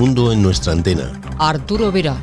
mundo 0.00 0.32
en 0.32 0.40
nuestra 0.40 0.72
antena. 0.72 1.20
Arturo 1.38 1.92
Vera. 1.92 2.16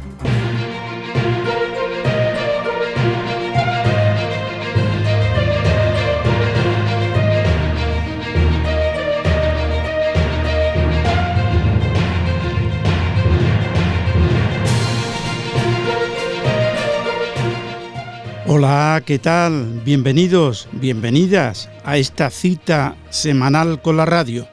Hola, 18.47 19.03
¿qué 19.05 19.19
tal? 19.19 19.83
Bienvenidos, 19.85 20.67
bienvenidas 20.71 21.69
a 21.85 21.97
esta 21.97 22.31
cita 22.31 22.95
semanal 23.11 23.83
con 23.83 23.97
la 23.97 24.07
radio. 24.07 24.47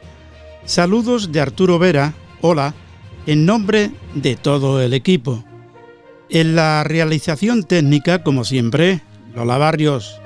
Saludos 0.67 1.33
de 1.33 1.41
Arturo 1.41 1.79
Vera, 1.79 2.13
hola, 2.43 2.75
en 3.27 3.47
nombre 3.47 3.91
de 4.15 4.37
todo 4.37 4.81
el 4.83 4.95
equipo. 4.95 5.45
En 6.29 6.57
la 6.57 6.85
realización 6.85 7.65
técnica, 7.65 8.23
como 8.23 8.45
siempre, 8.45 9.03
Lola 9.35 9.59
Barrios. 9.59 10.21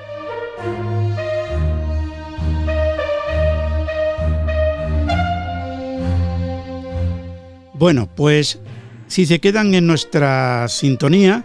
Bueno, 7.75 8.09
pues 8.15 8.59
si 9.07 9.25
se 9.27 9.39
quedan 9.39 9.75
en 9.75 9.87
nuestra 9.87 10.67
sintonía, 10.69 11.45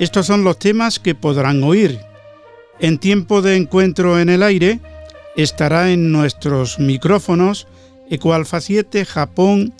estos 0.00 0.26
son 0.26 0.42
los 0.42 0.58
temas 0.58 0.98
que 0.98 1.14
podrán 1.14 1.62
oír. 1.62 2.00
En 2.80 2.98
tiempo 2.98 3.40
de 3.40 3.56
encuentro 3.56 4.18
en 4.18 4.28
el 4.28 4.42
aire 4.42 4.80
estará 5.36 5.92
en 5.92 6.10
nuestros 6.10 6.80
micrófonos 6.80 7.68
Ecoalfa 8.10 8.60
7 8.60 9.04
Japón 9.04 9.72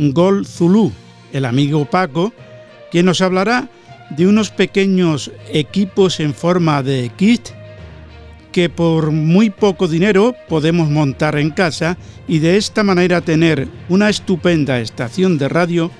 Gol 0.00 0.46
Zulu, 0.46 0.92
el 1.32 1.44
amigo 1.44 1.84
Paco, 1.84 2.32
quien 2.90 3.06
nos 3.06 3.20
hablará 3.20 3.68
de 4.10 4.26
unos 4.26 4.50
pequeños 4.50 5.30
equipos 5.52 6.20
en 6.20 6.34
forma 6.34 6.82
de 6.82 7.10
kit 7.16 7.50
que 8.50 8.68
por 8.68 9.12
muy 9.12 9.50
poco 9.50 9.86
dinero 9.86 10.34
podemos 10.48 10.88
montar 10.88 11.38
en 11.38 11.50
casa 11.50 11.98
y 12.26 12.38
de 12.38 12.56
esta 12.56 12.82
manera 12.82 13.20
tener 13.20 13.68
una 13.88 14.08
estupenda 14.08 14.80
estación 14.80 15.38
de 15.38 15.48
radio. 15.48 15.90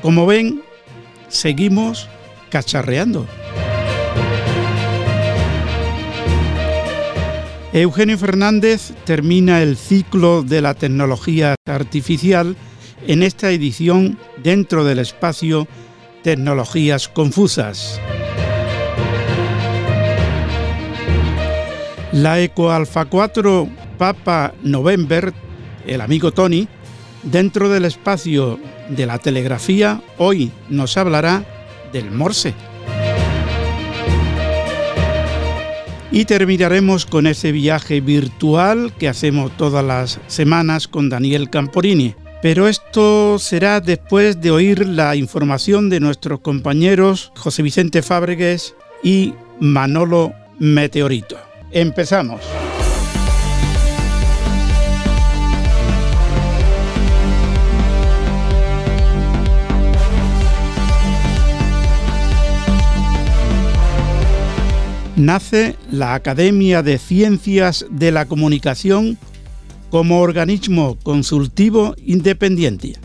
Como 0.00 0.24
ven, 0.24 0.62
seguimos 1.28 2.08
cacharreando. 2.50 3.26
Eugenio 7.72 8.16
Fernández 8.16 8.92
termina 9.04 9.60
el 9.60 9.76
ciclo 9.76 10.42
de 10.42 10.62
la 10.62 10.72
tecnología 10.72 11.54
artificial 11.66 12.56
en 13.06 13.22
esta 13.22 13.50
edición 13.50 14.18
dentro 14.42 14.84
del 14.84 14.98
espacio 14.98 15.68
Tecnologías 16.22 17.08
Confusas. 17.08 18.00
La 22.12 22.40
Eco 22.40 22.72
Alpha 22.72 23.04
4 23.04 23.68
Papa 23.98 24.54
November, 24.62 25.32
el 25.86 26.00
amigo 26.00 26.32
Tony, 26.32 26.68
dentro 27.22 27.68
del 27.68 27.84
espacio 27.84 28.58
de 28.88 29.06
la 29.06 29.18
telegrafía, 29.18 30.00
hoy 30.16 30.50
nos 30.68 30.96
hablará 30.96 31.44
del 31.92 32.10
Morse. 32.10 32.54
Y 36.10 36.24
terminaremos 36.24 37.04
con 37.04 37.26
ese 37.26 37.52
viaje 37.52 38.00
virtual 38.00 38.92
que 38.98 39.08
hacemos 39.08 39.54
todas 39.56 39.84
las 39.84 40.20
semanas 40.26 40.88
con 40.88 41.10
Daniel 41.10 41.50
Camporini. 41.50 42.14
Pero 42.40 42.68
esto 42.68 43.38
será 43.38 43.80
después 43.80 44.40
de 44.40 44.52
oír 44.52 44.86
la 44.86 45.16
información 45.16 45.90
de 45.90 46.00
nuestros 46.00 46.40
compañeros 46.40 47.32
José 47.36 47.62
Vicente 47.62 48.02
Fábregues 48.02 48.74
y 49.02 49.34
Manolo 49.58 50.32
Meteorito. 50.58 51.36
Empezamos. 51.72 52.40
nace 65.18 65.76
la 65.90 66.14
Academia 66.14 66.82
de 66.82 66.96
Ciencias 66.96 67.84
de 67.90 68.12
la 68.12 68.26
Comunicación 68.26 69.18
como 69.90 70.20
organismo 70.20 70.98
consultivo 71.02 71.94
independiente. 72.04 72.96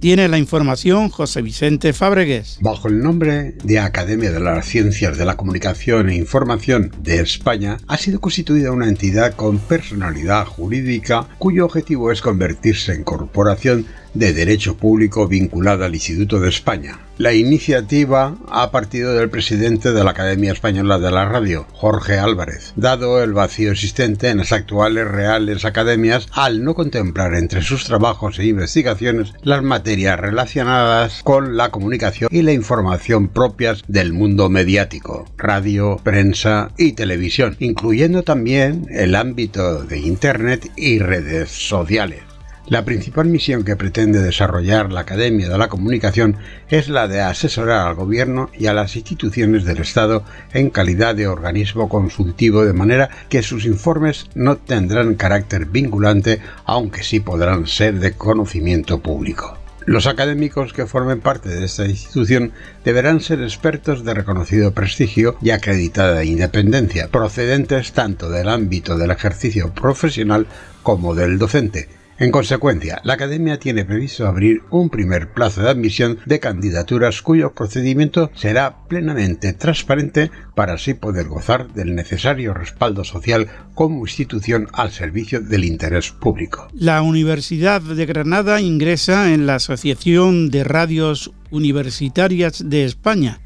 Tiene 0.00 0.28
la 0.28 0.38
información 0.38 1.08
José 1.08 1.40
Vicente 1.40 1.92
Fábregues. 1.92 2.58
Bajo 2.60 2.88
el 2.88 3.00
nombre 3.00 3.56
de 3.64 3.78
Academia 3.78 4.30
de 4.30 4.40
las 4.40 4.66
Ciencias 4.66 5.16
de 5.16 5.24
la 5.24 5.36
Comunicación 5.36 6.10
e 6.10 6.16
Información 6.16 6.92
de 7.02 7.20
España, 7.20 7.78
ha 7.88 7.96
sido 7.96 8.20
constituida 8.20 8.72
una 8.72 8.88
entidad 8.88 9.34
con 9.34 9.58
personalidad 9.58 10.44
jurídica 10.44 11.26
cuyo 11.38 11.64
objetivo 11.64 12.12
es 12.12 12.20
convertirse 12.20 12.92
en 12.92 13.04
corporación 13.04 13.86
de 14.18 14.32
derecho 14.32 14.76
público 14.76 15.28
vinculada 15.28 15.86
al 15.86 15.94
Instituto 15.94 16.40
de 16.40 16.48
España. 16.48 16.98
La 17.18 17.32
iniciativa 17.32 18.36
ha 18.50 18.70
partido 18.70 19.14
del 19.14 19.30
presidente 19.30 19.92
de 19.92 20.04
la 20.04 20.10
Academia 20.10 20.52
Española 20.52 20.98
de 20.98 21.10
la 21.10 21.24
Radio, 21.24 21.66
Jorge 21.72 22.18
Álvarez, 22.18 22.74
dado 22.76 23.22
el 23.22 23.32
vacío 23.32 23.72
existente 23.72 24.28
en 24.28 24.36
las 24.36 24.52
actuales 24.52 25.08
reales 25.08 25.64
academias 25.64 26.28
al 26.32 26.62
no 26.62 26.74
contemplar 26.74 27.34
entre 27.34 27.62
sus 27.62 27.84
trabajos 27.84 28.38
e 28.38 28.44
investigaciones 28.44 29.32
las 29.42 29.62
materias 29.62 30.20
relacionadas 30.20 31.22
con 31.22 31.56
la 31.56 31.70
comunicación 31.70 32.28
y 32.30 32.42
la 32.42 32.52
información 32.52 33.28
propias 33.28 33.82
del 33.88 34.12
mundo 34.12 34.50
mediático, 34.50 35.24
radio, 35.38 35.98
prensa 36.02 36.70
y 36.76 36.92
televisión, 36.92 37.56
incluyendo 37.60 38.24
también 38.24 38.88
el 38.90 39.14
ámbito 39.14 39.84
de 39.84 40.00
Internet 40.00 40.70
y 40.76 40.98
redes 40.98 41.50
sociales. 41.50 42.25
La 42.68 42.84
principal 42.84 43.28
misión 43.28 43.62
que 43.62 43.76
pretende 43.76 44.20
desarrollar 44.20 44.92
la 44.92 45.02
Academia 45.02 45.48
de 45.48 45.56
la 45.56 45.68
Comunicación 45.68 46.36
es 46.68 46.88
la 46.88 47.06
de 47.06 47.20
asesorar 47.20 47.86
al 47.86 47.94
Gobierno 47.94 48.50
y 48.58 48.66
a 48.66 48.74
las 48.74 48.96
instituciones 48.96 49.64
del 49.64 49.78
Estado 49.78 50.24
en 50.52 50.70
calidad 50.70 51.14
de 51.14 51.28
organismo 51.28 51.88
consultivo 51.88 52.64
de 52.64 52.72
manera 52.72 53.08
que 53.28 53.44
sus 53.44 53.66
informes 53.66 54.26
no 54.34 54.56
tendrán 54.56 55.14
carácter 55.14 55.66
vinculante 55.66 56.40
aunque 56.64 57.04
sí 57.04 57.20
podrán 57.20 57.68
ser 57.68 58.00
de 58.00 58.14
conocimiento 58.14 58.98
público. 58.98 59.56
Los 59.84 60.08
académicos 60.08 60.72
que 60.72 60.86
formen 60.86 61.20
parte 61.20 61.48
de 61.48 61.64
esta 61.64 61.86
institución 61.86 62.50
deberán 62.84 63.20
ser 63.20 63.42
expertos 63.42 64.04
de 64.04 64.12
reconocido 64.12 64.72
prestigio 64.72 65.36
y 65.40 65.50
acreditada 65.50 66.24
independencia, 66.24 67.06
procedentes 67.12 67.92
tanto 67.92 68.28
del 68.28 68.48
ámbito 68.48 68.98
del 68.98 69.12
ejercicio 69.12 69.72
profesional 69.72 70.48
como 70.82 71.14
del 71.14 71.38
docente, 71.38 71.88
en 72.18 72.30
consecuencia, 72.30 73.00
la 73.04 73.12
Academia 73.14 73.58
tiene 73.58 73.84
previsto 73.84 74.26
abrir 74.26 74.62
un 74.70 74.88
primer 74.88 75.32
plazo 75.32 75.62
de 75.62 75.68
admisión 75.68 76.18
de 76.24 76.40
candidaturas 76.40 77.20
cuyo 77.20 77.52
procedimiento 77.52 78.30
será 78.34 78.86
plenamente 78.88 79.52
transparente 79.52 80.30
para 80.54 80.74
así 80.74 80.94
poder 80.94 81.28
gozar 81.28 81.74
del 81.74 81.94
necesario 81.94 82.54
respaldo 82.54 83.04
social 83.04 83.48
como 83.74 84.06
institución 84.06 84.68
al 84.72 84.92
servicio 84.92 85.42
del 85.42 85.64
interés 85.64 86.10
público. 86.10 86.68
La 86.72 87.02
Universidad 87.02 87.82
de 87.82 88.06
Granada 88.06 88.62
ingresa 88.62 89.34
en 89.34 89.46
la 89.46 89.56
Asociación 89.56 90.50
de 90.50 90.64
Radios 90.64 91.32
Universitarias 91.50 92.62
de 92.66 92.84
España 92.84 93.40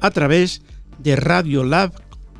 a 0.00 0.10
través 0.12 0.62
de 0.98 1.16
Radio 1.16 1.64
Lab 1.64 1.92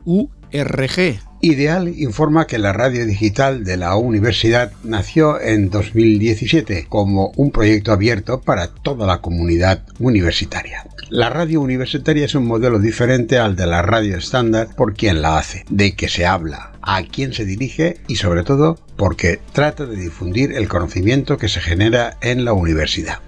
URG 0.05 1.19
Ideal 1.47 1.95
informa 1.97 2.49
que 2.49 2.59
la 2.59 2.73
radio 2.73 3.07
digital 3.07 3.63
de 3.63 3.77
la 3.77 3.95
universidad 3.95 4.73
nació 4.83 5.41
en 5.41 5.71
2017 5.71 6.87
como 6.89 7.31
un 7.37 7.53
proyecto 7.53 7.93
abierto 7.93 8.41
para 8.41 8.67
toda 8.67 9.07
la 9.07 9.21
comunidad 9.21 9.85
universitaria. 10.01 10.85
La 11.09 11.31
radio 11.31 11.61
universitaria 11.61 12.25
es 12.25 12.35
un 12.35 12.49
modelo 12.49 12.81
diferente 12.81 13.39
al 13.39 13.55
de 13.55 13.69
la 13.69 13.83
radio 13.83 14.17
estándar 14.17 14.75
por 14.75 14.95
quien 14.95 15.23
la 15.23 15.39
hace, 15.39 15.65
de 15.71 15.95
qué 15.95 16.09
se 16.09 16.27
habla, 16.27 16.73
a 16.83 17.05
quién 17.05 17.33
se 17.33 17.45
dirige 17.45 17.99
y 18.09 18.17
sobre 18.17 18.43
todo 18.43 18.77
porque 18.97 19.39
trata 19.53 19.87
de 19.87 19.95
difundir 19.95 20.51
el 20.51 20.67
conocimiento 20.67 21.39
que 21.39 21.49
se 21.49 21.61
genera 21.61 22.17
en 22.23 22.45
la 22.45 22.55
universidad. 22.55 23.21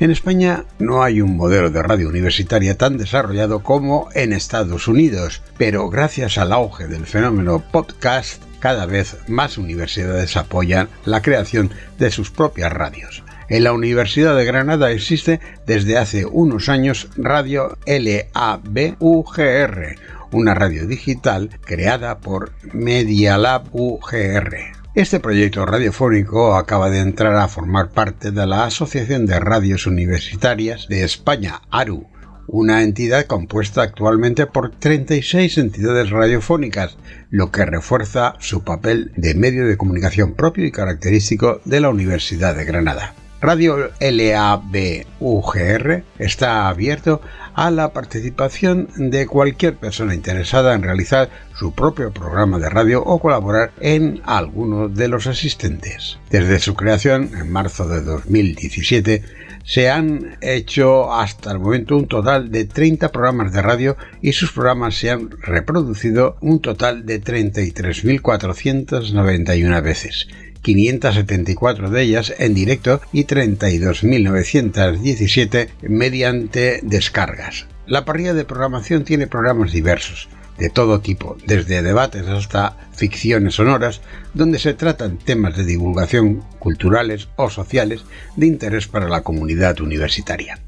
En 0.00 0.10
España 0.10 0.64
no 0.78 1.02
hay 1.02 1.20
un 1.20 1.36
modelo 1.36 1.70
de 1.70 1.82
radio 1.82 2.08
universitaria 2.08 2.76
tan 2.76 2.96
desarrollado 2.98 3.62
como 3.62 4.08
en 4.14 4.32
Estados 4.32 4.88
Unidos, 4.88 5.42
pero 5.58 5.88
gracias 5.88 6.38
al 6.38 6.52
auge 6.52 6.86
del 6.86 7.06
fenómeno 7.06 7.62
podcast, 7.72 8.42
cada 8.60 8.86
vez 8.86 9.16
más 9.28 9.58
universidades 9.58 10.36
apoyan 10.36 10.88
la 11.04 11.22
creación 11.22 11.70
de 11.98 12.10
sus 12.10 12.30
propias 12.30 12.72
radios. 12.72 13.22
En 13.48 13.64
la 13.64 13.72
Universidad 13.72 14.36
de 14.36 14.44
Granada 14.44 14.90
existe 14.90 15.40
desde 15.66 15.98
hace 15.98 16.24
unos 16.24 16.68
años 16.68 17.08
Radio 17.16 17.76
LAB 17.86 18.96
UGR, 18.98 19.96
una 20.32 20.54
radio 20.54 20.86
digital 20.86 21.50
creada 21.64 22.18
por 22.18 22.52
Media 22.72 23.36
Lab 23.36 23.64
UGR 23.72 24.73
Este 24.94 25.18
proyecto 25.18 25.66
radiofónico 25.66 26.54
acaba 26.54 26.88
de 26.88 27.00
entrar 27.00 27.34
a 27.34 27.48
formar 27.48 27.90
parte 27.90 28.30
de 28.30 28.46
la 28.46 28.64
Asociación 28.64 29.26
de 29.26 29.40
Radios 29.40 29.88
Universitarias 29.88 30.86
de 30.86 31.02
España, 31.02 31.62
ARU, 31.68 32.06
una 32.46 32.80
entidad 32.84 33.26
compuesta 33.26 33.82
actualmente 33.82 34.46
por 34.46 34.70
36 34.70 35.58
entidades 35.58 36.10
radiofónicas, 36.10 36.96
lo 37.28 37.50
que 37.50 37.66
refuerza 37.66 38.34
su 38.38 38.62
papel 38.62 39.10
de 39.16 39.34
medio 39.34 39.66
de 39.66 39.76
comunicación 39.76 40.34
propio 40.34 40.64
y 40.64 40.70
característico 40.70 41.60
de 41.64 41.80
la 41.80 41.88
Universidad 41.88 42.54
de 42.54 42.64
Granada. 42.64 43.14
Radio 43.44 43.92
LAB-UGR 44.00 46.02
está 46.18 46.66
abierto 46.66 47.20
a 47.52 47.70
la 47.70 47.92
participación 47.92 48.88
de 48.96 49.26
cualquier 49.26 49.76
persona 49.76 50.14
interesada 50.14 50.72
en 50.72 50.82
realizar 50.82 51.28
su 51.54 51.74
propio 51.74 52.10
programa 52.10 52.58
de 52.58 52.70
radio 52.70 53.04
o 53.04 53.18
colaborar 53.18 53.72
en 53.80 54.22
alguno 54.24 54.88
de 54.88 55.08
los 55.08 55.26
asistentes. 55.26 56.16
Desde 56.30 56.58
su 56.58 56.74
creación, 56.74 57.32
en 57.38 57.52
marzo 57.52 57.86
de 57.86 58.00
2017, 58.00 59.22
se 59.62 59.90
han 59.90 60.38
hecho 60.40 61.12
hasta 61.12 61.52
el 61.52 61.58
momento 61.58 61.98
un 61.98 62.08
total 62.08 62.50
de 62.50 62.64
30 62.64 63.12
programas 63.12 63.52
de 63.52 63.60
radio 63.60 63.98
y 64.22 64.32
sus 64.32 64.52
programas 64.52 64.94
se 64.94 65.10
han 65.10 65.28
reproducido 65.42 66.38
un 66.40 66.62
total 66.62 67.04
de 67.04 67.22
33.491 67.22 69.82
veces. 69.82 70.28
574 70.64 71.90
de 71.90 72.02
ellas 72.02 72.34
en 72.38 72.54
directo 72.54 73.00
y 73.12 73.26
32.917 73.26 75.68
mediante 75.82 76.80
descargas. 76.82 77.68
La 77.86 78.04
parrilla 78.04 78.34
de 78.34 78.44
programación 78.44 79.04
tiene 79.04 79.28
programas 79.28 79.70
diversos, 79.72 80.28
de 80.58 80.70
todo 80.70 81.00
tipo, 81.00 81.36
desde 81.46 81.82
debates 81.82 82.26
hasta 82.26 82.76
ficciones 82.92 83.54
sonoras, 83.54 84.00
donde 84.32 84.58
se 84.58 84.72
tratan 84.72 85.18
temas 85.18 85.54
de 85.56 85.64
divulgación 85.64 86.42
culturales 86.58 87.28
o 87.36 87.50
sociales 87.50 88.04
de 88.36 88.46
interés 88.46 88.88
para 88.88 89.08
la 89.08 89.20
comunidad 89.20 89.80
universitaria. 89.80 90.58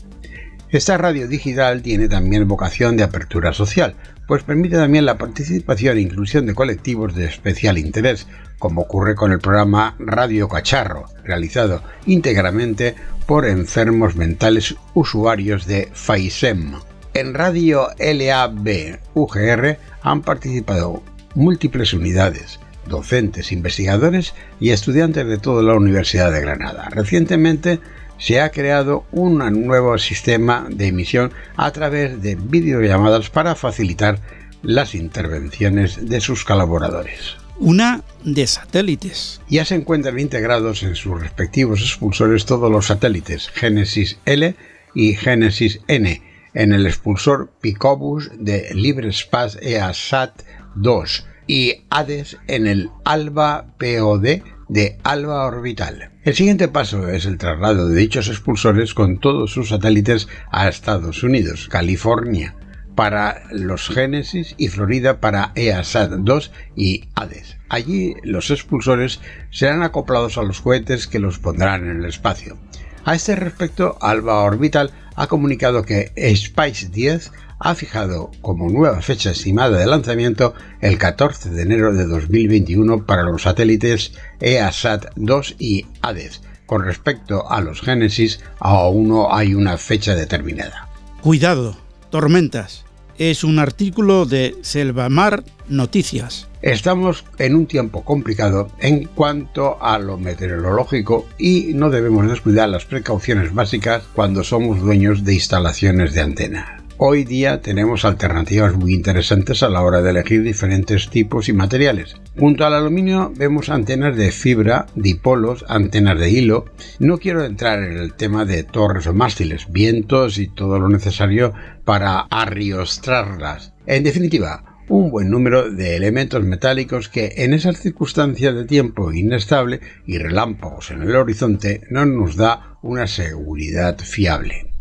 Esta 0.71 0.99
radio 0.99 1.29
digital 1.29 1.81
tiene 1.81 2.09
también 2.09 2.49
vocación 2.49 2.97
de 2.97 3.05
apertura 3.05 3.53
social, 3.53 3.95
pues 4.27 4.43
permite 4.43 4.77
también 4.77 5.07
la 5.07 5.17
participación 5.17 5.97
e 5.97 6.01
inclusión 6.01 6.45
de 6.45 6.55
colectivos 6.55 7.15
de 7.15 7.27
especial 7.27 7.79
interés, 7.79 8.27
como 8.59 8.83
ocurre 8.83 9.15
con 9.15 9.31
el 9.31 9.39
programa 9.39 9.95
Radio 10.01 10.49
Cacharro, 10.49 11.07
realizado 11.23 11.83
íntegramente 12.07 12.97
por 13.27 13.47
enfermos 13.47 14.17
mentales 14.17 14.75
usuarios 14.95 15.67
de 15.67 15.89
FAISEM. 15.93 16.75
En 17.15 17.35
Radio 17.35 17.89
LAB 17.99 18.99
UGR 19.15 19.79
han 20.03 20.23
participado 20.23 21.03
múltiples 21.35 21.95
unidades, 21.95 22.59
docentes, 22.89 23.53
investigadores 23.53 24.35
y 24.59 24.71
estudiantes 24.71 25.27
de 25.27 25.39
toda 25.39 25.63
la 25.63 25.75
Universidad 25.75 26.33
de 26.33 26.41
Granada. 26.41 26.89
Recientemente 26.91 27.79
se 28.19 28.41
ha 28.41 28.51
creado 28.51 29.05
un 29.13 29.39
nuevo 29.67 29.99
sistema 29.99 30.67
de 30.71 30.89
emisión 30.89 31.33
a 31.57 31.71
través 31.73 32.23
de 32.23 32.37
videollamadas 32.37 33.31
para 33.31 33.55
facilitar 33.55 34.21
las 34.63 34.95
intervenciones 34.95 36.09
de 36.09 36.21
sus 36.21 36.45
colaboradores. 36.45 37.37
Una 37.59 38.03
de 38.25 38.47
satélites. 38.47 39.41
Ya 39.49 39.65
se 39.65 39.77
encuentran 39.77 40.19
integrados 40.19 40.83
en 40.83 40.95
sus 40.95 41.21
respectivos 41.21 41.81
expulsores 41.81 42.45
todos 42.45 42.71
los 42.71 42.87
satélites 42.87 43.49
Genesis 43.49 44.19
L 44.27 44.55
y 44.95 45.15
Genesis 45.15 45.81
N 45.87 46.23
en 46.53 46.73
el 46.73 46.87
expulsor 46.87 47.51
Picobus 47.61 48.31
de 48.39 48.69
LibreSpace 48.75 49.59
EASat 49.63 50.43
2 50.75 51.27
y 51.47 51.85
Hades 51.91 52.39
en 52.47 52.67
el 52.67 52.91
ALBA 53.05 53.67
POD 53.79 54.43
de 54.69 54.99
Alba 55.03 55.45
Orbital. 55.45 56.11
El 56.25 56.35
siguiente 56.35 56.69
paso 56.69 57.09
es 57.09 57.25
el 57.25 57.39
traslado 57.39 57.89
de 57.89 57.99
dichos 57.99 58.29
expulsores 58.29 58.95
con 58.95 59.19
todos 59.19 59.53
sus 59.53 59.69
satélites 59.69 60.29
a 60.51 60.69
Estados 60.69 61.23
Unidos, 61.23 61.69
California, 61.69 62.55
para 62.95 63.43
los 63.53 63.89
Génesis 63.89 64.55
y 64.57 64.69
Florida 64.69 65.21
para 65.21 65.53
EASAT 65.55 66.11
2 66.13 66.53
y 66.75 67.05
Hades. 67.15 67.59
Allí 67.69 68.15
los 68.23 68.51
expulsores 68.51 69.21
serán 69.51 69.83
acoplados 69.83 70.39
a 70.39 70.43
los 70.43 70.61
cohetes 70.61 71.07
que 71.07 71.19
los 71.19 71.39
pondrán 71.39 71.89
en 71.89 71.99
el 71.99 72.07
espacio. 72.07 72.57
A 73.05 73.15
este 73.15 73.37
respecto, 73.37 73.99
Alba 74.01 74.43
Orbital 74.43 74.91
ha 75.15 75.29
comunicado 75.29 75.85
que 75.85 76.13
Spice 76.35 76.89
10 76.89 77.31
ha 77.59 77.75
fijado 77.75 78.31
como 78.43 78.69
nueva 78.69 79.01
fecha 79.03 79.31
estimada 79.31 79.79
de 79.79 79.87
lanzamiento 79.87 80.55
el 80.81 80.99
14 80.99 81.51
de 81.51 81.63
enero 81.63 81.93
de 81.93 82.07
2021 82.07 83.07
para 83.07 83.23
los 83.23 83.43
satélites 83.43 84.13
EASAT 84.41 85.07
2 85.17 85.57
y 85.59 85.87
Hades. 86.03 86.43
Con 86.67 86.85
respecto 86.85 87.51
a 87.51 87.61
los 87.61 87.81
Génesis, 87.81 88.41
aún 88.59 89.09
no 89.09 89.35
hay 89.35 89.55
una 89.55 89.79
fecha 89.79 90.15
determinada. 90.15 90.89
Cuidado, 91.21 91.77
tormentas. 92.11 92.85
Es 93.19 93.45
un 93.45 93.59
artículo 93.59 94.27
de 94.27 94.57
Selvamar 94.61 95.45
Noticias. 95.69 96.49
Estamos 96.61 97.25
en 97.39 97.55
un 97.55 97.67
tiempo 97.67 98.05
complicado 98.05 98.69
en 98.81 99.05
cuanto 99.05 99.83
a 99.83 99.99
lo 99.99 100.19
meteorológico 100.19 101.27
y 101.39 101.73
no 101.75 101.89
debemos 101.89 102.29
descuidar 102.29 102.69
las 102.69 102.85
precauciones 102.85 103.55
básicas 103.55 104.03
cuando 104.15 104.45
somos 104.45 104.81
dueños 104.81 105.25
de 105.25 105.35
instalaciones 105.35 106.13
de 106.13 106.21
antena. 106.21 106.86
Hoy 106.99 107.25
día 107.25 107.61
tenemos 107.61 108.07
alternativas 108.07 108.75
muy 108.75 108.95
interesantes 108.95 109.63
a 109.63 109.69
la 109.69 109.83
hora 109.83 110.01
de 110.01 110.09
elegir 110.09 110.43
diferentes 110.43 111.11
tipos 111.11 111.51
y 111.51 111.53
materiales. 111.53 112.17
Junto 112.39 112.65
al 112.65 112.73
aluminio 112.73 113.31
vemos 113.37 113.69
antenas 113.69 114.17
de 114.17 114.33
fibra, 114.33 114.87
dipolos, 114.95 115.67
antenas 115.69 116.19
de 116.19 116.31
hilo. 116.31 116.65
No 116.99 117.19
quiero 117.19 117.45
entrar 117.45 117.83
en 117.83 117.99
el 117.99 118.15
tema 118.15 118.47
de 118.47 118.63
torres 118.63 119.07
o 119.07 119.13
mástiles, 119.13 119.71
vientos 119.71 120.39
y 120.39 120.49
todo 120.49 120.79
lo 120.79 120.89
necesario 120.89 121.53
para 121.85 122.21
arriostrarlas. 122.31 123.75
En 123.87 124.03
definitiva, 124.03 124.83
un 124.89 125.11
buen 125.11 125.29
número 125.29 125.71
de 125.71 125.97
elementos 125.97 126.43
metálicos 126.45 127.11
que 127.11 127.35
en 127.37 127.53
esas 127.53 127.79
circunstancias 127.79 128.55
de 128.55 128.65
tiempo 128.65 129.13
inestable 129.13 129.81
y 130.07 130.17
relámpagos 130.17 130.91
en 130.93 131.03
el 131.03 131.15
horizonte 131.15 131.83
no 131.91 132.07
nos 132.07 132.37
da 132.37 132.79
una 132.81 133.07
seguridad 133.07 133.99
fiable. 133.99 134.76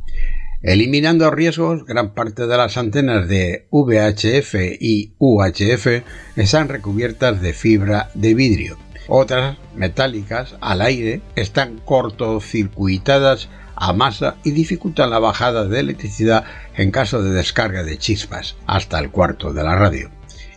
Eliminando 0.66 1.30
riesgos, 1.30 1.86
gran 1.86 2.16
parte 2.16 2.48
de 2.48 2.58
las 2.58 2.76
antenas 2.76 3.28
de 3.28 3.68
VHF 3.70 4.56
y 4.80 5.14
UHF 5.20 6.02
están 6.36 6.70
recubiertas 6.70 7.40
de 7.40 7.54
fibra 7.54 8.10
de 8.16 8.34
vidrio. 8.34 8.80
Otras, 9.08 9.58
metálicas, 9.76 10.56
al 10.62 10.82
aire, 10.82 11.22
están 11.36 11.80
cortocircuitadas 11.86 13.48
a 13.76 13.94
masa 13.94 14.38
y 14.44 14.54
dificultan 14.54 15.12
la 15.12 15.20
bajada 15.20 15.68
de 15.68 15.82
electricidad 15.82 16.46
en 16.76 16.90
caso 16.90 17.22
de 17.22 17.30
descarga 17.30 17.84
de 17.84 18.00
chispas 18.00 18.56
hasta 18.66 18.98
el 18.98 19.12
cuarto 19.12 19.54
de 19.54 19.64
la 19.64 19.76
radio. 19.76 20.10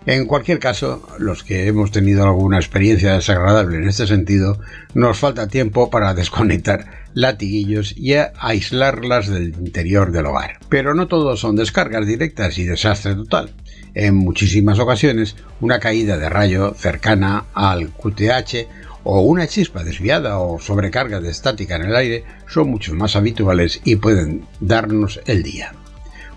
En 0.09 0.25
cualquier 0.25 0.59
caso, 0.59 1.07
los 1.19 1.45
que 1.45 1.67
hemos 1.67 1.91
tenido 1.91 2.25
alguna 2.25 2.57
experiencia 2.57 3.12
desagradable 3.12 3.77
en 3.77 3.87
este 3.87 4.07
sentido, 4.07 4.59
nos 4.95 5.19
falta 5.19 5.49
tiempo 5.49 5.91
para 5.91 6.15
desconectar 6.15 6.87
latiguillos 7.12 7.95
y 7.95 8.15
aislarlas 8.15 9.29
del 9.29 9.49
interior 9.49 10.11
del 10.11 10.25
hogar. 10.25 10.61
Pero 10.71 10.95
no 10.95 11.09
todos 11.09 11.41
son 11.41 11.57
descargas 11.57 12.07
directas 12.07 12.57
y 12.57 12.65
desastre 12.65 13.17
total. 13.17 13.53
En 13.93 14.15
muchísimas 14.15 14.79
ocasiones, 14.79 15.37
una 15.61 15.79
caída 15.79 16.17
de 16.17 16.31
rayo 16.31 16.73
cercana 16.75 17.45
al 17.53 17.91
QTH 17.91 18.67
o 19.05 19.21
una 19.21 19.47
chispa 19.47 19.85
desviada 19.85 20.38
o 20.38 20.59
sobrecarga 20.59 21.21
de 21.21 21.29
estática 21.29 21.77
en 21.77 21.83
el 21.83 21.95
aire 21.95 22.25
son 22.47 22.71
mucho 22.71 22.95
más 22.95 23.15
habituales 23.15 23.83
y 23.85 23.97
pueden 23.97 24.47
darnos 24.59 25.21
el 25.27 25.43
día. 25.43 25.75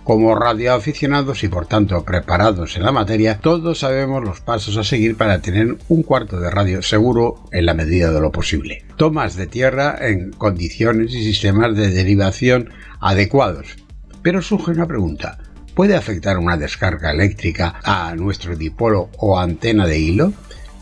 Como 0.04 0.34
radioaficionados 0.34 1.44
y 1.44 1.48
por 1.48 1.66
tanto 1.66 2.04
preparados 2.04 2.76
en 2.76 2.82
la 2.82 2.90
materia, 2.90 3.38
todos 3.38 3.78
sabemos 3.78 4.24
los 4.24 4.40
pasos 4.40 4.76
a 4.76 4.82
seguir 4.82 5.16
para 5.16 5.40
tener 5.40 5.76
un 5.88 6.02
cuarto 6.02 6.40
de 6.40 6.50
radio 6.50 6.82
seguro 6.82 7.44
en 7.52 7.66
la 7.66 7.74
medida 7.74 8.10
de 8.10 8.20
lo 8.20 8.32
posible. 8.32 8.84
Tomas 8.96 9.36
de 9.36 9.46
tierra 9.46 9.96
en 10.00 10.32
condiciones 10.32 11.14
y 11.14 11.22
sistemas 11.22 11.76
de 11.76 11.90
derivación 11.90 12.70
adecuados. 13.00 13.76
Pero 14.22 14.42
surge 14.42 14.72
una 14.72 14.86
pregunta. 14.86 15.38
¿Puede 15.74 15.94
afectar 15.94 16.36
una 16.36 16.56
descarga 16.56 17.12
eléctrica 17.12 17.76
a 17.84 18.12
nuestro 18.16 18.56
dipolo 18.56 19.08
o 19.18 19.38
antena 19.38 19.86
de 19.86 20.00
hilo? 20.00 20.32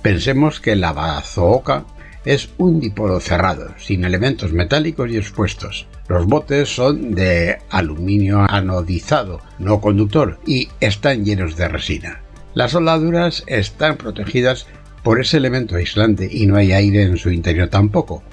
Pensemos 0.01 0.61
que 0.61 0.77
la 0.77 0.95
bazooka 0.95 1.85
es 2.25 2.49
un 2.57 2.81
dipolo 2.81 3.21
cerrado, 3.21 3.75
sin 3.79 4.05
elementos 4.05 4.53
metálicos 4.53 5.11
y 5.11 5.19
expuestos. 5.19 5.87
Los 6.11 6.27
botes 6.27 6.69
son 6.69 7.15
de 7.15 7.59
aluminio 7.71 8.41
anodizado, 8.41 9.41
no 9.61 9.81
conductor, 9.81 10.41
y 10.45 10.67
están 10.81 11.25
llenos 11.25 11.55
de 11.55 11.69
resina. 11.69 12.21
Las 12.53 12.73
soldaduras 12.73 13.45
están 13.47 13.97
protegidas 13.97 14.67
por 15.05 15.21
ese 15.21 15.37
elemento 15.37 15.77
aislante 15.77 16.29
y 16.29 16.47
no 16.47 16.57
hay 16.57 16.73
aire 16.73 17.05
en 17.05 17.17
su 17.17 17.31
interior 17.31 17.69
tampoco. 17.69 18.25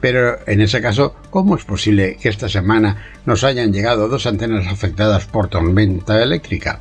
Pero 0.00 0.38
en 0.46 0.62
ese 0.62 0.80
caso, 0.80 1.14
¿cómo 1.28 1.56
es 1.56 1.64
posible 1.66 2.16
que 2.16 2.30
esta 2.30 2.48
semana 2.48 3.04
nos 3.26 3.44
hayan 3.44 3.70
llegado 3.70 4.08
dos 4.08 4.24
antenas 4.24 4.66
afectadas 4.68 5.26
por 5.26 5.48
tormenta 5.48 6.22
eléctrica? 6.22 6.80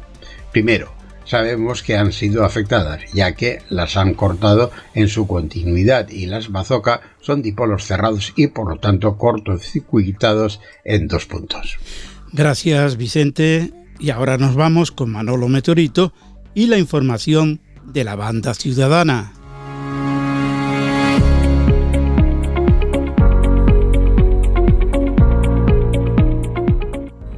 Primero, 0.53 0.93
sabemos 1.25 1.83
que 1.83 1.97
han 1.97 2.11
sido 2.11 2.45
afectadas, 2.45 3.01
ya 3.13 3.33
que 3.33 3.59
las 3.69 3.97
han 3.97 4.13
cortado 4.13 4.71
en 4.93 5.09
su 5.09 5.27
continuidad 5.27 6.09
y 6.09 6.27
las 6.27 6.51
bazooka 6.51 7.01
son 7.21 7.41
dipolos 7.41 7.85
cerrados 7.85 8.33
y 8.35 8.47
por 8.47 8.69
lo 8.69 8.79
tanto 8.79 9.17
cortocircuitados 9.17 10.61
en 10.83 11.07
dos 11.07 11.25
puntos. 11.25 11.77
Gracias 12.31 12.97
Vicente 12.97 13.71
y 13.99 14.09
ahora 14.09 14.37
nos 14.37 14.55
vamos 14.55 14.91
con 14.91 15.11
Manolo 15.11 15.47
Meteorito 15.47 16.13
y 16.53 16.67
la 16.67 16.77
información 16.77 17.61
de 17.85 18.03
la 18.03 18.15
banda 18.15 18.53
ciudadana. 18.53 19.33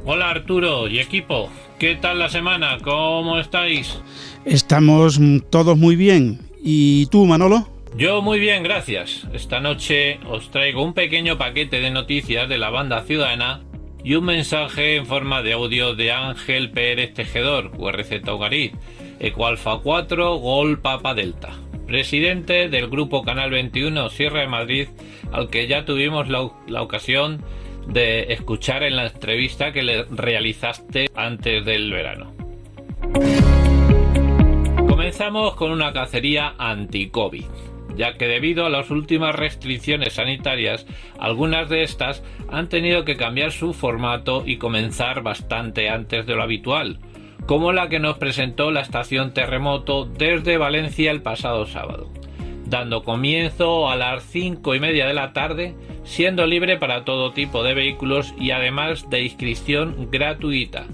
Hola 0.04 0.30
Arturo 0.30 0.88
y 0.88 1.00
equipo, 1.00 1.50
¿qué 1.78 1.94
tal 1.94 2.18
la 2.18 2.28
semana? 2.28 2.78
¿Cómo 2.82 3.38
estáis? 3.38 4.00
Estamos 4.44 5.20
todos 5.50 5.78
muy 5.78 5.96
bien. 5.96 6.40
¿Y 6.62 7.06
tú, 7.06 7.24
Manolo? 7.24 7.68
Yo 7.96 8.20
muy 8.20 8.40
bien, 8.40 8.62
gracias. 8.62 9.26
Esta 9.32 9.60
noche 9.60 10.18
os 10.28 10.50
traigo 10.50 10.82
un 10.82 10.92
pequeño 10.92 11.38
paquete 11.38 11.80
de 11.80 11.90
noticias 11.90 12.48
de 12.48 12.58
la 12.58 12.70
banda 12.70 13.02
ciudadana 13.02 13.62
y 14.02 14.14
un 14.14 14.24
mensaje 14.24 14.96
en 14.96 15.06
forma 15.06 15.42
de 15.42 15.52
audio 15.54 15.94
de 15.94 16.12
Ángel 16.12 16.70
Pérez 16.70 17.14
Tejedor, 17.14 17.72
URZ 17.78 18.28
Ugarit, 18.28 18.74
Ecoalfa 19.20 19.78
4, 19.78 20.36
Gol 20.36 20.80
Papa 20.80 21.14
Delta, 21.14 21.54
presidente 21.86 22.68
del 22.68 22.88
grupo 22.88 23.22
Canal 23.22 23.50
21 23.50 24.10
Sierra 24.10 24.40
de 24.40 24.48
Madrid, 24.48 24.88
al 25.32 25.48
que 25.48 25.66
ya 25.66 25.84
tuvimos 25.84 26.28
la, 26.28 26.50
la 26.66 26.82
ocasión 26.82 27.42
de 27.88 28.32
escuchar 28.32 28.82
en 28.82 28.96
la 28.96 29.06
entrevista 29.06 29.72
que 29.72 29.82
le 29.82 30.04
realizaste 30.04 31.08
antes 31.14 31.64
del 31.64 31.90
verano. 31.90 32.32
Comenzamos 34.76 35.54
con 35.54 35.70
una 35.70 35.92
cacería 35.92 36.54
anti-COVID, 36.58 37.44
ya 37.96 38.14
que 38.14 38.26
debido 38.26 38.66
a 38.66 38.70
las 38.70 38.90
últimas 38.90 39.34
restricciones 39.34 40.14
sanitarias, 40.14 40.86
algunas 41.18 41.68
de 41.68 41.82
estas 41.82 42.22
han 42.50 42.68
tenido 42.68 43.04
que 43.04 43.16
cambiar 43.16 43.52
su 43.52 43.72
formato 43.72 44.44
y 44.46 44.58
comenzar 44.58 45.22
bastante 45.22 45.88
antes 45.88 46.26
de 46.26 46.34
lo 46.34 46.42
habitual, 46.42 46.98
como 47.46 47.72
la 47.72 47.88
que 47.88 47.98
nos 47.98 48.18
presentó 48.18 48.70
la 48.70 48.82
estación 48.82 49.32
Terremoto 49.32 50.04
desde 50.04 50.58
Valencia 50.58 51.10
el 51.10 51.22
pasado 51.22 51.64
sábado, 51.66 52.10
dando 52.68 53.02
comienzo 53.02 53.88
a 53.88 53.96
las 53.96 54.22
5 54.24 54.74
y 54.74 54.80
media 54.80 55.06
de 55.06 55.14
la 55.14 55.32
tarde 55.32 55.74
siendo 56.04 56.46
libre 56.46 56.78
para 56.78 57.04
todo 57.04 57.32
tipo 57.32 57.62
de 57.62 57.74
vehículos 57.74 58.34
y 58.38 58.50
además 58.50 59.08
de 59.10 59.22
inscripción 59.22 60.08
gratuita. 60.10 60.86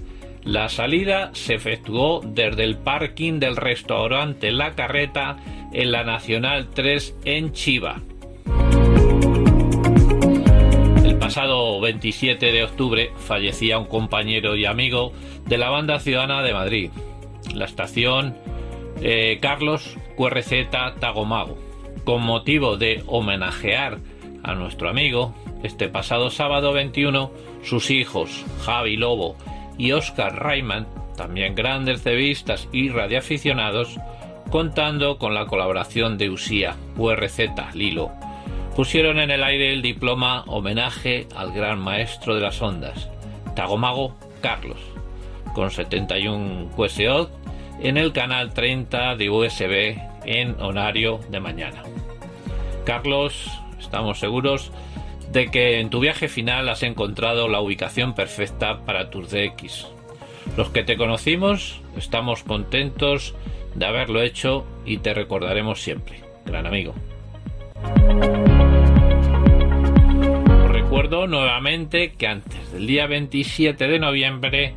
La 0.43 0.69
salida 0.69 1.31
se 1.33 1.55
efectuó 1.55 2.21
desde 2.23 2.63
el 2.65 2.77
parking 2.77 3.39
del 3.39 3.55
restaurante 3.55 4.51
La 4.51 4.75
Carreta 4.75 5.37
en 5.73 5.91
la 5.91 6.03
Nacional 6.03 6.69
3 6.73 7.15
en 7.25 7.51
Chiva. 7.51 8.01
El 11.03 11.17
pasado 11.17 11.79
27 11.81 12.51
de 12.51 12.63
octubre 12.63 13.11
fallecía 13.17 13.79
un 13.79 13.85
compañero 13.85 14.55
y 14.55 14.65
amigo 14.65 15.13
de 15.47 15.57
la 15.57 15.69
banda 15.69 15.99
ciudadana 15.99 16.43
de 16.43 16.53
Madrid, 16.53 16.91
la 17.53 17.65
estación 17.65 18.35
eh, 19.01 19.39
Carlos 19.41 19.97
QRZ 20.15 20.69
Tagomago, 20.99 21.57
con 22.05 22.21
motivo 22.21 22.77
de 22.77 23.03
homenajear 23.07 23.97
a 24.43 24.53
nuestro 24.53 24.89
amigo, 24.89 25.35
este 25.63 25.89
pasado 25.89 26.29
sábado 26.29 26.71
21, 26.71 27.31
sus 27.63 27.89
hijos, 27.89 28.45
Javi 28.63 28.95
Lobo 28.95 29.35
y 29.77 29.91
Oscar 29.91 30.35
Rayman, 30.35 30.87
también 31.17 31.55
grandes 31.55 32.03
cevistas 32.03 32.69
y 32.71 32.89
radioaficionados, 32.89 33.97
contando 34.51 35.17
con 35.17 35.33
la 35.33 35.47
colaboración 35.47 36.17
de 36.19 36.29
Usía, 36.29 36.75
URZ, 36.95 37.39
Lilo, 37.73 38.11
pusieron 38.75 39.19
en 39.19 39.31
el 39.31 39.43
aire 39.43 39.73
el 39.73 39.81
diploma 39.81 40.43
homenaje 40.45 41.27
al 41.35 41.51
gran 41.53 41.79
maestro 41.79 42.35
de 42.35 42.41
las 42.41 42.61
ondas, 42.61 43.09
Tagomago 43.55 44.15
Carlos, 44.41 44.79
con 45.55 45.71
71 45.71 46.69
QSO 46.75 47.31
en 47.81 47.97
el 47.97 48.13
canal 48.13 48.53
30 48.53 49.15
de 49.15 49.29
USB 49.29 49.97
en 50.25 50.61
horario 50.61 51.19
de 51.29 51.39
mañana. 51.39 51.81
Carlos 52.85 53.49
Estamos 53.79 54.19
seguros 54.19 54.71
de 55.31 55.51
que 55.51 55.79
en 55.79 55.89
tu 55.89 55.99
viaje 55.99 56.27
final 56.27 56.67
has 56.69 56.83
encontrado 56.83 57.47
la 57.47 57.61
ubicación 57.61 58.13
perfecta 58.13 58.79
para 58.85 59.09
tus 59.09 59.29
DX. 59.29 59.87
Los 60.57 60.69
que 60.69 60.83
te 60.83 60.97
conocimos 60.97 61.81
estamos 61.97 62.43
contentos 62.43 63.35
de 63.75 63.85
haberlo 63.85 64.21
hecho 64.21 64.65
y 64.85 64.97
te 64.97 65.13
recordaremos 65.13 65.81
siempre, 65.81 66.21
gran 66.45 66.65
amigo. 66.65 66.93
Os 70.63 70.71
recuerdo 70.71 71.27
nuevamente 71.27 72.13
que 72.13 72.27
antes 72.27 72.71
del 72.71 72.87
día 72.87 73.07
27 73.07 73.87
de 73.87 73.99
noviembre 73.99 74.73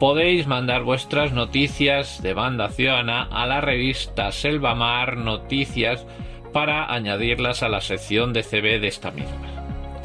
podéis 0.00 0.46
mandar 0.46 0.82
vuestras 0.82 1.32
noticias 1.32 2.22
de 2.22 2.34
banda 2.34 2.70
ciudadana 2.70 3.22
a 3.22 3.46
la 3.46 3.60
revista 3.60 4.32
Selvamar 4.32 5.16
Noticias 5.16 6.06
para 6.52 6.92
añadirlas 6.92 7.62
a 7.62 7.68
la 7.68 7.80
sección 7.80 8.32
de 8.32 8.42
CB 8.42 8.80
de 8.80 8.88
esta 8.88 9.10
misma. 9.10 9.58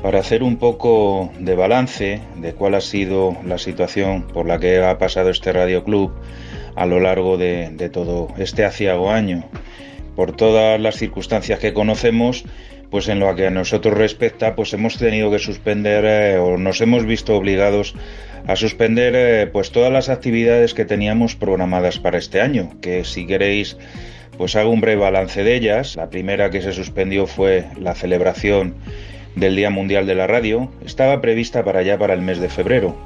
para 0.03 0.21
hacer 0.21 0.43
un 0.43 0.59
poco 0.59 1.33
de 1.39 1.55
balance 1.55 2.21
de 2.37 2.53
cuál 2.53 2.75
ha 2.75 2.83
sido 2.83 3.37
la 3.47 3.57
situación 3.57 4.27
por 4.27 4.47
la 4.47 4.59
que 4.59 4.83
ha 4.83 4.99
pasado 4.99 5.31
este 5.31 5.51
Radio 5.53 5.83
Club 5.83 6.13
a 6.77 6.87
lo 6.87 7.01
largo 7.01 7.37
de, 7.37 7.91
todo 7.93 8.29
este 8.39 8.65
aciago 8.65 9.11
año 9.11 9.45
por 10.17 10.35
todas 10.37 10.81
las 10.81 10.97
circunstancias 10.97 11.59
que 11.59 11.73
conocemos, 11.73 12.45
pues 12.91 13.09
en 13.09 13.19
lo 13.19 13.35
que 13.35 13.49
a 13.49 13.51
nosotros 13.51 13.95
respecta, 13.95 14.55
pues 14.55 14.73
hemos 14.73 14.97
tenido 14.97 15.31
que 15.31 15.41
suspender 15.41 16.05
eh, 16.05 16.39
o 16.39 16.57
nos 16.57 16.81
hemos 16.81 17.05
visto 17.05 17.37
obligados 17.37 17.95
a 18.47 18.55
suspender 18.55 19.15
eh, 19.17 19.47
pues 19.53 19.73
todas 19.73 19.93
las 19.93 20.09
actividades 20.09 20.75
que 20.75 20.85
teníamos 20.85 21.35
programadas 21.35 21.99
para 21.99 22.19
este 22.19 22.41
año, 22.41 22.71
que 22.81 23.05
si 23.05 23.27
queréis 23.27 23.77
pues 24.37 24.57
hago 24.57 24.71
un 24.71 24.81
breve 24.81 25.01
balance 25.01 25.43
de 25.43 25.55
ellas. 25.55 25.97
La 25.97 26.11
primera 26.11 26.51
que 26.51 26.63
se 26.63 26.73
suspendió 26.73 27.27
fue 27.27 27.65
la 27.79 27.95
celebración 27.95 28.75
del 29.37 29.57
Día 29.57 29.71
Mundial 29.71 30.07
de 30.07 30.15
la 30.15 30.27
Radio, 30.27 30.71
estaba 30.85 31.21
prevista 31.21 31.65
para 31.65 31.83
ya 31.83 31.99
para 31.99 32.15
el 32.15 32.23
mes 32.23 32.39
de 32.39 32.49
febrero. 32.49 32.97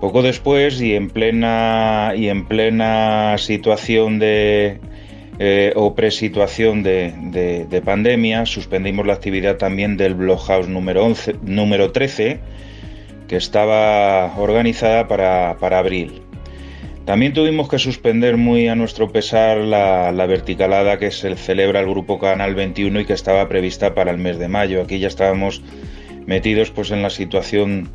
Poco 0.00 0.22
después 0.22 0.80
y 0.80 0.94
en 0.94 1.10
plena 1.10 2.14
y 2.16 2.28
en 2.28 2.46
plena 2.46 3.36
situación 3.36 4.18
de 4.18 4.78
eh, 5.38 5.72
o 5.76 5.94
presituación 5.94 6.82
de, 6.82 7.12
de, 7.68 7.82
pandemia, 7.82 8.46
suspendimos 8.46 9.06
la 9.06 9.12
actividad 9.12 9.58
también 9.58 9.98
del 9.98 10.14
Bloghouse 10.14 10.68
número, 10.68 11.04
11, 11.04 11.36
número 11.42 11.92
13, 11.92 12.40
que 13.28 13.36
estaba 13.36 14.38
organizada 14.38 15.06
para, 15.06 15.58
para, 15.58 15.78
abril. 15.78 16.22
También 17.04 17.34
tuvimos 17.34 17.68
que 17.68 17.78
suspender 17.78 18.38
muy 18.38 18.68
a 18.68 18.74
nuestro 18.74 19.12
pesar 19.12 19.58
la, 19.58 20.12
la, 20.12 20.26
verticalada 20.26 20.98
que 20.98 21.10
se 21.10 21.36
celebra 21.36 21.80
el 21.80 21.90
Grupo 21.90 22.18
Canal 22.18 22.54
21 22.54 23.00
y 23.00 23.04
que 23.04 23.12
estaba 23.12 23.48
prevista 23.48 23.94
para 23.94 24.10
el 24.10 24.18
mes 24.18 24.38
de 24.38 24.48
mayo. 24.48 24.80
Aquí 24.82 24.98
ya 24.98 25.08
estábamos 25.08 25.62
metidos 26.26 26.70
pues 26.70 26.90
en 26.90 27.02
la 27.02 27.10
situación 27.10 27.88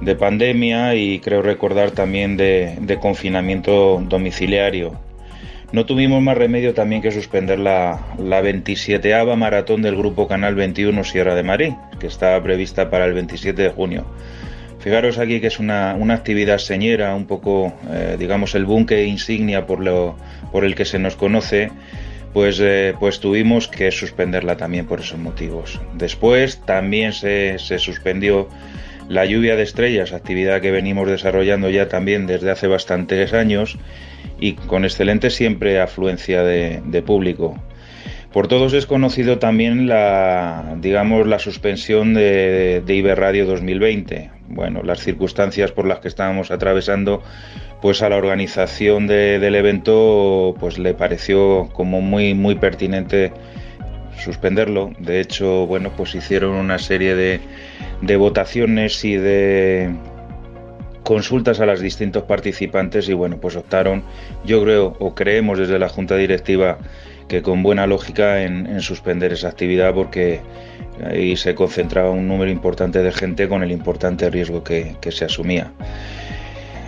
de 0.00 0.14
pandemia 0.14 0.94
y 0.94 1.20
creo 1.20 1.42
recordar 1.42 1.90
también 1.90 2.36
de, 2.36 2.98
confinamiento 3.00 4.02
domiciliario. 4.08 4.98
No 5.72 5.86
tuvimos 5.86 6.20
más 6.20 6.36
remedio 6.36 6.74
también 6.74 7.00
que 7.00 7.12
suspender 7.12 7.58
la, 7.58 8.00
la 8.18 8.40
27 8.40 9.24
maratón 9.36 9.82
del 9.82 9.96
Grupo 9.96 10.26
Canal 10.26 10.56
21 10.56 11.04
Sierra 11.04 11.34
de 11.34 11.44
Madrid, 11.44 11.72
que 12.00 12.08
estaba 12.08 12.42
prevista 12.42 12.90
para 12.90 13.04
el 13.04 13.14
27 13.14 13.62
de 13.62 13.70
junio. 13.70 14.04
Fijaros 14.80 15.18
aquí 15.18 15.40
que 15.40 15.48
es 15.48 15.58
una, 15.58 15.92
actividad 15.92 16.58
señera, 16.58 17.14
un 17.14 17.26
poco, 17.26 17.74
eh, 17.90 18.16
digamos, 18.18 18.54
el 18.54 18.64
buque 18.64 19.04
insignia 19.04 19.66
por, 19.66 19.80
lo, 19.80 20.16
por 20.50 20.64
el 20.64 20.74
que 20.74 20.86
se 20.86 20.98
nos 20.98 21.16
conoce, 21.16 21.70
pues, 22.32 22.58
eh, 22.60 22.94
pues 22.98 23.20
tuvimos 23.20 23.68
que 23.68 23.90
suspenderla 23.90 24.56
también 24.56 24.86
por 24.86 25.00
esos 25.00 25.18
motivos. 25.18 25.80
Después 25.94 26.62
también 26.64 27.12
se, 27.12 27.58
se 27.58 27.78
suspendió 27.78 28.48
la 29.10 29.24
lluvia 29.24 29.56
de 29.56 29.64
estrellas, 29.64 30.12
actividad 30.12 30.60
que 30.60 30.70
venimos 30.70 31.08
desarrollando 31.08 31.68
ya 31.68 31.88
también 31.88 32.28
desde 32.28 32.52
hace 32.52 32.68
bastantes 32.68 33.34
años 33.34 33.76
y 34.38 34.52
con 34.52 34.84
excelente 34.84 35.30
siempre 35.30 35.80
afluencia 35.80 36.44
de, 36.44 37.02
público. 37.04 37.60
Por 38.32 38.46
todos 38.46 38.72
es 38.72 38.86
conocido 38.86 39.40
también 39.40 39.88
la, 39.88 40.76
digamos, 40.80 41.26
la 41.26 41.40
suspensión 41.40 42.14
de, 42.14 42.84
de 42.86 42.94
Iberradio 42.94 43.46
2020. 43.46 44.30
Bueno, 44.48 44.84
las 44.84 45.00
circunstancias 45.00 45.72
por 45.72 45.88
las 45.88 45.98
que 45.98 46.06
estábamos 46.06 46.52
atravesando, 46.52 47.20
pues 47.82 48.02
a 48.02 48.08
la 48.08 48.16
organización 48.16 49.08
del 49.08 49.56
evento, 49.56 50.54
pues 50.60 50.78
le 50.78 50.94
pareció 50.94 51.68
como 51.72 52.00
muy, 52.00 52.34
muy 52.34 52.54
pertinente 52.54 53.32
suspenderlo. 54.20 54.92
De 54.98 55.20
hecho, 55.20 55.66
bueno, 55.66 55.90
pues 55.96 56.14
hicieron 56.14 56.52
una 56.52 56.78
serie 56.78 57.14
de, 57.14 57.40
de 58.02 58.16
votaciones 58.16 59.04
y 59.04 59.16
de 59.16 59.90
consultas 61.02 61.58
a 61.58 61.66
los 61.66 61.80
distintos 61.80 62.22
participantes 62.22 63.08
y 63.08 63.14
bueno, 63.14 63.38
pues 63.40 63.56
optaron, 63.56 64.04
yo 64.44 64.62
creo 64.62 64.96
o 65.00 65.14
creemos 65.14 65.58
desde 65.58 65.78
la 65.78 65.88
Junta 65.88 66.16
Directiva 66.16 66.78
que 67.26 67.42
con 67.42 67.62
buena 67.62 67.86
lógica 67.86 68.42
en, 68.42 68.80
suspender 68.80 69.32
esa 69.32 69.48
actividad 69.48 69.94
porque 69.94 70.40
ahí 71.04 71.36
se 71.36 71.54
concentraba 71.54 72.10
un 72.10 72.26
número 72.26 72.50
importante 72.50 73.02
de 73.02 73.12
gente 73.12 73.48
con 73.48 73.62
el 73.62 73.70
importante 73.70 74.28
riesgo 74.30 74.64
que, 74.64 74.96
se 75.10 75.24
asumía. 75.24 75.72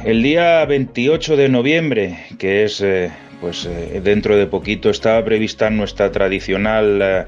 El 0.05 0.23
día 0.23 0.65
28 0.67 1.37
de 1.37 1.49
noviembre, 1.49 2.19
que 2.39 2.65
es 2.65 2.81
eh, 2.81 3.11
pues 3.43 3.67
eh, 3.67 4.01
dentro 4.03 4.39
de 4.39 4.47
poquito, 4.47 4.89
estaba 4.89 5.23
prevista 5.23 5.69
nuestra 5.69 6.11
tradicional 6.11 7.01
eh, 7.03 7.25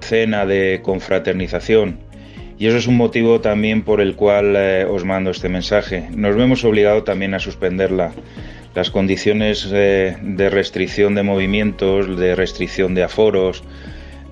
cena 0.00 0.44
de 0.44 0.80
confraternización. 0.82 2.00
Y 2.58 2.66
eso 2.66 2.78
es 2.78 2.88
un 2.88 2.96
motivo 2.96 3.40
también 3.40 3.82
por 3.82 4.00
el 4.00 4.16
cual 4.16 4.54
os 4.90 5.04
mando 5.04 5.30
este 5.30 5.48
mensaje. 5.48 6.08
Nos 6.14 6.36
vemos 6.36 6.62
obligados 6.62 7.04
también 7.04 7.32
a 7.32 7.38
suspenderla 7.38 8.12
las 8.74 8.90
condiciones 8.90 9.68
de, 9.68 10.48
restricción 10.50 11.14
de 11.14 11.22
movimientos, 11.22 12.18
de 12.18 12.34
restricción 12.34 12.94
de 12.94 13.02
aforos, 13.02 13.62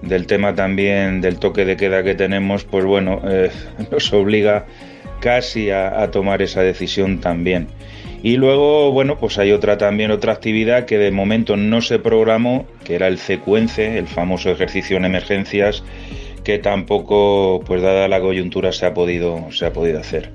del 0.03 0.27
tema 0.27 0.55
también 0.55 1.21
del 1.21 1.39
toque 1.39 1.65
de 1.65 1.77
queda 1.77 2.05
que 2.05 2.15
tenemos, 2.15 2.65
pues 2.65 2.85
bueno, 2.85 3.21
eh, 3.29 3.51
nos 3.91 4.13
obliga 4.13 4.67
casi 5.21 5.71
a, 5.71 6.09
tomar 6.13 6.43
esa 6.43 6.63
decisión 6.63 7.21
también. 7.21 7.67
Y 8.23 8.37
luego, 8.37 8.91
bueno, 8.91 9.17
pues 9.19 9.39
hay 9.39 9.53
otra 9.53 9.79
también 9.79 10.11
otra 10.11 10.33
actividad 10.33 10.87
que 10.87 10.99
de 10.99 11.13
momento 11.13 11.57
no 11.57 11.81
se 11.81 11.99
programó, 11.99 12.67
que 12.85 12.97
era 12.97 13.07
el 13.07 13.19
secuence, 13.19 13.97
el 13.97 14.09
famoso 14.09 14.51
ejercicio 14.51 14.97
en 14.97 15.05
emergencias, 15.05 15.85
que 16.43 16.59
tampoco, 16.59 17.63
pues 17.65 17.81
dada 17.81 18.09
la 18.09 18.21
coyuntura, 18.21 18.73
se 18.73 18.87
ha 18.87 18.95
podido, 18.95 19.53
se 19.53 19.67
ha 19.67 19.73
podido 19.73 20.01
hacer. 20.01 20.31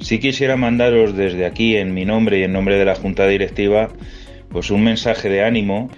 Si 0.00 0.18
quisiera 0.18 0.56
mandaros 0.56 1.16
desde 1.16 1.46
aquí, 1.46 1.76
en 1.76 1.94
mi 1.94 2.04
nombre 2.04 2.38
y 2.38 2.42
en 2.42 2.52
nombre 2.52 2.76
de 2.76 2.84
la 2.84 2.94
Junta 2.94 3.26
Directiva, 3.26 3.88
pues 4.50 4.70
un 4.70 4.84
mensaje 4.84 5.28
de 5.28 5.42
ánimo, 5.42 5.90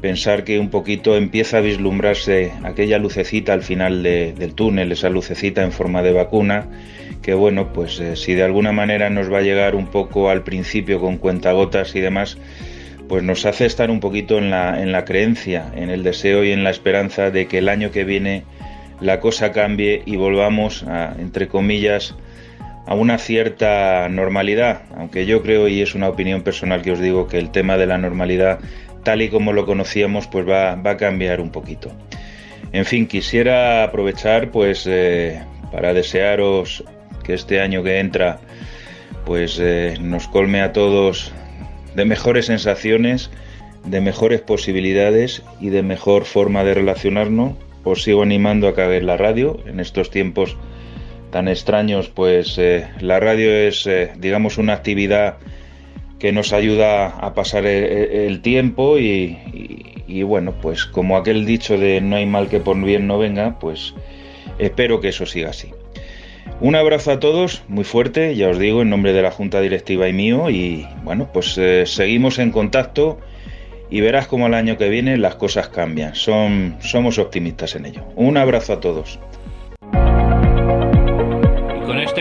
pensar 0.00 0.44
que 0.44 0.58
un 0.58 0.70
poquito 0.70 1.16
empieza 1.16 1.58
a 1.58 1.60
vislumbrarse 1.60 2.52
aquella 2.62 2.98
lucecita 2.98 3.52
al 3.52 3.62
final 3.62 4.02
del 4.02 4.54
túnel, 4.54 4.92
esa 4.92 5.08
lucecita 5.08 5.62
en 5.62 5.72
forma 5.72 6.02
de 6.02 6.12
vacuna, 6.12 6.68
que 7.24 7.32
bueno, 7.32 7.72
pues 7.72 7.98
eh, 8.00 8.16
si 8.16 8.34
de 8.34 8.42
alguna 8.42 8.70
manera 8.70 9.08
nos 9.08 9.32
va 9.32 9.38
a 9.38 9.40
llegar 9.40 9.74
un 9.74 9.86
poco 9.86 10.28
al 10.28 10.44
principio 10.44 11.00
con 11.00 11.16
cuentagotas 11.16 11.96
y 11.96 12.00
demás, 12.00 12.36
pues 13.08 13.22
nos 13.22 13.46
hace 13.46 13.64
estar 13.64 13.90
un 13.90 13.98
poquito 13.98 14.36
en 14.36 14.50
la, 14.50 14.82
en 14.82 14.92
la 14.92 15.06
creencia, 15.06 15.72
en 15.74 15.88
el 15.88 16.02
deseo 16.02 16.44
y 16.44 16.52
en 16.52 16.64
la 16.64 16.70
esperanza 16.70 17.30
de 17.30 17.46
que 17.46 17.58
el 17.58 17.70
año 17.70 17.90
que 17.90 18.04
viene 18.04 18.44
la 19.00 19.20
cosa 19.20 19.52
cambie 19.52 20.02
y 20.04 20.16
volvamos 20.16 20.82
a, 20.82 21.14
entre 21.18 21.48
comillas, 21.48 22.14
a 22.84 22.94
una 22.94 23.16
cierta 23.16 24.06
normalidad, 24.10 24.82
aunque 24.94 25.24
yo 25.24 25.42
creo, 25.42 25.66
y 25.66 25.80
es 25.80 25.94
una 25.94 26.10
opinión 26.10 26.42
personal 26.42 26.82
que 26.82 26.92
os 26.92 27.00
digo, 27.00 27.26
que 27.26 27.38
el 27.38 27.50
tema 27.50 27.78
de 27.78 27.86
la 27.86 27.96
normalidad, 27.96 28.58
tal 29.02 29.22
y 29.22 29.30
como 29.30 29.54
lo 29.54 29.64
conocíamos, 29.64 30.26
pues 30.26 30.46
va, 30.46 30.72
a 30.72 30.96
cambiar 30.98 31.40
un 31.40 31.50
poquito. 31.50 31.90
En 32.72 32.84
fin, 32.84 33.06
quisiera 33.06 33.82
aprovechar 33.82 34.50
pues 34.50 34.86
eh, 34.86 35.40
para 35.72 35.94
desearos 35.94 36.84
que 37.24 37.34
este 37.34 37.60
año 37.60 37.82
que 37.82 37.98
entra 37.98 38.38
pues 39.26 39.58
eh, 39.60 39.96
nos 40.00 40.28
colme 40.28 40.60
a 40.60 40.72
todos 40.72 41.32
de 41.94 42.04
mejores 42.04 42.46
sensaciones, 42.46 43.30
de 43.84 44.00
mejores 44.00 44.40
posibilidades 44.40 45.42
y 45.60 45.70
de 45.70 45.82
mejor 45.82 46.24
forma 46.24 46.62
de 46.64 46.74
relacionarnos. 46.74 47.54
Os 47.84 48.02
sigo 48.02 48.22
animando 48.22 48.68
a 48.68 48.74
que 48.74 49.00
la 49.02 49.16
radio 49.16 49.60
en 49.66 49.80
estos 49.80 50.10
tiempos 50.10 50.56
tan 51.34 51.48
extraños, 51.48 52.08
pues 52.10 52.56
eh, 52.58 52.86
la 53.00 53.18
radio 53.18 53.52
es, 53.52 53.88
eh, 53.88 54.12
digamos, 54.18 54.56
una 54.56 54.72
actividad 54.72 55.38
que 56.20 56.30
nos 56.30 56.52
ayuda 56.52 57.08
a 57.08 57.34
pasar 57.34 57.66
eh, 57.66 58.28
el, 58.28 58.40
tiempo 58.40 58.98
y, 58.98 60.22
bueno, 60.22 60.54
pues 60.62 60.84
como 60.86 61.16
aquel 61.16 61.44
dicho 61.44 61.76
de 61.76 62.00
no 62.00 62.14
hay 62.14 62.26
mal 62.26 62.48
que 62.48 62.60
por 62.60 62.80
bien 62.80 63.08
no 63.08 63.18
venga, 63.18 63.58
pues 63.58 63.94
espero 64.60 65.00
que 65.00 65.08
eso 65.08 65.26
siga 65.26 65.50
así. 65.50 65.72
Un 66.60 66.76
abrazo 66.76 67.12
a 67.12 67.20
todos, 67.20 67.62
muy 67.68 67.84
fuerte, 67.84 68.34
ya 68.36 68.48
os 68.48 68.58
digo, 68.58 68.82
en 68.82 68.90
nombre 68.90 69.12
de 69.12 69.22
la 69.22 69.30
Junta 69.30 69.60
Directiva 69.60 70.08
y 70.08 70.12
mío, 70.12 70.50
y 70.50 70.86
bueno, 71.02 71.30
pues 71.32 71.60
seguimos 71.84 72.38
en 72.38 72.52
contacto 72.52 73.18
y 73.90 74.00
verás 74.00 74.28
cómo 74.28 74.46
el 74.46 74.54
año 74.54 74.78
que 74.78 74.88
viene 74.88 75.16
las 75.18 75.34
cosas 75.34 75.68
cambian. 75.68 76.14
Son, 76.14 76.76
somos 76.80 77.18
optimistas 77.18 77.74
en 77.74 77.86
ello. 77.86 78.04
Un 78.16 78.36
abrazo 78.36 78.74
a 78.74 78.80
todos 78.80 79.18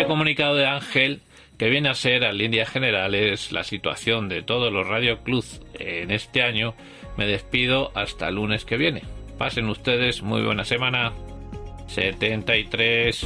comunicado 0.05 0.55
de 0.55 0.65
Ángel 0.65 1.21
que 1.57 1.69
viene 1.69 1.89
a 1.89 1.93
ser, 1.93 2.23
en 2.23 2.37
líneas 2.37 2.69
generales, 2.69 3.51
la 3.51 3.63
situación 3.63 4.27
de 4.27 4.41
todos 4.41 4.71
los 4.71 4.87
Radio 4.87 5.19
Club 5.23 5.45
en 5.79 6.11
este 6.11 6.41
año, 6.41 6.75
me 7.17 7.25
despido 7.25 7.91
hasta 7.95 8.27
el 8.27 8.35
lunes 8.35 8.65
que 8.65 8.77
viene. 8.77 9.03
Pasen 9.37 9.69
ustedes 9.69 10.21
muy 10.21 10.41
buena 10.41 10.65
semana. 10.65 11.13
73. 11.87 13.25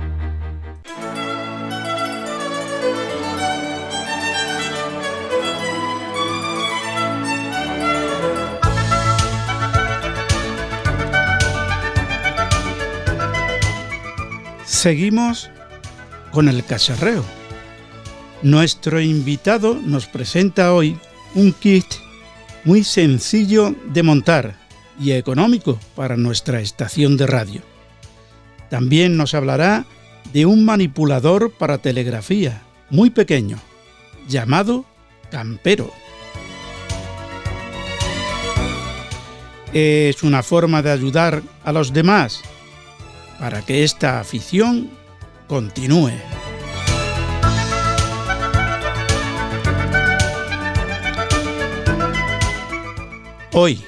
Seguimos 14.81 15.51
con 16.31 16.49
el 16.49 16.65
cacharreo. 16.65 17.23
Nuestro 18.41 18.99
invitado 18.99 19.75
nos 19.75 20.07
presenta 20.07 20.73
hoy 20.73 20.97
un 21.35 21.53
kit 21.53 21.85
muy 22.63 22.83
sencillo 22.83 23.75
de 23.93 24.01
montar 24.01 24.55
y 24.99 25.11
económico 25.11 25.79
para 25.95 26.17
nuestra 26.17 26.61
estación 26.61 27.15
de 27.15 27.27
radio. 27.27 27.61
También 28.71 29.17
nos 29.17 29.35
hablará 29.35 29.85
de 30.33 30.47
un 30.47 30.65
manipulador 30.65 31.51
para 31.51 31.77
telegrafía 31.77 32.63
muy 32.89 33.11
pequeño, 33.11 33.59
llamado 34.27 34.85
campero. 35.29 35.91
Es 39.73 40.23
una 40.23 40.41
forma 40.41 40.81
de 40.81 40.89
ayudar 40.89 41.43
a 41.63 41.71
los 41.71 41.93
demás 41.93 42.41
para 43.41 43.63
que 43.63 43.83
esta 43.83 44.19
afición 44.19 44.91
continúe. 45.47 46.11
Hoy 53.51 53.83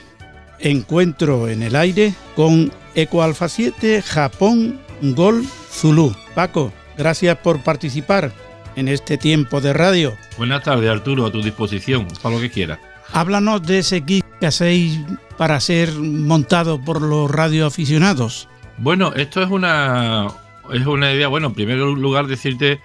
encuentro 0.59 1.47
en 1.47 1.61
el 1.61 1.75
aire 1.75 2.15
con 2.35 2.71
Ecoalfa 2.95 3.47
7 3.47 4.01
Japón 4.01 4.81
Gol 5.03 5.45
Zulu. 5.71 6.15
Paco, 6.33 6.73
gracias 6.97 7.37
por 7.37 7.61
participar. 7.61 8.33
en 8.75 8.87
este 8.87 9.19
tiempo 9.19 9.61
de 9.61 9.71
radio. 9.71 10.17
Buenas 10.35 10.63
tardes, 10.63 10.89
Arturo, 10.89 11.27
a 11.27 11.31
tu 11.31 11.43
disposición, 11.43 12.07
para 12.23 12.33
lo 12.33 12.41
que 12.41 12.49
quieras. 12.49 12.79
Háblanos 13.11 13.61
de 13.61 13.77
ese 13.77 14.01
kit 14.01 14.25
que 14.39 14.47
hacéis 14.47 14.99
para 15.37 15.59
ser 15.59 15.93
montado 15.93 16.83
por 16.83 16.99
los 16.99 17.29
radioaficionados. 17.29 18.49
Bueno, 18.77 19.13
esto 19.15 19.41
es 19.41 19.49
una, 19.49 20.27
es 20.73 20.85
una 20.85 21.13
idea. 21.13 21.27
Bueno, 21.27 21.47
en 21.47 21.53
primer 21.53 21.77
lugar, 21.77 22.27
decirte 22.27 22.79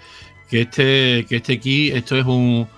que 0.50 0.62
este, 0.62 1.26
que 1.28 1.36
este 1.36 1.58
kit, 1.58 1.94
esto 1.94 2.16
es 2.16 2.24
un, 2.24 2.68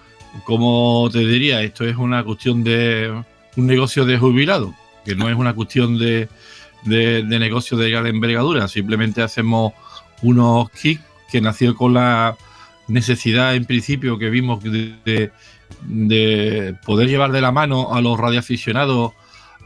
como 0.44 1.08
te 1.12 1.20
diría, 1.20 1.62
esto 1.62 1.84
es 1.84 1.96
una 1.96 2.24
cuestión 2.24 2.64
de 2.64 3.22
un 3.56 3.66
negocio 3.66 4.04
de 4.04 4.18
jubilado, 4.18 4.74
que 5.04 5.14
no 5.14 5.28
es 5.28 5.36
una 5.36 5.54
cuestión 5.54 5.98
de, 5.98 6.28
de, 6.84 7.22
negocio 7.22 7.76
de 7.76 7.90
gran 7.90 8.06
envergadura. 8.06 8.68
Simplemente 8.68 9.22
hacemos 9.22 9.72
unos 10.22 10.70
kits 10.70 11.02
que 11.30 11.40
nació 11.40 11.74
con 11.76 11.94
la 11.94 12.36
necesidad 12.88 13.54
en 13.54 13.64
principio 13.64 14.18
que 14.18 14.30
vimos 14.30 14.62
de, 14.62 15.30
de 15.84 16.76
poder 16.84 17.08
llevar 17.08 17.32
de 17.32 17.40
la 17.40 17.52
mano 17.52 17.94
a 17.94 18.00
los 18.00 18.18
radioaficionados 18.18 19.12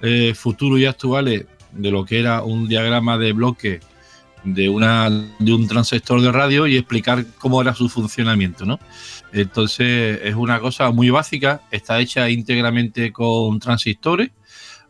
eh, 0.03 0.35
futuros 0.35 0.79
y 0.81 0.85
actuales 0.85 1.47
de 1.75 1.91
lo 1.91 2.05
que 2.05 2.21
era 2.21 2.43
un 2.43 2.69
diagrama 2.69 3.19
de 3.19 3.33
bloque 3.33 3.81
de, 4.45 4.69
una, 4.69 5.11
de 5.39 5.53
un 5.53 5.67
transistor 5.67 6.21
de 6.21 6.31
radio 6.31 6.67
y 6.67 6.77
explicar 6.77 7.25
cómo 7.39 7.61
era 7.61 7.75
su 7.75 7.89
funcionamiento. 7.89 8.65
¿no? 8.65 8.79
Entonces 9.33 10.21
es 10.23 10.35
una 10.35 10.61
cosa 10.61 10.91
muy 10.91 11.11
básica, 11.11 11.63
está 11.71 11.99
hecha 12.01 12.29
íntegramente 12.31 13.13
con 13.13 13.59
transistores, 13.59 14.31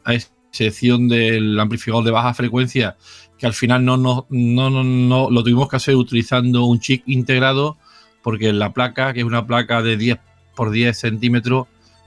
a 0.04 0.14
excepción 0.14 1.08
del 1.08 1.58
amplificador 1.58 2.04
de 2.04 2.10
baja 2.10 2.34
frecuencia, 2.34 2.96
que 3.38 3.46
al 3.46 3.54
final 3.54 3.84
no, 3.84 3.96
no, 3.96 4.26
no, 4.28 4.70
no, 4.70 5.30
lo 5.30 5.42
tuvimos 5.42 5.68
que 5.68 5.76
hacer 5.76 5.96
utilizando 5.96 6.64
un 6.64 6.80
chip 6.80 7.02
integrado, 7.08 7.78
porque 8.22 8.52
la 8.52 8.72
placa, 8.72 9.12
que 9.12 9.20
es 9.20 9.26
una 9.26 9.46
placa 9.46 9.82
de 9.82 9.96
10 9.96 10.18
por 10.54 10.70
10 10.70 10.98
centímetros, 10.98 11.66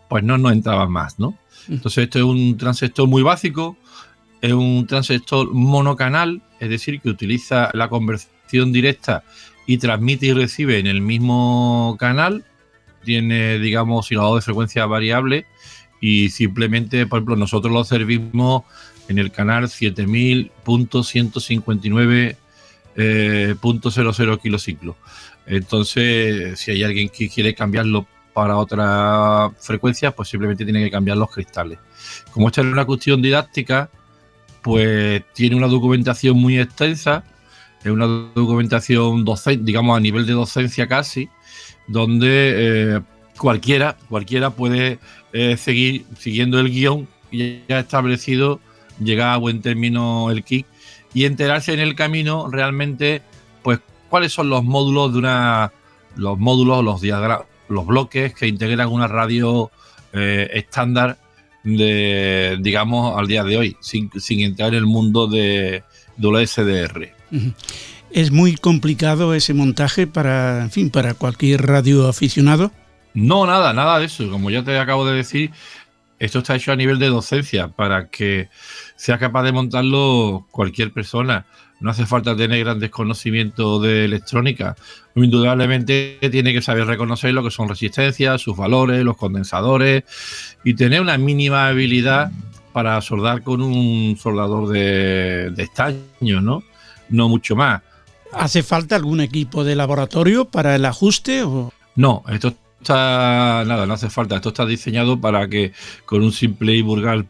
pues 0.10 0.24
no 0.24 0.38
nos 0.38 0.54
entraba 0.54 0.88
más, 0.88 1.20
¿no? 1.20 1.32
Mm. 1.68 1.74
Entonces 1.74 2.06
esto 2.06 2.20
es 2.20 2.26
un 2.26 2.58
transistor 2.58 3.08
muy 3.08 3.24
básico, 3.24 3.78
es 4.42 4.54
un 4.54 4.88
transistor 4.88 5.54
monocanal, 5.54 6.42
es 6.60 6.70
decir, 6.70 7.02
que 7.02 7.10
utiliza 7.10 7.70
la 7.74 7.90
conversión 7.90 8.72
directa 8.72 9.24
y 9.66 9.78
transmite 9.78 10.28
y 10.28 10.34
recibe 10.34 10.80
en 10.80 10.88
el 10.88 11.02
mismo 11.02 11.98
canal. 12.00 12.46
Tiene, 13.04 13.60
digamos, 13.60 14.06
oscilador 14.06 14.36
de 14.36 14.42
frecuencia 14.42 14.86
variable 14.86 15.46
y 16.00 16.30
simplemente, 16.30 17.06
por 17.08 17.18
ejemplo, 17.18 17.36
nosotros 17.36 17.74
lo 17.74 17.84
servimos 17.84 18.64
en 19.08 19.18
el 19.20 19.32
canal 19.32 19.66
7000.159.00 19.66 22.36
eh, 22.96 23.56
kilociclos. 24.42 24.96
Entonces, 25.46 26.60
si 26.60 26.72
hay 26.72 26.84
alguien 26.84 27.10
que 27.10 27.30
quiere 27.30 27.54
cambiarlo 27.56 28.08
para 28.34 28.58
otra 28.58 29.52
frecuencia, 29.60 30.12
pues 30.12 30.30
simplemente 30.30 30.64
tiene 30.64 30.84
que 30.84 30.92
cambiar 30.92 31.18
los 31.18 31.32
cristales. 31.32 31.80
Como 32.32 32.48
esta 32.48 32.62
es 32.62 32.68
una 32.68 32.86
cuestión 32.86 33.22
didáctica, 33.22 33.90
pues 34.68 35.24
tiene 35.34 35.56
una 35.56 35.68
documentación 35.68 36.38
muy 36.38 36.60
extensa, 36.60 37.24
es 37.82 37.90
una 37.90 38.06
documentación 38.06 39.24
docente, 39.24 39.64
digamos 39.64 39.96
a 39.96 40.02
nivel 40.02 40.26
de 40.26 40.34
docencia 40.34 40.88
casi, 40.88 41.30
donde 41.88 42.28
eh, 42.98 43.02
cualquiera, 43.38 43.96
cualquiera 44.10 44.50
puede 44.50 45.00
eh, 45.32 45.56
seguir 45.56 46.06
siguiendo 46.20 46.60
el 46.60 46.70
guion 46.70 47.08
ya 47.32 47.80
establecido, 47.80 48.60
llegar 49.00 49.30
a 49.30 49.38
buen 49.38 49.62
término 49.62 50.32
el 50.32 50.44
kick 50.44 50.66
y 51.14 51.24
enterarse 51.24 51.72
en 51.72 51.80
el 51.80 51.96
camino 51.96 52.50
realmente, 52.52 53.22
pues 53.64 53.80
cuáles 54.10 54.34
son 54.34 54.50
los 54.50 54.66
módulos 54.66 55.14
de 55.14 55.20
una, 55.20 55.72
los 56.18 56.38
módulos, 56.38 56.84
los 56.84 57.00
diagramas, 57.00 57.46
los 57.70 57.86
bloques 57.86 58.34
que 58.34 58.48
integran 58.48 58.90
una 58.90 59.08
radio 59.08 59.72
eh, 60.12 60.50
estándar 60.52 61.18
de, 61.76 62.58
digamos, 62.62 63.18
al 63.20 63.28
día 63.28 63.44
de 63.44 63.58
hoy, 63.58 63.78
sin, 63.82 64.10
entrar 64.30 64.70
en 64.70 64.76
el 64.76 64.86
mundo 64.86 65.28
de, 65.28 65.84
de 66.16 66.48
SDR. 66.48 67.10
¿Es 68.12 68.32
muy 68.32 68.56
complicado 68.56 69.34
ese 69.34 69.54
montaje 69.54 70.08
para, 70.08 70.62
en 70.62 70.72
fin, 70.72 70.90
para 70.90 71.14
cualquier 71.14 71.66
radio 71.66 72.08
aficionado? 72.08 72.72
No, 73.14 73.46
nada, 73.46 73.74
nada 73.74 74.00
de 74.00 74.06
eso. 74.06 74.30
Como 74.30 74.50
ya 74.50 74.64
te 74.64 74.78
acabo 74.80 75.06
de 75.06 75.16
decir, 75.16 75.52
esto 76.20 76.40
está 76.40 76.56
hecho 76.56 76.72
a 76.72 76.76
nivel 76.76 77.00
de 77.00 77.08
docencia 77.08 77.68
para 77.68 78.08
que 78.08 78.50
sea 78.96 79.18
capaz 79.18 79.44
de 79.44 79.52
montarlo 79.52 80.48
cualquier 80.52 80.94
persona. 80.94 81.46
No 81.80 81.92
hace 81.92 82.06
falta 82.06 82.36
tener 82.36 82.64
grandes 82.64 82.90
conocimientos 82.90 83.84
de 83.84 84.06
electrónica. 84.06 84.76
Indudablemente 85.16 86.18
tiene 86.32 86.54
que 86.54 86.62
saber 86.62 86.88
reconocer 86.88 87.34
lo 87.34 87.44
que 87.44 87.52
son 87.52 87.70
resistencias, 87.70 88.42
sus 88.42 88.58
valores, 88.58 89.04
los 89.04 89.18
condensadores 89.18 90.04
y 90.64 90.74
tener 90.74 91.02
una 91.02 91.18
mínima 91.18 91.68
habilidad 91.68 92.32
para 92.74 93.00
soldar 93.02 93.44
con 93.44 93.62
un 93.62 94.18
soldador 94.22 94.70
de, 94.70 95.54
estaño, 95.58 96.42
¿no? 96.42 96.64
No 97.10 97.30
mucho 97.30 97.56
más. 97.56 97.82
¿Hace 98.34 98.62
falta 98.64 98.96
algún 98.96 99.22
equipo 99.22 99.64
de 99.64 99.76
laboratorio 99.76 100.46
para 100.46 100.76
el 100.76 100.86
ajuste? 100.86 101.44
O? 101.44 101.72
No, 101.96 102.24
esto 102.30 102.54
está 102.80 103.64
nada, 103.66 103.86
no 103.86 103.94
hace 103.94 104.10
falta. 104.10 104.36
Esto 104.36 104.50
está 104.50 104.66
diseñado 104.66 105.20
para 105.20 105.48
que 105.48 105.74
con 106.06 106.24
un 106.24 106.32
simple 106.32 106.76
y 106.76 106.82
vulgar 106.82 107.26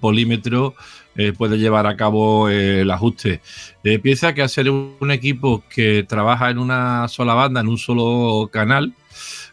polímetro 0.00 0.74
eh, 1.16 1.32
puede 1.32 1.58
llevar 1.58 1.86
a 1.86 1.96
cabo 1.96 2.48
eh, 2.48 2.82
el 2.82 2.90
ajuste. 2.90 3.40
Eh, 3.82 3.98
piensa 3.98 4.34
que 4.34 4.42
hacer 4.42 4.70
un 4.70 5.10
equipo 5.10 5.64
que 5.68 6.04
trabaja 6.06 6.50
en 6.50 6.58
una 6.58 7.08
sola 7.08 7.34
banda, 7.34 7.60
en 7.60 7.68
un 7.68 7.78
solo 7.78 8.48
canal, 8.52 8.92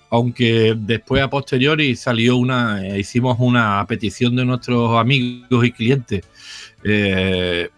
aunque 0.10 0.76
después 0.78 1.24
a 1.24 1.30
posteriori 1.30 1.96
salió 1.96 2.36
una, 2.38 2.98
hicimos 2.98 3.38
una 3.40 3.86
petición 3.88 4.36
de 4.36 4.46
nuestros 4.46 4.98
amigos 4.98 5.66
y 5.66 5.72
clientes, 5.72 6.24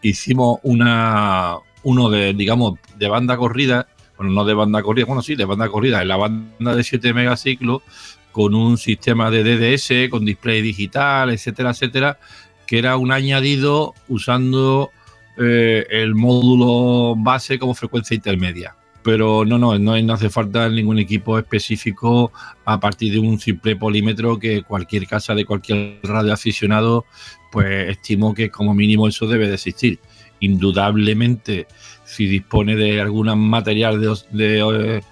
hicimos 0.01 0.59
una, 0.63 1.57
uno 1.83 2.09
de, 2.09 2.33
digamos, 2.33 2.79
de 2.97 3.07
banda 3.07 3.37
corrida, 3.37 3.87
bueno, 4.17 4.33
no 4.33 4.43
de 4.43 4.53
banda 4.53 4.81
corrida, 4.81 5.05
bueno, 5.05 5.21
sí, 5.21 5.35
de 5.35 5.45
banda 5.45 5.69
corrida, 5.69 6.01
en 6.01 6.09
la 6.09 6.17
banda 6.17 6.75
de 6.75 6.83
7 6.83 7.13
megaciclos, 7.13 7.83
con 8.35 8.53
un 8.53 8.77
sistema 8.77 9.31
de 9.31 9.45
DDS, 9.45 10.09
con 10.09 10.25
display 10.25 10.61
digital, 10.61 11.29
etcétera, 11.29 11.69
etcétera, 11.69 12.19
que 12.65 12.79
era 12.79 12.97
un 12.97 13.11
añadido 13.11 13.93
usando 14.07 14.91
eh, 15.37 15.85
el 15.89 16.15
módulo 16.15 17.15
base 17.17 17.59
como 17.59 17.73
frecuencia 17.73 18.15
intermedia. 18.15 18.75
Pero 19.03 19.45
no, 19.45 19.59
no, 19.59 19.77
no, 19.77 20.13
hace 20.13 20.29
falta 20.29 20.67
ningún 20.67 20.97
equipo 20.97 21.37
específico 21.37 22.31
a 22.63 22.79
partir 22.79 23.13
de 23.13 23.19
un 23.19 23.39
simple 23.39 23.75
polímetro 23.75 24.39
que 24.39 24.63
cualquier 24.63 25.05
casa 25.07 25.35
de 25.35 25.45
cualquier 25.45 25.99
radio 26.03 26.33
aficionado, 26.33 27.05
pues 27.51 27.89
estimo 27.89 28.33
que 28.33 28.49
como 28.49 28.73
mínimo 28.73 29.07
eso 29.07 29.27
debe 29.27 29.47
de 29.47 29.55
existir. 29.55 29.99
Indudablemente, 30.39 31.67
si 32.03 32.25
dispone 32.25 32.75
de 32.75 32.99
algún 32.99 33.27
material 33.47 34.01
de, 34.31 35.03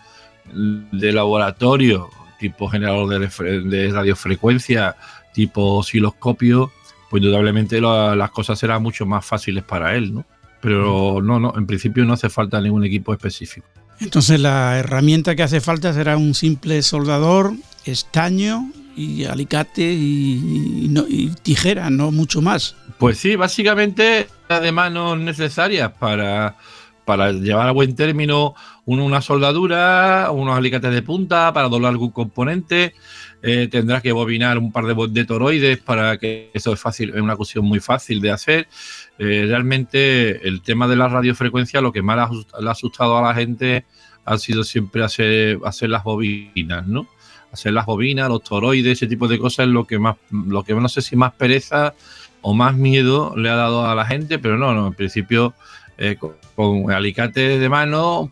de, 0.92 1.12
laboratorio, 1.12 2.10
tipo 2.40 2.68
generador 2.70 3.20
de, 3.20 3.62
de 3.62 3.92
radiofrecuencia, 3.92 4.96
tipo 5.34 5.76
osciloscopio, 5.76 6.72
pues 7.14 7.22
indudablemente 7.22 7.80
las 7.80 8.32
cosas 8.32 8.58
serán 8.58 8.82
mucho 8.82 9.06
más 9.06 9.24
fáciles 9.24 9.64
para 9.64 9.96
él, 9.96 10.16
¿no? 10.16 10.26
Pero 10.62 11.22
no, 11.22 11.40
no, 11.40 11.54
en 11.56 11.68
principio 11.68 12.04
no 12.06 12.14
hace 12.14 12.28
falta 12.28 12.60
ningún 12.60 12.84
equipo 12.86 13.14
específico. 13.14 13.68
Entonces 14.00 14.40
la 14.40 14.80
herramienta 14.80 15.36
que 15.36 15.44
hace 15.44 15.62
falta 15.62 15.94
será 15.94 16.18
un 16.18 16.34
simple 16.34 16.82
soldador, 16.82 17.54
estaño 17.86 18.72
y 18.96 19.26
alicate 19.26 19.94
y, 19.96 21.32
tijera, 21.44 21.92
no 21.92 22.10
mucho 22.10 22.42
más. 22.42 22.76
Pues 22.98 23.20
sí, 23.20 23.36
básicamente 23.36 24.28
de 24.50 24.72
manos 24.72 25.20
necesarias 25.20 25.92
para, 26.00 26.58
para 27.06 27.32
llevar 27.32 27.68
a 27.68 27.74
buen 27.74 27.96
término 27.96 28.56
una 28.88 29.22
soldadura, 29.22 30.32
unos 30.32 30.58
alicates 30.58 30.92
de 30.92 31.04
punta 31.04 31.54
para 31.54 31.70
doblar 31.70 31.92
algún 31.92 32.10
componente, 32.10 32.96
eh, 33.46 33.68
tendrás 33.70 34.02
que 34.02 34.14
bobinar 34.14 34.58
un 34.58 34.72
par 34.72 34.86
de, 34.86 35.26
toroides 35.26 35.78
para 35.80 36.18
que 36.18 36.50
eso 36.54 36.72
es 36.72 36.80
fácil, 36.80 37.10
es 37.14 37.22
una 37.22 37.36
cuestión 37.36 37.66
muy 37.66 37.82
fácil 37.82 38.22
de 38.22 38.32
hacer. 38.32 38.70
Eh, 39.20 39.44
realmente 39.46 40.48
el 40.48 40.62
tema 40.62 40.88
de 40.88 40.96
la 40.96 41.10
radiofrecuencia 41.10 41.82
lo 41.82 41.92
que 41.92 42.02
más 42.02 42.30
le 42.32 42.70
ha 42.70 42.72
asustado 42.72 43.18
a 43.18 43.22
la 43.22 43.36
gente 43.36 43.84
ha 44.24 44.38
sido 44.38 44.64
siempre 44.64 45.04
hacer, 45.04 45.60
hacer 45.66 45.90
las 45.90 46.06
bobinas, 46.06 46.88
¿no? 46.88 47.06
Hacer 47.52 47.74
las 47.74 47.86
bobinas, 47.86 48.30
los 48.30 48.44
toroides, 48.44 48.94
ese 48.94 49.08
tipo 49.08 49.28
de 49.28 49.38
cosas 49.38 49.68
es 49.68 49.74
lo 49.74 49.86
que 49.86 50.00
más, 50.00 50.16
lo 50.32 50.64
que 50.64 50.74
no 50.74 50.88
sé 50.88 51.02
si 51.02 51.18
más 51.18 51.34
pereza 51.34 51.96
o 52.42 52.54
más 52.54 52.78
miedo 52.78 53.36
le 53.36 53.50
ha 53.50 53.56
dado 53.56 53.86
a 53.86 53.94
la 53.94 54.06
gente, 54.06 54.40
pero 54.40 54.58
no, 54.58 54.74
no, 54.74 54.88
en 54.88 54.94
principio 54.94 55.54
eh, 55.98 56.16
con, 56.18 56.36
con, 56.56 56.92
alicates 56.94 57.60
de 57.60 57.68
mano, 57.68 58.30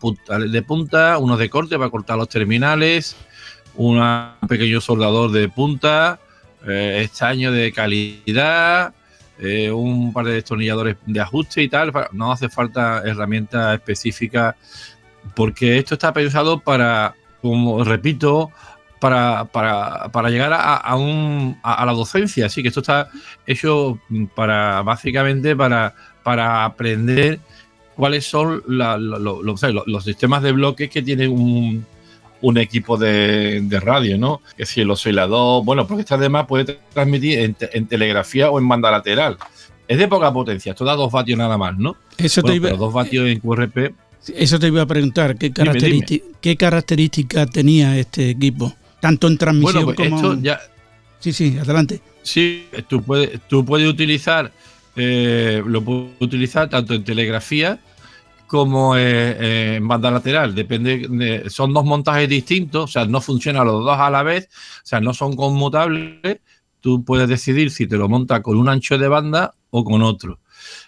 de 0.48 0.62
punta, 0.62 1.18
unos 1.18 1.38
de 1.38 1.50
corte 1.50 1.76
para 1.76 1.90
cortar 1.90 2.16
los 2.16 2.30
terminales, 2.30 3.14
un 3.76 4.00
pequeño 4.48 4.80
soldador 4.80 5.30
de 5.30 5.48
punta, 5.48 6.20
eh, 6.66 7.00
estaño 7.04 7.52
de 7.52 7.72
calidad, 7.72 8.94
eh, 9.38 9.70
un 9.70 10.12
par 10.12 10.26
de 10.26 10.34
destornilladores 10.34 10.96
de 11.06 11.20
ajuste 11.20 11.62
y 11.62 11.68
tal. 11.68 11.92
No 12.12 12.32
hace 12.32 12.48
falta 12.48 13.02
herramientas 13.04 13.74
específicas 13.74 14.54
porque 15.34 15.78
esto 15.78 15.94
está 15.94 16.12
pensado 16.12 16.60
para 16.60 17.14
como 17.40 17.82
repito, 17.82 18.52
para, 19.00 19.46
para, 19.46 20.30
llegar 20.30 20.52
a, 20.54 20.94
un, 20.94 21.58
a, 21.64 21.84
la 21.84 21.92
docencia. 21.92 22.46
Así 22.46 22.62
que 22.62 22.68
esto 22.68 22.80
está 22.80 23.10
hecho 23.44 23.98
para 24.36 24.82
básicamente 24.82 25.56
para, 25.56 25.92
para 26.22 26.64
aprender 26.64 27.40
cuáles 27.96 28.24
son 28.26 28.62
los 28.66 30.04
sistemas 30.04 30.42
de 30.42 30.52
bloques 30.52 30.88
que 30.88 31.02
tiene 31.02 31.26
un, 31.26 31.84
un 32.42 32.58
equipo 32.58 32.98
de, 32.98 33.66
radio, 33.80 34.18
¿no? 34.18 34.42
Que 34.56 34.66
si 34.66 34.82
el 34.82 34.90
oscilador, 34.90 35.64
bueno, 35.64 35.86
porque 35.86 36.02
este 36.02 36.14
además 36.14 36.46
puede 36.46 36.78
transmitir 36.92 37.38
en, 37.38 37.86
telegrafía 37.86 38.50
o 38.50 38.58
en 38.58 38.68
banda 38.68 38.90
lateral. 38.90 39.38
Es 39.88 39.98
de 39.98 40.08
poca 40.08 40.32
potencia, 40.32 40.72
esto 40.72 40.84
da 40.84 40.94
dos 40.94 41.10
vatios 41.10 41.38
nada 41.38 41.56
más, 41.56 41.78
¿no? 41.78 41.96
Eso 42.18 42.42
te 42.42 42.54
iba... 42.54 42.70
dos 42.70 42.92
vatios 42.92 43.28
en 43.28 43.40
QRP. 43.40 43.94
Eso 44.34 44.58
te 44.58 44.68
iba 44.68 44.82
a 44.82 44.86
preguntar, 44.86 45.36
¿qué, 45.36 45.52
¿qué 46.40 46.56
características 46.56 47.50
tenía 47.50 47.98
este 47.98 48.30
equipo? 48.30 48.74
Tanto 49.00 49.26
en 49.26 49.38
transmisión 49.38 49.84
bueno, 49.84 49.96
pues 49.96 50.08
como... 50.08 50.16
Esto 50.16 50.42
ya... 50.42 50.60
Sí, 51.18 51.32
sí, 51.32 51.56
adelante. 51.58 52.00
Sí, 52.22 52.66
tú 52.88 53.02
puedes, 53.02 53.40
tú 53.48 53.64
puedes 53.64 53.88
utilizar, 53.88 54.52
eh, 54.96 55.62
lo 55.64 55.82
puedes 55.82 56.10
utilizar 56.20 56.68
tanto 56.68 56.94
en 56.94 57.04
telegrafía 57.04 57.78
como 58.52 58.98
eh, 58.98 59.00
eh, 59.00 59.74
en 59.76 59.88
banda 59.88 60.10
lateral. 60.10 60.54
Depende, 60.54 61.48
son 61.48 61.72
dos 61.72 61.86
montajes 61.86 62.28
distintos, 62.28 62.84
o 62.84 62.86
sea, 62.86 63.06
no 63.06 63.22
funcionan 63.22 63.66
los 63.66 63.82
dos 63.82 63.98
a 63.98 64.10
la 64.10 64.22
vez, 64.22 64.50
o 64.52 64.84
sea, 64.86 65.00
no 65.00 65.14
son 65.14 65.34
conmutables. 65.36 66.40
Tú 66.80 67.02
puedes 67.02 67.30
decidir 67.30 67.70
si 67.70 67.86
te 67.86 67.96
lo 67.96 68.10
monta 68.10 68.42
con 68.42 68.58
un 68.58 68.68
ancho 68.68 68.98
de 68.98 69.08
banda 69.08 69.54
o 69.70 69.84
con 69.84 70.02
otro. 70.02 70.38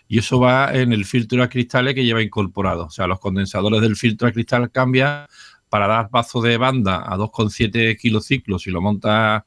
Y 0.08 0.18
eso 0.18 0.38
va 0.38 0.74
en 0.74 0.92
el 0.92 1.06
filtro 1.06 1.42
a 1.42 1.48
cristales 1.48 1.94
que 1.94 2.04
lleva 2.04 2.22
incorporado. 2.22 2.84
O 2.84 2.90
sea, 2.90 3.06
los 3.06 3.18
condensadores 3.18 3.80
del 3.80 3.96
filtro 3.96 4.28
a 4.28 4.32
cristal 4.32 4.70
cambian 4.70 5.26
para 5.70 5.86
dar 5.86 6.10
paso 6.10 6.42
de 6.42 6.58
banda 6.58 7.02
a 7.06 7.16
2,7 7.16 7.96
kilociclos 7.98 8.62
si 8.62 8.70
lo 8.70 8.82
monta 8.82 9.46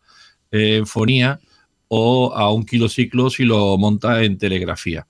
en 0.50 0.88
fonía 0.88 1.40
o 1.88 2.34
a 2.34 2.52
un 2.52 2.66
kilociclo 2.66 3.30
si 3.30 3.44
lo 3.46 3.78
monta 3.78 4.24
en 4.24 4.40
telegrafía. 4.40 5.06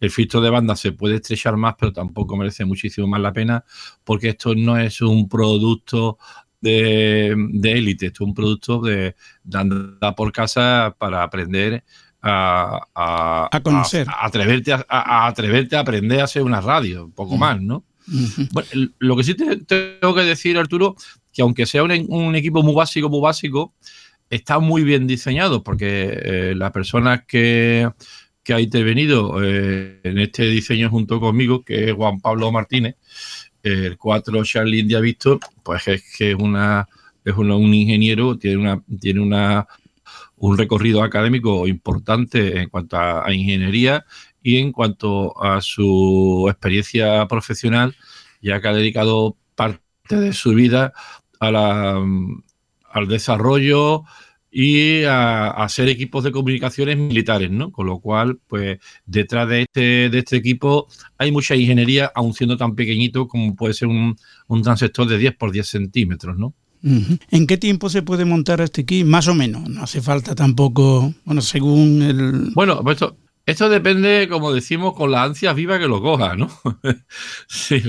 El 0.00 0.10
filtro 0.10 0.40
de 0.40 0.50
banda 0.50 0.76
se 0.76 0.92
puede 0.92 1.16
estrechar 1.16 1.56
más, 1.56 1.74
pero 1.78 1.92
tampoco 1.92 2.36
merece 2.36 2.64
muchísimo 2.64 3.06
más 3.06 3.20
la 3.20 3.32
pena 3.32 3.64
porque 4.04 4.30
esto 4.30 4.54
no 4.54 4.78
es 4.78 5.00
un 5.00 5.28
producto 5.28 6.18
de, 6.60 7.30
élite, 7.64 8.06
esto 8.06 8.24
es 8.24 8.28
un 8.28 8.34
producto 8.34 8.80
de, 8.80 9.14
andar 9.52 10.14
por 10.14 10.32
casa 10.32 10.94
para 10.98 11.22
aprender 11.22 11.84
a, 12.22 12.80
a, 12.94 13.60
conocer. 13.62 14.06
A, 14.08 14.26
atreverte 14.26 14.72
a, 14.72 15.26
atreverte 15.26 15.76
a 15.76 15.80
aprender 15.80 16.20
a 16.20 16.24
hacer 16.24 16.42
una 16.42 16.60
radio, 16.60 17.04
un 17.04 17.12
poco 17.12 17.36
más, 17.36 17.60
¿no? 17.60 17.84
Bueno, 18.52 18.68
lo 18.98 19.16
que 19.16 19.24
sí 19.24 19.34
te, 19.34 19.56
tengo 19.56 20.14
que 20.14 20.22
decir, 20.22 20.56
Arturo, 20.58 20.96
que 21.32 21.42
aunque 21.42 21.66
sea 21.66 21.82
un, 21.82 22.34
equipo 22.36 22.62
muy 22.62 22.74
básico, 22.74 23.08
muy 23.08 23.20
básico, 23.20 23.74
está 24.30 24.58
muy 24.58 24.84
bien 24.84 25.06
diseñado 25.06 25.62
porque 25.62 26.18
eh, 26.22 26.54
la 26.56 26.72
persona 26.72 27.24
que, 27.26 27.90
ha 28.54 28.60
intervenido 28.60 29.42
eh, 29.42 30.00
en 30.02 30.18
este 30.18 30.44
diseño 30.44 30.90
junto 30.90 31.20
conmigo, 31.20 31.64
que 31.64 31.90
es 31.90 31.92
Juan 31.92 32.20
Pablo 32.20 32.52
Martínez, 32.52 32.96
el 33.62 33.96
4 33.96 34.44
Charlie 34.44 34.80
India 34.80 35.00
Visto, 35.00 35.40
pues 35.62 35.88
es 35.88 36.16
que 36.16 36.30
es 36.30 36.36
una 36.36 36.88
es 37.24 37.34
un 37.34 37.50
ingeniero, 37.74 38.38
tiene 38.38 38.58
una 38.58 38.82
tiene 39.00 39.20
una 39.20 39.66
un 40.36 40.56
recorrido 40.56 41.02
académico 41.02 41.66
importante 41.66 42.60
en 42.60 42.68
cuanto 42.68 42.96
a 42.98 43.32
ingeniería 43.32 44.04
y 44.42 44.58
en 44.58 44.70
cuanto 44.70 45.42
a 45.42 45.60
su 45.60 46.46
experiencia 46.48 47.26
profesional, 47.26 47.96
ya 48.40 48.60
que 48.60 48.68
ha 48.68 48.72
dedicado 48.72 49.36
parte 49.54 49.80
de 50.08 50.32
su 50.32 50.54
vida 50.54 50.92
a 51.40 51.50
la, 51.50 52.04
al 52.90 53.08
desarrollo 53.08 54.04
y 54.58 55.04
a, 55.04 55.50
hacer 55.50 55.86
equipos 55.90 56.24
de 56.24 56.32
comunicaciones 56.32 56.96
militares, 56.96 57.50
¿no? 57.50 57.70
Con 57.70 57.88
lo 57.88 58.00
cual, 58.00 58.38
pues 58.46 58.78
detrás 59.04 59.46
de 59.50 59.62
este, 59.62 60.08
de 60.08 60.18
este 60.18 60.36
equipo 60.36 60.88
hay 61.18 61.30
mucha 61.30 61.54
ingeniería, 61.54 62.10
aun 62.14 62.32
siendo 62.32 62.56
tan 62.56 62.74
pequeñito 62.74 63.28
como 63.28 63.54
puede 63.54 63.74
ser 63.74 63.88
un, 63.88 64.16
un 64.46 64.62
transector 64.62 65.06
de 65.08 65.18
10 65.18 65.36
por 65.36 65.52
10 65.52 65.66
centímetros, 65.66 66.38
¿no? 66.38 66.54
¿En 66.82 67.46
qué 67.46 67.58
tiempo 67.58 67.90
se 67.90 68.00
puede 68.00 68.24
montar 68.24 68.62
este 68.62 68.80
equipo? 68.80 69.06
Más 69.10 69.28
o 69.28 69.34
menos, 69.34 69.68
no 69.68 69.82
hace 69.82 70.00
falta 70.00 70.34
tampoco, 70.34 71.12
bueno, 71.26 71.42
según 71.42 72.00
el... 72.00 72.52
Bueno, 72.54 72.82
pues 72.82 72.94
esto, 72.94 73.18
esto 73.44 73.68
depende, 73.68 74.26
como 74.30 74.54
decimos, 74.54 74.94
con 74.94 75.10
la 75.10 75.24
ansia 75.24 75.52
viva 75.52 75.78
que 75.78 75.86
lo 75.86 76.00
coja, 76.00 76.34
¿no? 76.34 76.48
sí, 77.46 77.82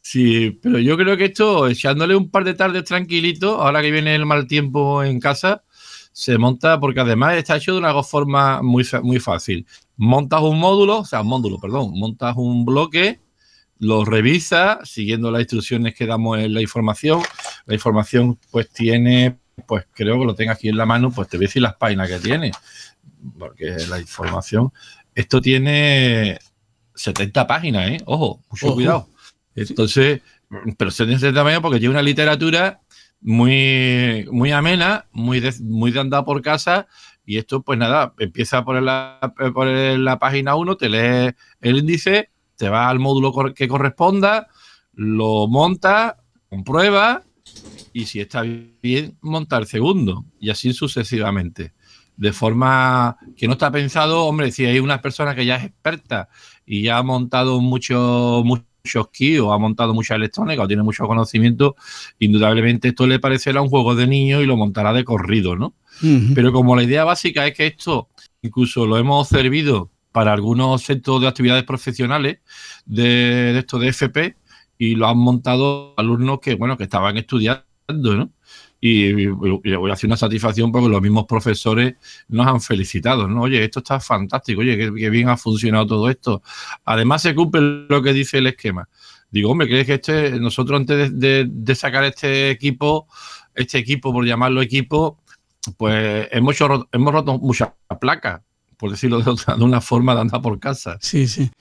sí, 0.00 0.58
pero 0.62 0.78
yo 0.78 0.96
creo 0.96 1.18
que 1.18 1.26
esto, 1.26 1.68
echándole 1.68 2.16
un 2.16 2.30
par 2.30 2.44
de 2.44 2.54
tardes 2.54 2.84
tranquilito, 2.84 3.60
ahora 3.60 3.82
que 3.82 3.90
viene 3.90 4.14
el 4.14 4.24
mal 4.24 4.46
tiempo 4.46 5.04
en 5.04 5.20
casa, 5.20 5.64
se 6.12 6.38
monta, 6.38 6.78
porque 6.78 7.00
además 7.00 7.34
está 7.36 7.56
hecho 7.56 7.72
de 7.72 7.78
una 7.78 8.02
forma 8.02 8.62
muy, 8.62 8.86
muy 9.02 9.18
fácil. 9.18 9.66
Montas 9.96 10.42
un 10.42 10.58
módulo, 10.58 11.00
o 11.00 11.04
sea, 11.04 11.22
un 11.22 11.28
módulo, 11.28 11.58
perdón, 11.58 11.92
montas 11.94 12.36
un 12.36 12.64
bloque, 12.64 13.20
lo 13.78 14.04
revisas 14.04 14.88
siguiendo 14.88 15.30
las 15.30 15.40
instrucciones 15.40 15.94
que 15.94 16.06
damos 16.06 16.38
en 16.38 16.54
la 16.54 16.62
información. 16.62 17.20
La 17.66 17.74
información, 17.74 18.38
pues 18.50 18.70
tiene, 18.70 19.38
pues 19.66 19.86
creo 19.92 20.18
que 20.20 20.24
lo 20.24 20.34
tenga 20.34 20.52
aquí 20.52 20.68
en 20.68 20.76
la 20.76 20.86
mano, 20.86 21.10
pues 21.10 21.28
te 21.28 21.36
voy 21.36 21.46
a 21.46 21.48
decir 21.48 21.62
las 21.62 21.74
páginas 21.74 22.08
que 22.08 22.18
tiene 22.18 22.52
porque 23.38 23.76
la 23.88 24.00
información. 24.00 24.72
Esto 25.14 25.40
tiene 25.40 26.38
70 26.94 27.46
páginas, 27.46 27.90
¿eh? 27.90 27.98
Ojo, 28.06 28.42
mucho 28.50 28.74
cuidado. 28.74 29.08
Entonces, 29.54 30.20
pero 30.76 30.90
se 30.90 31.06
tiene 31.06 31.32
páginas 31.32 31.60
porque 31.60 31.78
tiene 31.78 31.92
una 31.92 32.02
literatura 32.02 32.80
muy, 33.22 34.26
muy 34.30 34.52
amena, 34.52 35.06
muy 35.12 35.40
de, 35.40 35.54
muy 35.62 35.90
de 35.90 36.00
andar 36.00 36.24
por 36.24 36.42
casa. 36.42 36.86
Y 37.24 37.38
esto, 37.38 37.62
pues 37.62 37.78
nada, 37.78 38.14
empieza 38.18 38.64
por 38.64 38.82
la, 38.82 39.18
por 39.54 39.66
la 39.66 40.18
página 40.18 40.56
1, 40.56 40.76
te 40.76 40.88
lees 40.88 41.34
el 41.60 41.78
índice, 41.78 42.30
te 42.56 42.68
va 42.68 42.88
al 42.88 42.98
módulo 42.98 43.54
que 43.54 43.68
corresponda, 43.68 44.48
lo 44.92 45.46
monta, 45.46 46.18
comprueba 46.48 47.22
y 47.92 48.06
si 48.06 48.20
está 48.20 48.42
bien, 48.42 49.16
monta 49.20 49.58
el 49.58 49.66
segundo 49.66 50.24
y 50.40 50.50
así 50.50 50.72
sucesivamente 50.72 51.72
de 52.16 52.32
forma 52.32 53.16
que 53.36 53.46
no 53.46 53.54
está 53.54 53.70
pensado, 53.70 54.26
hombre, 54.26 54.52
si 54.52 54.64
hay 54.64 54.78
una 54.78 55.00
persona 55.00 55.34
que 55.34 55.46
ya 55.46 55.56
es 55.56 55.64
experta 55.64 56.28
y 56.66 56.82
ya 56.82 56.98
ha 56.98 57.02
montado 57.02 57.60
muchos 57.60 58.44
muchos 58.84 59.08
kits 59.10 59.40
o 59.40 59.52
ha 59.52 59.58
montado 59.58 59.94
mucha 59.94 60.16
electrónica 60.16 60.62
o 60.62 60.66
tiene 60.66 60.82
mucho 60.82 61.06
conocimiento, 61.06 61.76
indudablemente 62.18 62.88
esto 62.88 63.06
le 63.06 63.18
parecerá 63.20 63.62
un 63.62 63.68
juego 63.68 63.94
de 63.94 64.06
niños 64.06 64.42
y 64.42 64.46
lo 64.46 64.56
montará 64.56 64.92
de 64.92 65.04
corrido, 65.04 65.56
¿no? 65.56 65.74
Pero 66.34 66.52
como 66.52 66.74
la 66.74 66.82
idea 66.82 67.04
básica 67.04 67.46
es 67.46 67.54
que 67.54 67.66
esto 67.66 68.08
incluso 68.40 68.86
lo 68.86 68.96
hemos 68.98 69.28
servido 69.28 69.90
para 70.10 70.32
algunos 70.32 70.82
centros 70.82 71.20
de 71.20 71.28
actividades 71.28 71.62
profesionales 71.62 72.38
de, 72.86 73.52
de 73.52 73.58
esto 73.58 73.78
de 73.78 73.88
FP 73.88 74.36
y 74.78 74.96
lo 74.96 75.06
han 75.06 75.18
montado 75.18 75.94
alumnos 75.96 76.40
que, 76.40 76.54
bueno, 76.54 76.76
que 76.76 76.84
estaban 76.84 77.16
estudiando, 77.16 77.64
¿no? 77.86 78.30
Y, 78.84 79.26
voy 79.26 79.90
a 79.90 79.92
hacer 79.92 80.08
una 80.08 80.16
satisfacción 80.16 80.72
porque 80.72 80.88
los 80.88 81.00
mismos 81.00 81.24
profesores 81.26 81.94
nos 82.26 82.48
han 82.48 82.60
felicitado, 82.60 83.28
¿no? 83.28 83.42
Oye, 83.42 83.62
esto 83.62 83.78
está 83.78 84.00
fantástico, 84.00 84.60
oye, 84.60 84.76
qué, 84.76 85.08
bien 85.08 85.28
ha 85.28 85.36
funcionado 85.36 85.86
todo 85.86 86.10
esto. 86.10 86.42
Además 86.84 87.22
se 87.22 87.32
cumple 87.32 87.86
lo 87.88 88.02
que 88.02 88.12
dice 88.12 88.38
el 88.38 88.48
esquema. 88.48 88.88
Digo, 89.30 89.52
hombre, 89.52 89.68
¿crees 89.68 89.86
que 89.86 89.94
este, 89.94 90.32
nosotros 90.40 90.80
antes 90.80 91.16
de, 91.16 91.74
sacar 91.76 92.02
este 92.02 92.50
equipo, 92.50 93.06
este 93.54 93.78
equipo, 93.78 94.12
por 94.12 94.26
llamarlo 94.26 94.60
equipo, 94.60 95.20
pues 95.76 96.26
hemos, 96.32 96.58
roto, 96.58 96.88
hemos 96.90 97.12
roto 97.12 97.38
muchas 97.38 97.68
placas, 98.00 98.40
por 98.76 98.90
decirlo 98.90 99.20
de, 99.22 99.30
otra, 99.30 99.54
de 99.54 99.62
una 99.62 99.80
forma 99.80 100.12
de 100.16 100.22
andar 100.22 100.42
por 100.42 100.58
casa. 100.58 100.98
Sí, 101.00 101.28
sí. 101.28 101.52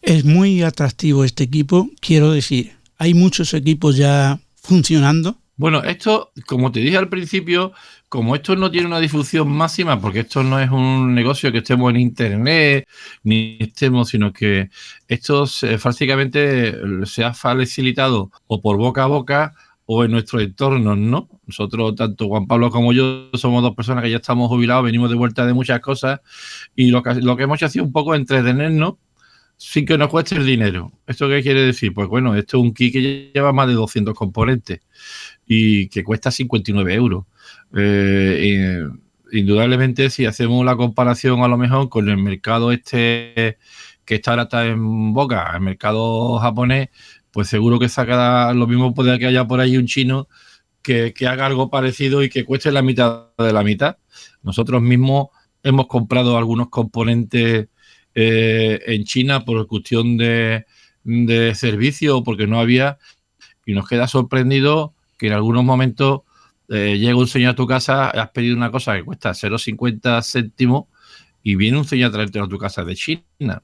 Es 0.00 0.24
muy 0.24 0.62
atractivo 0.62 1.22
este 1.22 1.44
equipo, 1.44 1.90
quiero 2.00 2.30
decir, 2.30 2.72
hay 2.96 3.12
muchos 3.12 3.52
equipos 3.52 3.98
ya 3.98 4.40
funcionando 4.54 5.36
bueno, 5.56 5.82
esto, 5.84 6.32
como 6.46 6.70
te 6.70 6.80
dije 6.80 6.98
al 6.98 7.08
principio, 7.08 7.72
como 8.08 8.34
esto 8.36 8.56
no 8.56 8.70
tiene 8.70 8.86
una 8.86 9.00
difusión 9.00 9.48
máxima, 9.50 10.00
porque 10.00 10.20
esto 10.20 10.42
no 10.42 10.60
es 10.60 10.70
un 10.70 11.14
negocio 11.14 11.50
que 11.50 11.58
estemos 11.58 11.90
en 11.90 12.00
internet, 12.00 12.86
ni 13.22 13.56
estemos, 13.60 14.10
sino 14.10 14.32
que 14.32 14.68
esto 15.08 15.46
básicamente 15.82 16.74
se 17.06 17.24
ha 17.24 17.32
facilitado 17.32 18.30
o 18.46 18.60
por 18.60 18.76
boca 18.76 19.04
a 19.04 19.06
boca 19.06 19.54
o 19.86 20.04
en 20.04 20.10
nuestro 20.10 20.40
entorno, 20.40 20.94
¿no? 20.96 21.28
Nosotros, 21.46 21.94
tanto 21.94 22.28
Juan 22.28 22.46
Pablo 22.46 22.70
como 22.70 22.92
yo, 22.92 23.30
somos 23.34 23.62
dos 23.62 23.74
personas 23.74 24.02
que 24.04 24.10
ya 24.10 24.16
estamos 24.16 24.48
jubilados, 24.48 24.84
venimos 24.84 25.08
de 25.08 25.16
vuelta 25.16 25.46
de 25.46 25.54
muchas 25.54 25.80
cosas 25.80 26.20
y 26.74 26.90
lo 26.90 27.02
que, 27.02 27.14
lo 27.14 27.36
que 27.36 27.44
hemos 27.44 27.56
hecho 27.58 27.66
ha 27.66 27.70
sido 27.70 27.84
un 27.84 27.92
poco 27.92 28.14
entretenernos 28.14 28.94
sin 29.56 29.86
que 29.86 29.98
nos 29.98 30.08
cueste 30.08 30.36
el 30.36 30.46
dinero. 30.46 30.92
¿Esto 31.06 31.28
qué 31.28 31.42
quiere 31.42 31.62
decir? 31.62 31.94
Pues 31.94 32.08
bueno, 32.08 32.34
esto 32.34 32.58
es 32.58 32.62
un 32.62 32.74
kit 32.74 32.92
que 32.92 33.30
lleva 33.34 33.52
más 33.52 33.68
de 33.68 33.74
200 33.74 34.14
componentes 34.14 34.80
y 35.46 35.88
que 35.88 36.04
cuesta 36.04 36.30
59 36.30 36.94
euros. 36.94 37.24
Eh, 37.74 38.86
indudablemente, 39.32 40.10
si 40.10 40.26
hacemos 40.26 40.64
la 40.64 40.76
comparación 40.76 41.42
a 41.42 41.48
lo 41.48 41.56
mejor 41.56 41.88
con 41.88 42.08
el 42.08 42.18
mercado 42.18 42.72
este 42.72 43.58
que 44.04 44.14
está 44.16 44.30
ahora 44.30 44.44
está 44.44 44.66
en 44.66 45.12
boca, 45.12 45.50
el 45.54 45.60
mercado 45.60 46.38
japonés, 46.38 46.90
pues 47.32 47.48
seguro 47.48 47.78
que 47.78 47.88
saca 47.88 48.52
lo 48.54 48.66
mismo 48.66 48.94
puede 48.94 49.18
que 49.18 49.26
haya 49.26 49.46
por 49.46 49.60
ahí 49.60 49.76
un 49.76 49.86
chino 49.86 50.28
que, 50.80 51.12
haga 51.26 51.46
algo 51.46 51.68
parecido 51.70 52.22
y 52.22 52.28
que 52.30 52.44
cueste 52.44 52.70
la 52.70 52.82
mitad 52.82 53.30
de 53.36 53.52
la 53.52 53.64
mitad. 53.64 53.98
Nosotros 54.42 54.80
mismos 54.80 55.28
hemos 55.64 55.88
comprado 55.88 56.38
algunos 56.38 56.68
componentes 56.68 57.68
eh, 58.16 58.80
en 58.86 59.04
China 59.04 59.44
por 59.44 59.66
cuestión 59.66 60.16
de, 60.16 60.64
de 61.04 61.54
servicio, 61.54 62.24
porque 62.24 62.46
no 62.46 62.58
había, 62.58 62.98
y 63.66 63.74
nos 63.74 63.86
queda 63.86 64.08
sorprendido 64.08 64.94
que 65.18 65.26
en 65.26 65.34
algunos 65.34 65.64
momentos 65.64 66.22
eh, 66.70 66.96
llega 66.98 67.16
un 67.16 67.28
señor 67.28 67.50
a 67.50 67.54
tu 67.54 67.66
casa, 67.66 68.08
has 68.08 68.30
pedido 68.30 68.56
una 68.56 68.70
cosa 68.70 68.96
que 68.96 69.04
cuesta 69.04 69.30
0,50 69.30 70.22
céntimos 70.24 70.86
y 71.42 71.56
viene 71.56 71.76
un 71.76 71.84
señor 71.84 72.08
a 72.08 72.12
traerte 72.12 72.40
a 72.40 72.48
tu 72.48 72.58
casa 72.58 72.84
de 72.84 72.94
China. 72.96 73.62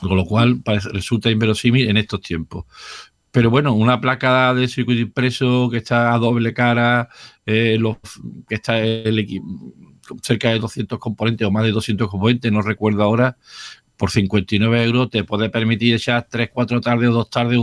Con 0.00 0.16
lo 0.16 0.24
cual 0.24 0.60
resulta 0.92 1.30
inverosímil 1.30 1.88
en 1.88 1.96
estos 1.96 2.20
tiempos. 2.20 2.66
Pero 3.30 3.50
bueno, 3.50 3.72
una 3.74 4.00
placa 4.00 4.54
de 4.54 4.68
circuito 4.68 5.02
impreso 5.02 5.68
que 5.70 5.78
está 5.78 6.14
a 6.14 6.18
doble 6.18 6.52
cara, 6.52 7.08
eh, 7.46 7.78
que 8.48 8.54
está 8.54 8.80
el, 8.80 9.26
cerca 10.22 10.50
de 10.50 10.58
200 10.58 10.98
componentes 10.98 11.46
o 11.46 11.50
más 11.50 11.64
de 11.64 11.72
200 11.72 12.08
componentes, 12.08 12.52
no 12.52 12.62
recuerdo 12.62 13.02
ahora, 13.02 13.36
por 13.96 14.10
59 14.10 14.84
euros 14.84 15.10
te 15.10 15.24
puede 15.24 15.50
permitir 15.50 15.94
echar 15.94 16.26
3, 16.30 16.50
4 16.52 16.80
tardes 16.80 17.08
o 17.10 17.12
2 17.12 17.30
tardes 17.30 17.60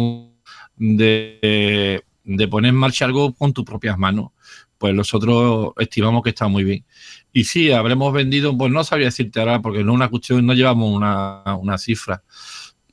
de, 0.78 2.04
de 2.24 2.48
poner 2.48 2.70
en 2.70 2.76
marcha 2.76 3.06
algo 3.06 3.34
con 3.34 3.54
tus 3.54 3.66
propias 3.66 3.98
manos. 3.98 4.32
Pues 4.78 4.94
nosotros 4.94 5.72
estimamos 5.80 6.22
que 6.22 6.30
está 6.30 6.48
muy 6.48 6.64
bien. 6.64 6.86
Y 7.32 7.46
sí, 7.46 7.72
habremos 7.72 8.12
vendido, 8.14 8.58
pues 8.58 8.72
no 8.72 8.84
sabría 8.84 9.08
decirte 9.08 9.40
ahora, 9.40 9.62
porque 9.62 9.84
no 9.84 9.94
una 9.94 10.10
cuestión, 10.10 10.46
no 10.46 10.54
llevamos 10.54 10.94
una, 10.94 11.44
una 11.56 11.78
cifra 11.78 12.24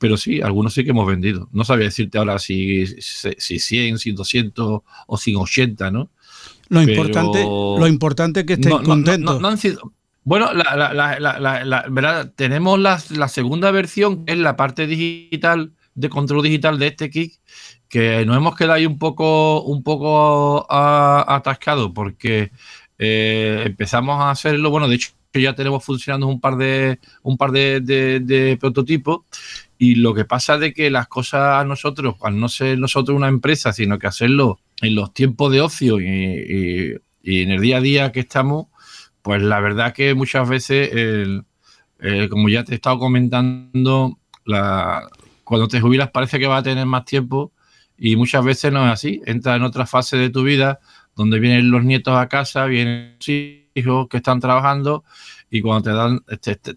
pero 0.03 0.17
sí, 0.17 0.41
algunos 0.41 0.75
sí 0.75 0.83
que 0.83 0.91
hemos 0.91 1.07
vendido. 1.07 1.49
No 1.53 1.63
sabía 1.63 1.85
decirte 1.85 2.19
ahora 2.19 2.37
si, 2.41 2.85
si 2.87 3.59
100, 3.61 4.01
si 4.01 4.11
200 4.11 4.81
o 5.07 5.17
180, 5.17 5.93
¿no? 5.93 6.11
Lo 6.73 6.81
importante, 6.81 7.45
lo 7.45 7.87
importante 7.87 8.41
es 8.41 8.47
que 8.47 8.55
estén 8.55 8.79
contentos. 8.83 9.43
bueno, 10.25 10.55
la, 10.55 11.87
¿verdad? 11.91 12.33
tenemos 12.35 12.79
la, 12.81 12.99
segunda 13.29 13.71
versión, 13.71 14.25
que 14.25 14.33
es 14.33 14.39
la 14.39 14.57
parte 14.57 14.87
digital, 14.87 15.73
de 15.95 16.09
control 16.09 16.43
digital 16.43 16.79
de 16.79 16.87
este 16.87 17.11
kit, 17.11 17.35
que 17.91 18.25
nos 18.25 18.39
hemos 18.39 18.57
quedado 18.57 18.73
ahí 18.73 18.87
un 18.87 18.99
poco, 18.99 19.63
un 19.65 19.83
poco 19.83 20.67
atascados 20.71 21.91
porque 21.95 22.53
eh, 22.99 23.65
empezamos 23.67 24.19
a 24.19 24.31
hacerlo, 24.31 24.71
bueno, 24.71 24.89
de 24.89 24.95
hecho 24.95 25.11
ya 25.35 25.55
tenemos 25.55 25.85
funcionando 25.85 26.27
un 26.27 26.41
par 26.41 26.57
de 26.57 26.99
un 27.23 27.37
par 27.37 27.53
de 27.53 28.57
prototipos 28.59 29.21
y 29.83 29.97
lo 29.97 30.15
que 30.15 30.25
pasa 30.25 30.59
de 30.59 30.73
que 30.73 30.93
las 30.93 31.09
cosas 31.09 31.61
a 31.61 31.65
nosotros, 31.65 32.15
al 32.23 32.39
no 32.39 32.49
ser 32.49 32.79
nosotros 32.79 33.17
una 33.17 33.27
empresa, 33.27 33.73
sino 33.73 33.99
que 33.99 34.07
hacerlo 34.07 34.61
en 34.81 34.95
los 34.95 35.13
tiempos 35.13 35.51
de 35.51 35.61
ocio 35.61 36.01
y, 36.01 37.01
en 37.25 37.51
el 37.51 37.61
día 37.61 37.79
a 37.79 37.81
día 37.81 38.13
que 38.13 38.21
estamos, 38.21 38.69
pues 39.23 39.43
la 39.43 39.59
verdad 39.59 39.93
que 39.93 40.15
muchas 40.15 40.49
veces, 40.49 40.89
como 42.31 42.49
ya 42.49 42.63
te 42.63 42.71
he 42.71 42.75
estado 42.77 43.01
comentando, 43.01 44.21
cuando 45.43 45.67
te 45.67 45.81
jubilas 45.81 46.13
parece 46.13 46.39
que 46.39 46.47
va 46.47 46.59
a 46.59 46.63
tener 46.63 46.87
más 46.87 47.05
tiempo 47.05 47.53
y 47.99 48.15
muchas 48.15 48.45
veces 48.45 48.73
no 48.73 48.87
es 48.87 48.93
así. 48.93 49.21
Entra 49.27 49.57
en 49.57 49.65
otra 49.65 49.85
fase 49.87 50.17
de 50.17 50.31
tu 50.31 50.45
vida 50.45 50.79
donde 51.17 51.41
vienen 51.41 51.73
los 51.73 51.83
nietos 51.83 52.17
a 52.17 52.29
casa, 52.29 52.67
vienen 52.67 53.17
los 53.19 53.29
hijos 53.75 54.07
que 54.09 54.19
están 54.19 54.39
trabajando 54.39 55.03
y 55.51 55.61
cuando 55.61 55.91
te, 55.91 55.97
dan, 55.97 56.21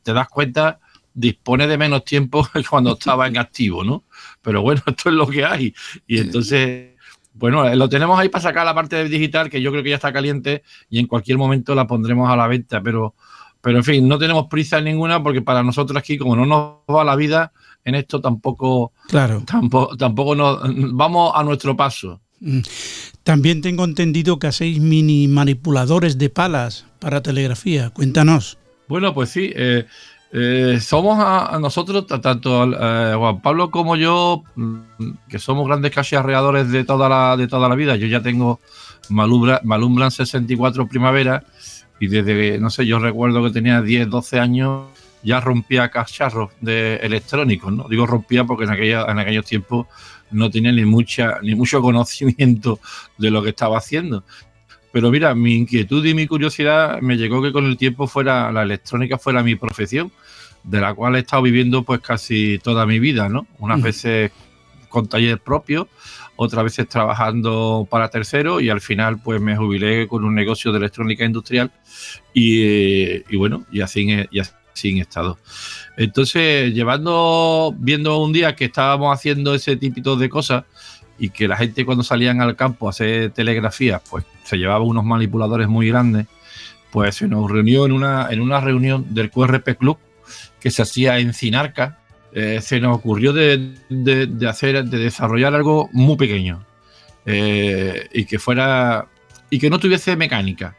te 0.01 0.11
das 0.11 0.27
cuenta 0.27 0.79
dispone 1.15 1.65
de 1.65 1.77
menos 1.77 2.05
tiempo 2.05 2.47
que 2.53 2.63
cuando 2.63 2.93
estaba 2.93 3.25
en 3.27 3.37
activo, 3.37 3.83
¿no? 3.83 4.03
Pero 4.41 4.61
bueno, 4.61 4.81
esto 4.85 5.09
es 5.09 5.15
lo 5.15 5.27
que 5.27 5.43
hay. 5.43 5.73
Y 6.05 6.19
entonces, 6.19 6.91
bueno, 7.33 7.73
lo 7.73 7.89
tenemos 7.89 8.19
ahí 8.19 8.29
para 8.29 8.43
sacar 8.43 8.65
la 8.65 8.75
parte 8.75 9.03
digital, 9.05 9.49
que 9.49 9.61
yo 9.61 9.71
creo 9.71 9.81
que 9.81 9.89
ya 9.89 9.95
está 9.95 10.13
caliente 10.13 10.61
y 10.89 10.99
en 10.99 11.07
cualquier 11.07 11.37
momento 11.37 11.73
la 11.73 11.87
pondremos 11.87 12.29
a 12.29 12.35
la 12.35 12.47
venta, 12.47 12.81
pero, 12.81 13.15
pero 13.61 13.77
en 13.79 13.83
fin, 13.83 14.07
no 14.07 14.19
tenemos 14.19 14.45
prisa 14.47 14.79
ninguna 14.79 15.23
porque 15.23 15.41
para 15.41 15.63
nosotros 15.63 15.97
aquí, 15.97 16.17
como 16.17 16.35
no 16.35 16.45
nos 16.45 16.95
va 16.95 17.03
la 17.03 17.15
vida, 17.15 17.51
en 17.83 17.95
esto 17.95 18.19
tampoco, 18.19 18.93
claro. 19.07 19.43
tampoco, 19.45 19.95
tampoco 19.97 20.35
nos, 20.35 20.59
vamos 20.93 21.31
a 21.33 21.43
nuestro 21.43 21.75
paso. 21.75 22.21
Mm. 22.39 22.59
También 23.23 23.61
tengo 23.61 23.85
entendido 23.85 24.37
que 24.37 24.47
hacéis 24.47 24.79
mini 24.79 25.27
manipuladores 25.27 26.17
de 26.17 26.29
palas 26.29 26.85
para 26.99 27.21
telegrafía. 27.21 27.89
Cuéntanos. 27.89 28.57
Bueno, 28.87 29.13
pues 29.13 29.29
sí. 29.29 29.51
Eh, 29.55 29.85
eh, 30.37 30.81
somos 30.81 31.17
a, 31.17 31.57
nosotros, 31.61 32.05
tanto 32.07 32.65
eh, 32.65 33.15
Juan 33.15 33.39
Pablo 33.39 33.71
como 33.71 33.95
yo, 33.95 34.43
mm, 34.55 34.79
que 35.29 35.39
somos 35.39 35.65
grandes 35.65 35.93
cacharreadores 35.93 36.69
de 36.71 36.83
toda 36.83 37.07
la, 37.07 37.37
de 37.37 37.47
toda 37.47 37.69
la 37.69 37.75
vida. 37.75 37.95
Yo 37.95 38.05
ya 38.07 38.21
tengo 38.21 38.59
Malumbran 39.07 40.11
64 40.11 40.89
Primavera 40.89 41.41
y 42.01 42.07
desde, 42.07 42.59
no 42.59 42.69
sé, 42.69 42.85
yo 42.85 42.99
recuerdo 42.99 43.41
que 43.45 43.51
tenía 43.51 43.81
10, 43.81 44.09
12 44.09 44.39
años 44.41 44.87
ya 45.23 45.39
rompía 45.39 45.89
cacharros 45.89 46.51
de 46.59 46.97
electrónicos, 46.97 47.71
¿no? 47.71 47.87
Digo 47.87 48.05
rompía 48.05 48.43
porque 48.43 48.65
en, 48.65 48.71
aquella, 48.71 49.05
en 49.05 49.19
aquellos 49.19 49.45
tiempos 49.45 49.87
no 50.31 50.49
tenía 50.49 50.73
ni 50.73 50.83
mucha 50.83 51.39
ni 51.43 51.55
mucho 51.55 51.81
conocimiento 51.81 52.81
de 53.17 53.31
lo 53.31 53.41
que 53.41 53.51
estaba 53.51 53.77
haciendo. 53.77 54.25
Pero 54.95 55.11
mira, 55.11 55.35
mi 55.35 55.55
inquietud 55.55 56.05
y 56.05 56.13
mi 56.13 56.25
curiosidad 56.25 57.01
me 57.01 57.17
llegó 57.17 57.41
que 57.41 57.51
con 57.51 57.65
el 57.65 57.75
tiempo 57.75 58.07
fuera 58.07 58.49
la 58.53 58.63
electrónica 58.63 59.17
fuera 59.17 59.43
mi 59.43 59.57
profesión, 59.57 60.09
de 60.63 60.79
la 60.79 60.93
cual 60.93 61.17
he 61.17 61.19
estado 61.19 61.41
viviendo 61.41 61.83
pues 61.83 61.99
casi 61.99 62.59
toda 62.59 62.85
mi 62.85 62.97
vida, 62.97 63.27
¿no? 63.27 63.45
Unas 63.59 63.81
veces 63.81 64.31
con 64.87 65.09
talleres 65.09 65.41
propios, 65.41 65.87
otras 66.37 66.63
veces 66.63 66.87
trabajando 66.87 67.85
para 67.91 68.07
terceros 68.07 68.61
y 68.61 68.69
al 68.69 68.79
final 68.79 69.21
pues 69.21 69.41
me 69.41 69.57
jubilé 69.57 70.07
con 70.07 70.23
un 70.23 70.33
negocio 70.33 70.71
de 70.71 70.77
electrónica 70.77 71.25
industrial 71.25 71.73
y, 72.33 73.35
bueno, 73.35 73.65
y 73.73 73.81
así, 73.81 74.07
y 74.31 74.39
así 74.39 74.53
he 74.97 75.01
estado. 75.01 75.37
Entonces, 75.97 76.73
llevando, 76.73 77.75
viendo 77.77 78.17
un 78.23 78.31
día 78.31 78.55
que 78.55 78.65
estábamos 78.65 79.13
haciendo 79.13 79.55
ese 79.55 79.75
tipo 79.75 80.15
de 80.15 80.29
cosas, 80.29 80.63
y 81.17 81.29
que 81.29 81.47
la 81.47 81.57
gente 81.57 81.85
cuando 81.85 82.03
salían 82.03 82.41
al 82.41 82.55
campo 82.55 82.87
a 82.87 82.89
hacer 82.89 83.31
telegrafía, 83.31 84.01
pues 84.09 84.25
se 84.43 84.57
llevaba 84.57 84.83
unos 84.83 85.05
manipuladores 85.05 85.67
muy 85.67 85.87
grandes, 85.89 86.27
pues 86.91 87.15
se 87.15 87.27
nos 87.27 87.49
reunió 87.49 87.85
en 87.85 87.91
una, 87.91 88.27
en 88.29 88.41
una 88.41 88.59
reunión 88.59 89.13
del 89.13 89.31
QRP 89.31 89.77
Club 89.77 89.97
que 90.59 90.71
se 90.71 90.81
hacía 90.81 91.19
en 91.19 91.33
Cinarca, 91.33 91.99
eh, 92.33 92.59
se 92.61 92.79
nos 92.79 92.97
ocurrió 92.97 93.31
de, 93.31 93.75
hacer, 94.47 94.83
de 94.85 94.97
desarrollar 94.97 95.55
algo 95.55 95.89
muy 95.93 96.17
pequeño 96.17 96.65
eh, 97.25 98.09
y 98.13 98.25
que 98.25 98.39
fuera 98.39 99.07
y 99.49 99.59
que 99.59 99.69
no 99.69 99.79
tuviese 99.79 100.15
mecánica, 100.15 100.75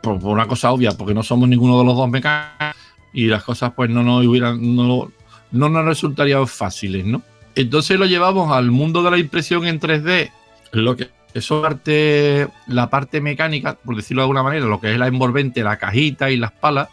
por, 0.00 0.24
una 0.24 0.46
cosa 0.46 0.70
obvia, 0.72 0.92
porque 0.92 1.14
no 1.14 1.22
somos 1.22 1.48
ninguno 1.48 1.78
de 1.78 1.84
los 1.84 1.96
dos 1.96 2.08
mecánicos 2.08 2.76
y 3.12 3.26
las 3.26 3.42
cosas 3.44 3.72
pues 3.74 3.90
no 3.90 4.02
nos 4.02 4.24
hubieran, 4.24 4.76
no, 4.76 5.10
no 5.50 5.68
nos 5.68 5.84
resultarían 5.84 6.46
fáciles, 6.46 7.04
¿no? 7.04 7.22
Entonces 7.54 7.98
lo 7.98 8.06
llevamos 8.06 8.50
al 8.52 8.70
mundo 8.70 9.02
de 9.02 9.10
la 9.10 9.18
impresión 9.18 9.66
en 9.66 9.80
3D, 9.80 10.30
lo 10.72 10.96
que 10.96 11.10
es 11.34 11.48
parte, 11.48 12.48
la 12.68 12.88
parte 12.88 13.20
mecánica, 13.20 13.74
por 13.74 13.96
decirlo 13.96 14.22
de 14.22 14.24
alguna 14.24 14.42
manera, 14.42 14.66
lo 14.66 14.80
que 14.80 14.92
es 14.92 14.98
la 14.98 15.08
envolvente, 15.08 15.62
la 15.62 15.78
cajita 15.78 16.30
y 16.30 16.36
las 16.36 16.52
palas. 16.52 16.88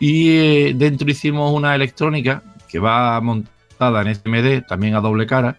Y 0.00 0.30
eh, 0.30 0.72
dentro 0.76 1.08
hicimos 1.10 1.52
una 1.52 1.74
electrónica 1.74 2.42
que 2.68 2.78
va 2.78 3.20
montada 3.20 4.02
en 4.02 4.14
SMD, 4.14 4.66
también 4.66 4.94
a 4.94 5.00
doble 5.00 5.26
cara, 5.26 5.58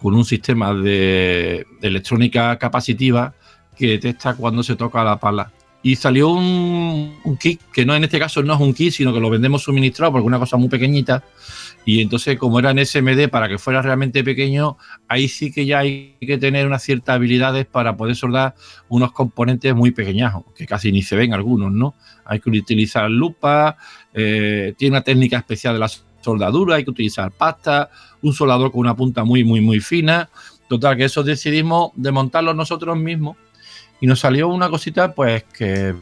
con 0.00 0.14
un 0.14 0.24
sistema 0.24 0.74
de, 0.74 1.66
electrónica 1.82 2.58
capacitiva 2.58 3.34
que 3.76 3.88
detecta 3.88 4.34
cuando 4.34 4.62
se 4.62 4.76
toca 4.76 5.04
la 5.04 5.18
pala. 5.18 5.52
Y 5.82 5.96
salió 5.96 6.28
un, 6.28 7.18
un, 7.24 7.36
kit, 7.36 7.60
que 7.72 7.86
no 7.86 7.94
en 7.94 8.04
este 8.04 8.18
caso 8.18 8.42
no 8.42 8.54
es 8.54 8.60
un 8.60 8.74
kit, 8.74 8.92
sino 8.92 9.14
que 9.14 9.20
lo 9.20 9.30
vendemos 9.30 9.62
suministrado 9.62 10.12
porque 10.12 10.24
es 10.24 10.26
una 10.26 10.38
cosa 10.38 10.56
muy 10.56 10.68
pequeñita, 10.68 11.22
y 11.84 12.00
entonces, 12.00 12.38
como 12.38 12.58
era 12.58 12.70
en 12.70 12.84
SMD, 12.84 13.28
para 13.30 13.48
que 13.48 13.58
fuera 13.58 13.80
realmente 13.80 14.22
pequeño, 14.22 14.76
ahí 15.08 15.28
sí 15.28 15.50
que 15.50 15.64
ya 15.64 15.78
hay 15.78 16.16
que 16.20 16.36
tener 16.38 16.66
unas 16.66 16.82
ciertas 16.82 17.16
habilidades 17.16 17.66
para 17.66 17.96
poder 17.96 18.14
soldar 18.14 18.54
unos 18.88 19.12
componentes 19.12 19.74
muy 19.74 19.90
pequeñajos, 19.90 20.44
que 20.54 20.66
casi 20.66 20.92
ni 20.92 21.02
se 21.02 21.16
ven 21.16 21.32
algunos, 21.32 21.72
¿no? 21.72 21.94
Hay 22.24 22.40
que 22.40 22.50
utilizar 22.50 23.10
lupa, 23.10 23.76
eh, 24.12 24.74
tiene 24.76 24.96
una 24.96 25.02
técnica 25.02 25.38
especial 25.38 25.74
de 25.74 25.80
la 25.80 25.90
soldadura, 26.20 26.76
hay 26.76 26.84
que 26.84 26.90
utilizar 26.90 27.30
pasta, 27.32 27.90
un 28.22 28.34
soldador 28.34 28.70
con 28.70 28.80
una 28.80 28.94
punta 28.94 29.24
muy, 29.24 29.42
muy, 29.42 29.60
muy 29.60 29.80
fina. 29.80 30.28
Total, 30.68 30.96
que 30.96 31.04
eso 31.04 31.22
decidimos 31.22 31.90
desmontarlo 31.96 32.54
nosotros 32.54 32.96
mismos 32.96 33.36
y 34.00 34.06
nos 34.06 34.20
salió 34.20 34.48
una 34.48 34.68
cosita, 34.68 35.14
pues 35.14 35.44
que 35.44 35.94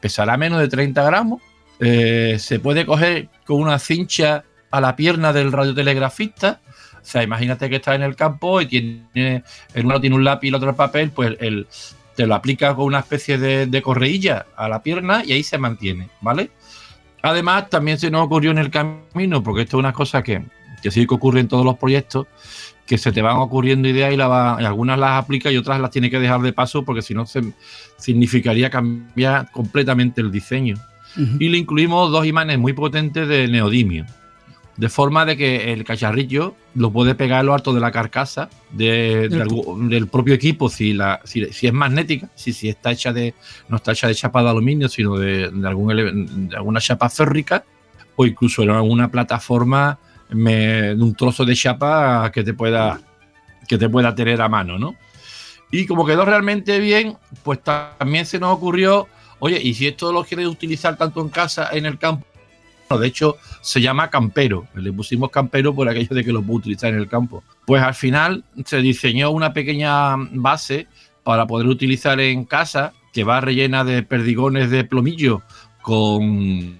pesará 0.00 0.36
menos 0.36 0.60
de 0.60 0.68
30 0.68 1.02
gramos. 1.02 1.42
Eh, 1.80 2.36
se 2.38 2.60
puede 2.60 2.86
coger 2.86 3.28
con 3.44 3.60
una 3.60 3.78
cincha 3.78 4.44
a 4.70 4.80
la 4.80 4.96
pierna 4.96 5.32
del 5.32 5.52
radiotelegrafista. 5.52 6.60
O 6.94 7.04
sea, 7.04 7.22
imagínate 7.22 7.70
que 7.70 7.76
está 7.76 7.94
en 7.94 8.02
el 8.02 8.14
campo 8.14 8.60
y 8.60 8.66
tiene, 8.66 9.42
el 9.74 9.86
uno 9.86 10.00
tiene 10.00 10.16
un 10.16 10.24
lápiz 10.24 10.46
y 10.46 10.48
el 10.50 10.54
otro 10.54 10.70
el 10.70 10.76
papel, 10.76 11.10
pues 11.10 11.36
el, 11.40 11.66
te 12.14 12.26
lo 12.26 12.34
aplica 12.34 12.74
con 12.74 12.84
una 12.84 12.98
especie 13.00 13.38
de, 13.38 13.66
de 13.66 13.82
correilla 13.82 14.46
a 14.56 14.68
la 14.68 14.82
pierna 14.82 15.22
y 15.24 15.32
ahí 15.32 15.42
se 15.42 15.58
mantiene, 15.58 16.10
¿vale? 16.20 16.50
Además, 17.22 17.68
también 17.70 17.98
se 17.98 18.10
nos 18.10 18.24
ocurrió 18.26 18.50
en 18.50 18.58
el 18.58 18.70
camino, 18.70 19.42
porque 19.42 19.62
esto 19.62 19.76
es 19.76 19.80
una 19.80 19.92
cosa 19.92 20.22
que, 20.22 20.42
que 20.82 20.90
sí 20.90 21.06
que 21.06 21.14
ocurre 21.14 21.40
en 21.40 21.48
todos 21.48 21.64
los 21.64 21.78
proyectos, 21.78 22.26
que 22.86 22.98
se 22.98 23.12
te 23.12 23.22
van 23.22 23.36
ocurriendo 23.36 23.88
ideas 23.88 24.12
y, 24.12 24.16
la 24.16 24.54
algunas 24.54 24.98
las 24.98 25.22
aplica 25.22 25.50
y 25.50 25.56
otras 25.56 25.80
las 25.80 25.90
tiene 25.90 26.10
que 26.10 26.18
dejar 26.18 26.40
de 26.40 26.52
paso 26.52 26.84
porque 26.84 27.02
si 27.02 27.14
no 27.14 27.24
significaría 27.96 28.68
cambiar 28.68 29.50
completamente 29.52 30.20
el 30.20 30.30
diseño. 30.30 30.76
Y 31.16 31.48
le 31.48 31.58
incluimos 31.58 32.12
dos 32.12 32.24
imanes 32.24 32.58
muy 32.58 32.72
potentes 32.72 33.26
de 33.26 33.48
neodimio 33.48 34.06
de 34.76 34.88
forma 34.88 35.24
de 35.24 35.36
que 35.36 35.72
el 35.72 35.84
cacharrillo 35.84 36.54
lo 36.74 36.90
puede 36.90 37.14
pegar 37.14 37.40
a 37.40 37.42
lo 37.42 37.54
alto 37.54 37.72
de 37.72 37.80
la 37.80 37.92
carcasa 37.92 38.48
del 38.70 40.08
propio 40.10 40.34
equipo 40.34 40.68
si, 40.68 40.92
la, 40.92 41.20
si, 41.24 41.42
es 41.42 41.72
magnética, 41.72 42.28
si, 42.34 42.52
si 42.52 42.68
está 42.68 42.92
hecha 42.92 43.12
de, 43.12 43.34
no 43.68 43.76
está 43.76 43.92
hecha 43.92 44.08
de 44.08 44.14
chapa 44.14 44.42
de 44.42 44.50
aluminio, 44.50 44.88
sino 44.88 45.16
de, 45.16 45.50
algún, 45.64 46.48
de 46.48 46.56
alguna 46.56 46.80
chapa 46.80 47.08
férrica, 47.10 47.64
o 48.16 48.26
incluso 48.26 48.62
en 48.62 48.70
alguna 48.70 49.10
plataforma 49.10 49.98
de 50.30 50.96
un 50.98 51.14
trozo 51.14 51.44
de 51.44 51.56
chapa 51.56 52.30
que 52.32 52.44
te 52.44 52.54
pueda 52.54 53.00
que 53.68 53.78
te 53.78 53.88
pueda 53.88 54.14
tener 54.14 54.40
a 54.42 54.48
mano, 54.48 54.78
¿no? 54.78 54.96
Y 55.70 55.86
como 55.86 56.04
quedó 56.04 56.24
realmente 56.24 56.80
bien, 56.80 57.16
pues 57.44 57.60
también 57.62 58.26
se 58.26 58.40
nos 58.40 58.52
ocurrió, 58.52 59.06
oye, 59.38 59.60
y 59.62 59.74
si 59.74 59.86
esto 59.86 60.12
lo 60.12 60.24
quieres 60.24 60.48
utilizar 60.48 60.96
tanto 60.96 61.20
en 61.20 61.28
casa, 61.28 61.68
en 61.72 61.86
el 61.86 61.96
campo, 61.96 62.26
de 62.98 63.06
hecho, 63.06 63.36
se 63.60 63.80
llama 63.80 64.10
campero. 64.10 64.66
Le 64.74 64.92
pusimos 64.92 65.30
campero 65.30 65.74
por 65.74 65.88
aquello 65.88 66.14
de 66.14 66.24
que 66.24 66.32
lo 66.32 66.42
puedo 66.42 66.58
utilizar 66.58 66.92
en 66.92 66.98
el 66.98 67.08
campo. 67.08 67.44
Pues 67.66 67.82
al 67.82 67.94
final 67.94 68.44
se 68.64 68.78
diseñó 68.78 69.30
una 69.30 69.52
pequeña 69.52 70.16
base 70.16 70.88
para 71.22 71.46
poder 71.46 71.66
utilizar 71.68 72.20
en 72.20 72.44
casa 72.44 72.92
que 73.12 73.24
va 73.24 73.40
rellena 73.40 73.84
de 73.84 74.02
perdigones 74.02 74.70
de 74.70 74.84
plomillo 74.84 75.42
con, 75.82 76.78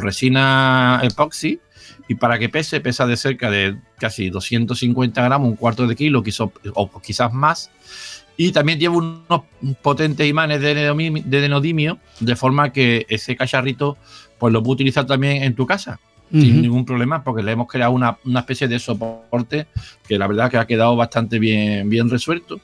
resina 0.00 1.00
epoxi 1.02 1.60
y 2.08 2.14
para 2.14 2.38
que 2.38 2.48
pese, 2.48 2.80
pesa 2.80 3.06
de 3.06 3.16
cerca 3.16 3.50
de 3.50 3.76
casi 3.98 4.30
250 4.30 5.22
gramos, 5.22 5.48
un 5.48 5.56
cuarto 5.56 5.86
de 5.86 5.96
kilo 5.96 6.22
o 6.74 7.00
quizás 7.00 7.32
más. 7.32 7.70
Y 8.36 8.52
también 8.52 8.78
lleva 8.78 8.96
unos 8.96 9.42
potentes 9.82 10.26
imanes 10.26 10.60
de, 10.60 10.72
de 10.74 11.48
neodimio, 11.48 11.98
de 12.20 12.36
forma 12.36 12.72
que 12.72 13.04
ese 13.08 13.36
cacharrito 13.36 13.98
pues 14.38 14.52
lo 14.52 14.62
puedo 14.62 14.74
utilizar 14.74 15.06
también 15.06 15.42
en 15.42 15.54
tu 15.54 15.66
casa. 15.66 15.98
Sin 16.30 16.60
ningún 16.60 16.84
problema, 16.84 17.24
porque 17.24 17.42
le 17.42 17.52
hemos 17.52 17.66
creado 17.68 17.92
una, 17.92 18.18
especie 18.36 18.68
de 18.68 18.78
soporte 18.78 19.66
que 20.06 20.18
la 20.18 20.26
verdad 20.26 20.50
que 20.50 20.58
ha 20.58 20.66
quedado 20.66 20.94
bastante 20.94 21.38
bien, 21.38 21.88
bien 21.88 22.10
resuelto. 22.10 22.60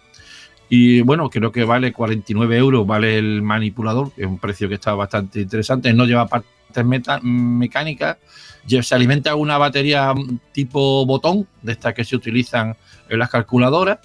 Y 0.68 1.00
bueno, 1.00 1.30
creo 1.30 1.50
que 1.50 1.64
vale 1.64 1.90
49 1.90 2.58
euros, 2.58 2.86
vale 2.86 3.16
el 3.16 3.40
manipulador, 3.40 4.12
que 4.12 4.22
es 4.22 4.26
un 4.26 4.38
precio 4.38 4.68
que 4.68 4.74
está 4.74 4.92
bastante 4.94 5.40
interesante. 5.40 5.94
No 5.94 6.04
lleva 6.04 6.26
partes 6.26 6.84
mecánicas, 7.22 8.18
se 8.66 8.94
alimenta 8.94 9.34
una 9.34 9.58
batería 9.58 10.12
tipo 10.52 11.06
botón, 11.06 11.46
de 11.62 11.72
estas 11.72 11.94
que 11.94 12.04
se 12.04 12.16
utilizan 12.16 12.76
en 13.08 13.18
las 13.18 13.30
calculadoras, 13.30 13.98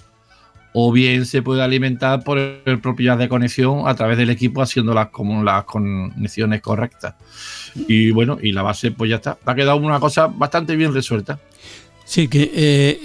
o 0.72 0.92
bien 0.92 1.26
se 1.26 1.42
puede 1.42 1.62
alimentar 1.62 2.22
por 2.22 2.38
el 2.38 2.80
propio 2.80 3.16
de 3.16 3.28
conexión 3.28 3.88
a 3.88 3.94
través 3.94 4.18
del 4.18 4.30
equipo 4.30 4.62
haciendo 4.62 4.94
las, 4.94 5.08
como 5.08 5.42
las 5.42 5.64
conexiones 5.64 6.60
correctas. 6.60 7.14
Y 7.88 8.10
bueno, 8.12 8.38
y 8.40 8.52
la 8.52 8.62
base 8.62 8.90
pues 8.90 9.10
ya 9.10 9.16
está. 9.16 9.38
Ha 9.44 9.54
quedado 9.54 9.76
una 9.76 10.00
cosa 10.00 10.28
bastante 10.28 10.76
bien 10.76 10.94
resuelta. 10.94 11.40
Sí, 12.04 12.28
que 12.28 12.50
eh, 12.54 13.00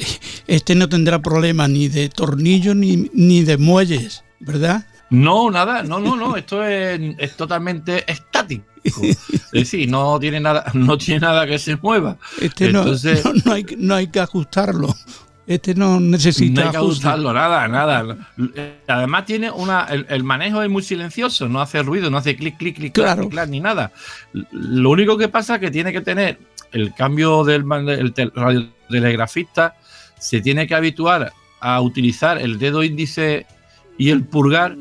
este 0.47 0.73
no 0.75 0.89
tendrá 0.89 1.21
problema 1.21 1.67
ni 1.67 1.87
de 1.87 2.09
tornillos 2.09 2.75
ni, 2.75 3.09
ni 3.13 3.43
de 3.43 3.57
muelles, 3.57 4.23
¿verdad? 4.39 4.87
No, 5.11 5.51
nada, 5.51 5.83
no, 5.83 5.99
no, 5.99 6.15
no, 6.15 6.35
esto 6.35 6.63
es, 6.63 7.35
totalmente 7.35 8.11
estático. 8.11 8.65
Es 8.83 9.51
decir, 9.51 9.89
no 9.89 10.19
tiene 10.19 10.39
nada, 10.39 10.65
no 10.73 10.97
tiene 10.97 11.21
nada 11.21 11.45
que 11.45 11.59
se 11.59 11.75
mueva. 11.75 12.17
Este 12.41 12.65
Entonces, 12.67 13.23
no, 13.45 13.53
hay, 13.53 13.65
no 13.77 13.95
hay 13.95 14.07
que 14.07 14.19
ajustarlo. 14.19 14.95
Este 15.47 15.75
no 15.75 15.99
necesita. 15.99 16.61
No 16.61 16.67
hay 16.67 16.71
que 16.71 16.77
ajustarlo, 16.77 17.31
nada, 17.31 17.67
nada. 17.67 18.17
Además, 18.87 19.25
tiene 19.25 19.51
una. 19.51 19.83
El, 19.83 20.23
manejo 20.23 20.63
es 20.63 20.69
muy 20.69 20.81
silencioso, 20.81 21.47
no 21.47 21.61
hace 21.61 21.83
ruido, 21.83 22.09
no 22.09 22.17
hace 22.17 22.35
clic, 22.35 22.57
clic, 22.57 22.75
clic, 22.75 22.93
claro. 22.93 23.29
clic, 23.29 23.47
ni 23.47 23.59
nada. 23.59 23.91
Lo 24.51 24.89
único 24.89 25.17
que 25.17 25.27
pasa 25.27 25.55
es 25.55 25.61
que 25.61 25.71
tiene 25.71 25.93
que 25.93 26.01
tener 26.01 26.39
el 26.71 26.93
cambio 26.95 27.43
del 27.43 27.63
el 27.87 28.31
radiotelegrafista, 28.33 29.75
se 30.19 30.41
tiene 30.41 30.65
que 30.65 30.73
habituar 30.73 31.31
a 31.59 31.79
utilizar 31.79 32.39
el 32.39 32.57
dedo 32.57 32.83
índice 32.83 33.45
y 33.97 34.09
el 34.09 34.23
pulgar 34.23 34.75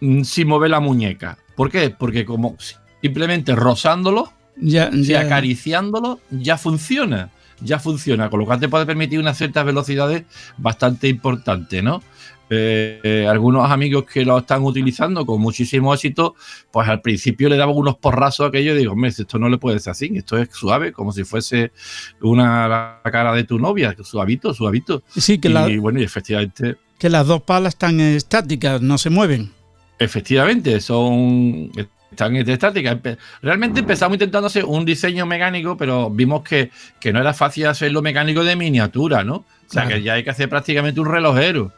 mm, 0.00 0.22
sin 0.22 0.48
mover 0.48 0.70
la 0.70 0.80
muñeca. 0.80 1.38
¿Por 1.54 1.70
qué? 1.70 1.88
Porque 1.88 2.26
como 2.26 2.56
simplemente 3.00 3.54
rozándolo 3.54 4.32
ya, 4.56 4.90
y 4.92 5.14
acariciándolo, 5.14 6.20
ya 6.30 6.58
funciona 6.58 7.30
ya 7.60 7.78
funciona, 7.78 8.30
con 8.30 8.40
lo 8.40 8.46
cual 8.46 8.60
te 8.60 8.68
puede 8.68 8.86
permitir 8.86 9.18
unas 9.18 9.38
ciertas 9.38 9.64
velocidades 9.64 10.24
bastante 10.58 11.08
importantes, 11.08 11.82
¿no? 11.82 12.02
Eh, 12.48 13.00
eh, 13.02 13.26
algunos 13.28 13.68
amigos 13.68 14.04
que 14.04 14.24
lo 14.24 14.38
están 14.38 14.62
utilizando 14.62 15.26
con 15.26 15.40
muchísimo 15.40 15.92
éxito, 15.92 16.36
pues 16.70 16.88
al 16.88 17.00
principio 17.00 17.48
le 17.48 17.56
daban 17.56 17.74
unos 17.76 17.96
porrazos 17.96 18.44
a 18.44 18.48
aquello 18.48 18.74
y 18.74 18.78
digo, 18.78 18.92
hombre, 18.92 19.10
esto 19.10 19.38
no 19.38 19.48
le 19.48 19.58
puede 19.58 19.80
ser 19.80 19.90
así, 19.90 20.12
esto 20.14 20.38
es 20.38 20.50
suave, 20.52 20.92
como 20.92 21.12
si 21.12 21.24
fuese 21.24 21.72
una 22.20 22.68
la 22.68 23.10
cara 23.10 23.34
de 23.34 23.42
tu 23.44 23.58
novia, 23.58 23.96
suavito, 24.00 24.54
suavito. 24.54 25.02
Sí, 25.16 25.38
que 25.38 25.48
y, 25.48 25.78
bueno, 25.78 26.00
y 26.00 26.04
efectivamente. 26.04 26.76
Que 26.98 27.10
las 27.10 27.26
dos 27.26 27.42
palas 27.42 27.74
están 27.74 27.98
estáticas, 27.98 28.80
no 28.80 28.96
se 28.96 29.10
mueven. 29.10 29.50
Efectivamente, 29.98 30.80
son 30.80 31.72
están 32.16 32.36
estáticas. 32.36 32.98
Realmente 33.42 33.80
empezamos 33.80 34.16
intentando 34.16 34.46
hacer 34.46 34.64
un 34.64 34.84
diseño 34.84 35.26
mecánico, 35.26 35.76
pero 35.76 36.10
vimos 36.10 36.42
que, 36.42 36.70
no 37.12 37.20
era 37.20 37.34
fácil 37.34 37.66
hacerlo 37.66 38.02
mecánico 38.02 38.42
de 38.42 38.56
miniatura, 38.56 39.22
¿no? 39.22 39.36
O 39.36 39.46
sea, 39.68 39.86
que 39.86 40.02
ya 40.02 40.14
hay 40.14 40.24
que 40.24 40.30
hacer 40.30 40.48
prácticamente 40.48 41.00
un 41.00 41.06
relojero 41.06 41.72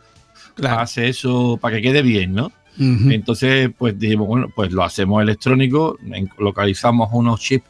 para 0.60 0.82
hacer 0.82 1.06
eso, 1.06 1.58
para 1.60 1.76
que 1.76 1.82
quede 1.82 2.02
bien, 2.02 2.34
¿no? 2.34 2.52
Entonces, 2.80 3.70
pues 3.76 3.98
dijimos, 3.98 4.28
bueno, 4.28 4.46
pues 4.54 4.70
lo 4.70 4.84
hacemos 4.84 5.20
electrónico, 5.20 5.98
localizamos 6.38 7.08
unos 7.12 7.40
chips 7.40 7.66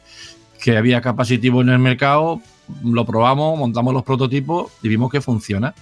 que 0.61 0.77
había 0.77 1.01
capacitivos 1.01 1.63
en 1.63 1.69
el 1.69 1.79
mercado, 1.79 2.41
lo 2.83 3.05
probamos, 3.05 3.57
montamos 3.57 3.93
los 3.93 4.03
prototipos 4.03 4.71
y 4.81 4.89
vimos 4.89 5.11
que 5.11 5.21
funciona. 5.21 5.73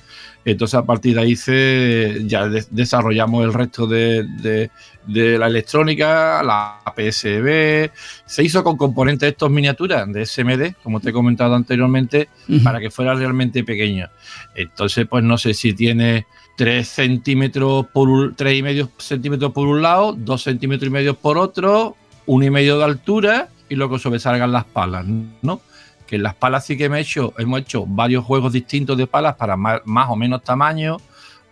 Entonces 0.45 0.75
a 0.75 0.85
partir 0.85 1.15
de 1.15 1.21
ahí 1.21 1.35
se, 1.35 2.23
ya 2.25 2.47
desarrollamos 2.47 3.43
el 3.43 3.53
resto 3.53 3.85
de, 3.85 4.69
la 5.05 5.47
electrónica, 5.47 6.41
la 6.41 6.79
PSB, 6.95 7.91
se 8.25 8.43
hizo 8.43 8.63
con 8.63 8.77
componentes 8.77 9.29
estos 9.29 9.51
miniaturas 9.51 10.11
de 10.11 10.25
SMD, 10.25 10.75
como 10.81 11.01
te 11.01 11.09
he 11.09 11.13
comentado 11.13 11.53
anteriormente, 11.55 12.29
para 12.63 12.79
que 12.79 12.89
fuera 12.89 13.13
realmente 13.13 13.63
pequeño. 13.63 14.09
Entonces 14.55 15.05
pues 15.09 15.23
no 15.23 15.37
sé 15.37 15.53
si 15.53 15.73
tiene 15.73 16.25
3 16.55 16.87
centímetros 16.87 17.87
por 17.87 18.07
un, 18.07 18.35
3 18.35 18.57
y 18.57 18.63
medio 18.63 18.89
centímetros 18.97 19.51
por 19.51 19.67
un 19.67 19.81
lado, 19.81 20.13
2 20.13 20.41
centímetros 20.41 20.87
y 20.87 20.91
medio 20.91 21.13
por 21.15 21.37
otro, 21.37 21.97
uno 22.25 22.45
y 22.45 22.49
medio 22.49 22.77
de 22.77 22.85
altura 22.85 23.49
y 23.69 23.75
luego 23.75 23.99
sobresalgan 23.99 24.51
las 24.51 24.65
palas, 24.65 25.05
¿no? 25.41 25.61
Que 26.07 26.15
en 26.15 26.23
las 26.23 26.33
palas 26.33 26.65
sí 26.65 26.77
que 26.77 26.85
hemos 26.85 26.99
hecho, 26.99 27.33
hemos 27.37 27.59
hecho 27.59 27.85
varios 27.85 28.23
juegos 28.23 28.53
distintos 28.53 28.97
de 28.97 29.05
palas 29.05 29.35
para 29.35 29.57
más, 29.57 29.81
o 30.09 30.15
menos 30.15 30.43
tamaño, 30.43 30.97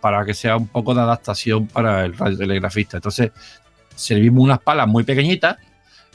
para 0.00 0.24
que 0.24 0.34
sea 0.34 0.56
un 0.56 0.66
poco 0.66 0.94
de 0.94 1.02
adaptación 1.02 1.66
para 1.66 2.04
el 2.04 2.16
radiotelegrafista. 2.16 2.96
Entonces, 2.96 3.30
servimos 3.94 4.42
unas 4.42 4.58
palas 4.58 4.88
muy 4.88 5.04
pequeñitas 5.04 5.58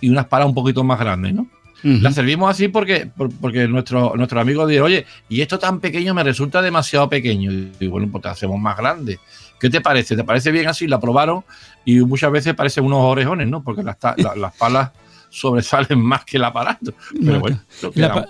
y 0.01 0.09
unas 0.09 0.25
palas 0.25 0.47
un 0.47 0.55
poquito 0.55 0.83
más 0.83 0.99
grandes, 0.99 1.33
¿no? 1.33 1.47
Las 1.83 2.13
servimos 2.13 2.51
así 2.51 2.67
porque, 2.67 3.09
porque 3.39 3.67
nuestro, 3.67 4.13
nuestro 4.15 4.39
amigo 4.39 4.67
dice, 4.67 4.81
oye, 4.81 5.05
y 5.29 5.41
esto 5.41 5.57
tan 5.57 5.79
pequeño 5.79 6.13
me 6.13 6.23
resulta 6.23 6.61
demasiado 6.61 7.09
pequeño. 7.09 7.51
Y 7.79 7.87
bueno, 7.87 8.07
pues 8.11 8.21
te 8.21 8.29
hacemos 8.29 8.59
más 8.59 8.77
grande. 8.77 9.19
¿Qué 9.59 9.67
te 9.67 9.81
parece? 9.81 10.15
¿Te 10.15 10.23
parece 10.23 10.51
bien 10.51 10.67
así? 10.67 10.87
La 10.87 10.99
probaron 10.99 11.43
y 11.83 12.01
muchas 12.01 12.31
veces 12.31 12.53
parecen 12.53 12.83
unos 12.83 12.99
orejones, 12.99 13.47
¿no? 13.47 13.63
Porque 13.63 13.81
las, 13.81 13.97
las 14.35 14.55
palas 14.57 14.91
sobresalen 15.31 15.99
más 16.03 16.23
que 16.25 16.37
el 16.37 16.43
aparato. 16.43 16.93
Pero 17.19 17.39
bueno, 17.39 17.59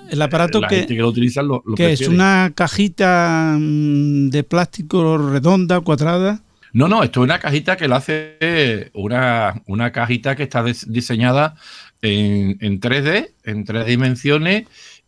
el, 0.10 0.22
aparato 0.22 0.62
que, 0.62 0.86
que, 0.86 1.92
es 1.92 2.08
una 2.08 2.54
cajita 2.56 3.58
mm, 3.60 4.30
de 4.30 4.44
plástico 4.44 5.18
redonda, 5.18 5.82
cuadrada. 5.82 6.42
No, 6.74 6.88
no, 6.88 7.04
esto 7.04 7.20
es 7.20 7.26
una 7.26 7.40
cajita 7.40 7.76
que 7.76 7.90
lo 7.90 7.96
hace 7.96 8.92
una, 8.94 9.62
una 9.66 9.92
cajita 9.92 10.38
que 10.38 10.44
está 10.44 10.64
diseñada 10.64 11.56
en, 12.02 12.58
en, 12.62 12.80
3D, 12.80 13.32
en 13.44 13.66
tres 13.66 13.86
dimensiones, 13.88 14.68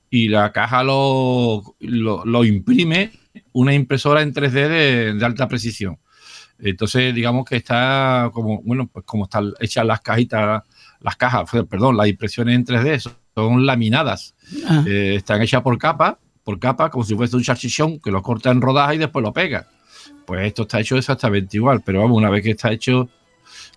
y 0.09 0.27
la 0.27 0.51
caja 0.51 0.83
lo, 0.83 1.75
lo, 1.79 2.43
imprime 2.43 3.11
una 3.53 3.73
impresora 3.73 4.21
en 4.21 4.33
3D 4.33 4.51
de, 4.51 5.13
de, 5.13 5.25
alta 5.25 5.47
precisión. 5.47 5.97
Entonces, 6.59 7.15
digamos 7.15 7.45
que 7.45 7.55
está 7.55 8.29
como, 8.33 8.61
bueno, 8.61 8.87
pues 8.87 9.05
como 9.05 9.23
están 9.23 9.53
hechas 9.59 9.85
las 9.85 10.01
cajitas 10.01 10.63
las 11.03 11.15
cajas, 11.17 11.49
perdón, 11.69 11.97
las 11.97 12.07
impresiones 12.07 12.55
en 12.55 12.65
3D 12.65 13.13
son 13.35 13.65
laminadas. 13.65 14.33
Ah. 14.67 14.83
Eh, 14.87 15.15
están 15.17 15.41
hechas 15.41 15.61
por 15.61 15.77
capa, 15.77 16.17
por 16.43 16.57
capa, 16.59 16.89
como 16.89 17.03
si 17.03 17.15
fuese 17.15 17.35
un 17.35 17.43
charchichón 17.43 17.99
que 17.99 18.09
lo 18.09 18.23
corta 18.23 18.49
en 18.49 18.61
rodajas 18.61 18.95
y 18.95 18.99
después 18.99 19.21
lo 19.21 19.33
pega. 19.33 19.67
Pues 20.25 20.47
esto 20.47 20.63
está 20.63 20.79
hecho 20.79 20.97
exactamente 20.97 21.57
igual, 21.57 21.81
pero 21.85 22.01
vamos, 22.01 22.17
una 22.17 22.29
vez 22.29 22.41
que 22.41 22.51
está 22.51 22.71
hecho, 22.71 23.09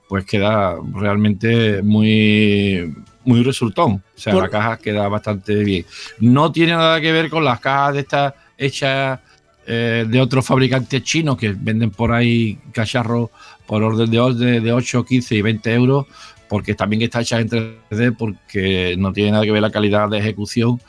pues 0.08 0.24
queda 0.24 0.76
realmente 0.94 1.82
muy, 1.82 2.94
muy 3.24 3.42
resultón. 3.42 4.02
O 4.16 4.18
sea, 4.18 4.34
la 4.34 4.48
caja 4.48 4.78
queda 4.78 5.08
bastante 5.08 5.56
bien. 5.64 5.84
No 6.20 6.52
tiene 6.52 6.72
nada 6.72 7.00
que 7.00 7.10
ver 7.10 7.28
con 7.28 7.44
las 7.44 7.58
cajas 7.58 7.94
de 7.94 8.00
estas 8.00 8.34
hechas 8.56 9.18
eh, 9.66 10.06
de 10.08 10.20
otros 10.20 10.46
fabricantes 10.46 11.02
chinos 11.02 11.36
que 11.36 11.52
venden 11.52 11.90
por 11.90 12.12
ahí 12.12 12.56
cacharros 12.70 13.30
por 13.66 13.82
orden 13.82 14.08
de, 14.08 14.60
de 14.60 14.72
8, 14.72 15.04
15 15.04 15.34
y 15.34 15.42
20 15.42 15.74
euros, 15.74 16.06
porque 16.48 16.74
también 16.74 17.02
está 17.02 17.20
hecha 17.20 17.40
en 17.40 17.48
3D, 17.48 18.16
porque 18.16 18.94
no 18.98 19.12
tiene 19.12 19.32
nada 19.32 19.44
que 19.44 19.52
ver 19.52 19.62
la 19.62 19.70
calidad 19.70 20.08
de 20.08 20.18
ejecución. 20.18 20.80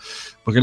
Porque 0.43 0.61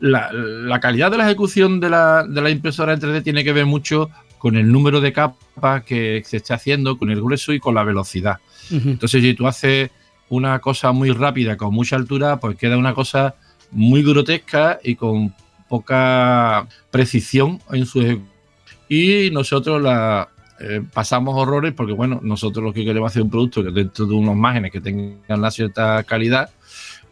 la, 0.00 0.80
calidad 0.80 1.10
de 1.10 1.18
la 1.18 1.26
ejecución 1.26 1.80
de 1.80 1.90
la, 1.90 2.24
de 2.24 2.40
la 2.42 2.50
impresora 2.50 2.92
en 2.92 3.00
3D 3.00 3.22
tiene 3.22 3.44
que 3.44 3.52
ver 3.52 3.66
mucho 3.66 4.10
con 4.38 4.56
el 4.56 4.70
número 4.70 5.00
de 5.00 5.12
capas 5.12 5.84
que 5.84 6.22
se 6.26 6.38
está 6.38 6.54
haciendo, 6.54 6.98
con 6.98 7.10
el 7.10 7.22
grueso 7.22 7.52
y 7.52 7.60
con 7.60 7.74
la 7.74 7.84
velocidad. 7.84 8.38
Entonces, 8.70 9.22
si 9.22 9.34
tú 9.34 9.46
haces 9.46 9.90
una 10.28 10.58
cosa 10.58 10.92
muy 10.92 11.10
rápida, 11.10 11.56
con 11.56 11.72
mucha 11.72 11.96
altura, 11.96 12.40
pues 12.40 12.56
queda 12.56 12.76
una 12.76 12.94
cosa 12.94 13.36
muy 13.70 14.02
grotesca 14.02 14.80
y 14.82 14.96
con 14.96 15.34
poca 15.68 16.66
precisión 16.90 17.60
en 17.70 17.86
su 17.86 18.00
ejecución. 18.00 18.32
Y 18.88 19.30
nosotros 19.30 19.80
la, 19.80 20.28
eh, 20.62 20.82
pasamos 20.92 21.34
horrores 21.36 21.72
porque, 21.72 21.92
bueno, 21.92 22.20
nosotros 22.22 22.64
lo 22.64 22.72
que 22.72 22.84
queremos 22.84 23.10
hacer 23.10 23.22
un 23.22 23.30
producto 23.30 23.64
que 23.64 23.70
dentro 23.70 24.06
de 24.06 24.14
unos 24.14 24.36
márgenes 24.36 24.70
que 24.70 24.80
tengan 24.80 25.40
la 25.40 25.50
cierta 25.50 26.02
calidad 26.04 26.50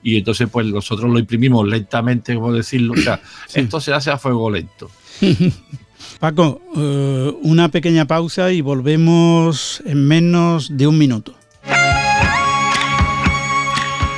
y 0.03 0.17
entonces 0.17 0.49
pues 0.51 0.67
nosotros 0.67 1.11
lo 1.11 1.19
imprimimos 1.19 1.67
lentamente, 1.67 2.35
como 2.35 2.53
decirlo. 2.53 2.95
O 2.95 2.97
sea, 2.97 3.21
esto 3.55 3.81
se 3.81 3.93
hace 3.93 4.11
a 4.11 4.19
fuego 4.19 4.51
lento. 4.51 4.91
Paco, 6.21 6.61
eh, 6.77 7.33
una 7.43 7.69
pequeña 7.69 8.07
pausa 8.07 8.53
y 8.53 8.61
volvemos 8.61 9.83
en 9.85 10.07
menos 10.07 10.77
de 10.77 10.87
un 10.87 10.99
minuto. 10.99 11.35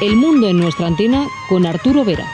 El 0.00 0.16
mundo 0.16 0.48
en 0.48 0.58
nuestra 0.58 0.88
antena 0.88 1.26
con 1.48 1.64
Arturo 1.64 2.04
Vera. 2.04 2.26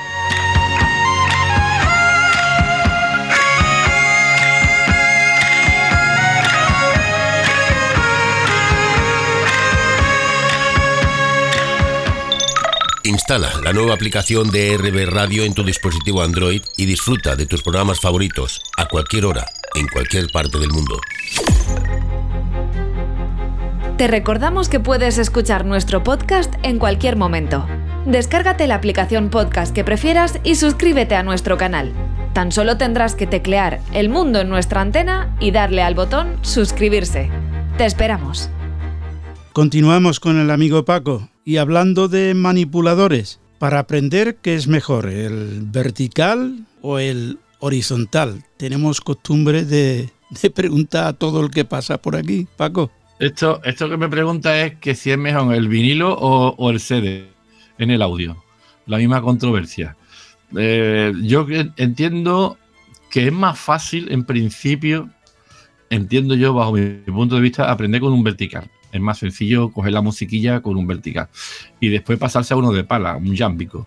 Instala 13.18 13.50
la 13.64 13.72
nueva 13.72 13.94
aplicación 13.94 14.52
de 14.52 14.78
RB 14.78 15.10
Radio 15.10 15.42
en 15.42 15.52
tu 15.52 15.64
dispositivo 15.64 16.22
Android 16.22 16.62
y 16.76 16.86
disfruta 16.86 17.34
de 17.34 17.46
tus 17.46 17.62
programas 17.62 18.00
favoritos 18.00 18.62
a 18.76 18.86
cualquier 18.86 19.26
hora, 19.26 19.44
en 19.74 19.88
cualquier 19.88 20.28
parte 20.28 20.56
del 20.60 20.70
mundo. 20.70 21.00
Te 23.96 24.06
recordamos 24.06 24.68
que 24.68 24.78
puedes 24.78 25.18
escuchar 25.18 25.66
nuestro 25.66 26.04
podcast 26.04 26.54
en 26.62 26.78
cualquier 26.78 27.16
momento. 27.16 27.66
Descárgate 28.06 28.68
la 28.68 28.76
aplicación 28.76 29.30
podcast 29.30 29.74
que 29.74 29.82
prefieras 29.82 30.38
y 30.44 30.54
suscríbete 30.54 31.16
a 31.16 31.24
nuestro 31.24 31.58
canal. 31.58 31.92
Tan 32.34 32.52
solo 32.52 32.78
tendrás 32.78 33.16
que 33.16 33.26
teclear 33.26 33.80
El 33.92 34.10
Mundo 34.10 34.42
en 34.42 34.48
nuestra 34.48 34.80
antena 34.80 35.34
y 35.40 35.50
darle 35.50 35.82
al 35.82 35.96
botón 35.96 36.36
Suscribirse. 36.42 37.32
Te 37.78 37.84
esperamos. 37.84 38.48
Continuamos 39.52 40.20
con 40.20 40.38
el 40.38 40.52
amigo 40.52 40.84
Paco 40.84 41.28
y 41.48 41.56
hablando 41.56 42.08
de 42.08 42.34
manipuladores, 42.34 43.40
para 43.58 43.78
aprender 43.78 44.36
qué 44.42 44.52
es 44.52 44.68
mejor, 44.68 45.06
el 45.08 45.62
vertical 45.62 46.66
o 46.82 46.98
el 46.98 47.38
horizontal. 47.60 48.44
Tenemos 48.58 49.00
costumbre 49.00 49.64
de, 49.64 50.10
preguntar 50.54 51.06
a 51.06 51.12
todo 51.14 51.40
el 51.40 51.50
que 51.50 51.64
pasa 51.64 52.02
por 52.02 52.16
aquí, 52.16 52.46
Paco. 52.58 52.90
Esto, 53.18 53.62
esto 53.64 53.88
que 53.88 53.96
me 53.96 54.10
pregunta 54.10 54.62
es 54.62 54.74
que 54.74 54.94
si 54.94 55.10
es 55.10 55.16
mejor 55.16 55.54
el 55.54 55.68
vinilo 55.68 56.12
o, 56.12 56.70
el 56.70 56.80
CD 56.80 57.30
en 57.78 57.92
el 57.92 58.02
audio. 58.02 58.36
La 58.84 58.98
misma 58.98 59.22
controversia. 59.22 59.96
Eh, 60.54 61.14
yo 61.22 61.46
entiendo 61.78 62.58
que 63.10 63.28
es 63.28 63.32
más 63.32 63.58
fácil, 63.58 64.12
en 64.12 64.24
principio, 64.24 65.08
entiendo 65.88 66.34
yo, 66.34 66.52
bajo 66.52 66.72
mi 66.72 66.90
punto 67.06 67.36
de 67.36 67.40
vista, 67.40 67.70
aprender 67.70 68.02
con 68.02 68.12
un 68.12 68.22
vertical. 68.22 68.70
Es 68.92 69.00
más 69.00 69.18
sencillo 69.18 69.70
coger 69.70 69.92
la 69.92 70.00
musiquilla 70.00 70.60
con 70.60 70.76
un 70.76 70.86
vertical 70.86 71.28
y 71.80 71.88
después 71.88 72.18
pasarse 72.18 72.54
a 72.54 72.56
uno 72.56 72.72
de 72.72 72.84
pala, 72.84 73.16
un 73.16 73.34
yámbico. 73.34 73.86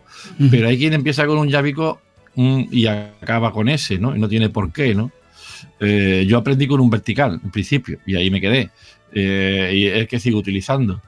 Pero 0.51 0.67
hay 0.67 0.77
quien 0.77 0.93
empieza 0.93 1.25
con 1.25 1.37
un 1.37 1.49
yámbico 1.49 2.01
mm, 2.35 2.63
y 2.71 2.85
acaba 2.85 3.51
con 3.51 3.69
ese, 3.69 3.97
¿no? 3.97 4.15
Y 4.15 4.19
no 4.19 4.29
tiene 4.29 4.49
por 4.49 4.71
qué, 4.71 4.93
¿no? 4.93 5.11
Eh, 5.79 6.25
yo 6.27 6.37
aprendí 6.37 6.67
con 6.67 6.79
un 6.79 6.89
vertical 6.89 7.39
en 7.43 7.51
principio 7.51 7.99
y 8.05 8.15
ahí 8.15 8.29
me 8.29 8.41
quedé. 8.41 8.69
Eh, 9.13 9.71
y 9.73 9.85
es 9.87 10.07
que 10.07 10.19
sigo 10.19 10.39
utilizando. 10.39 11.01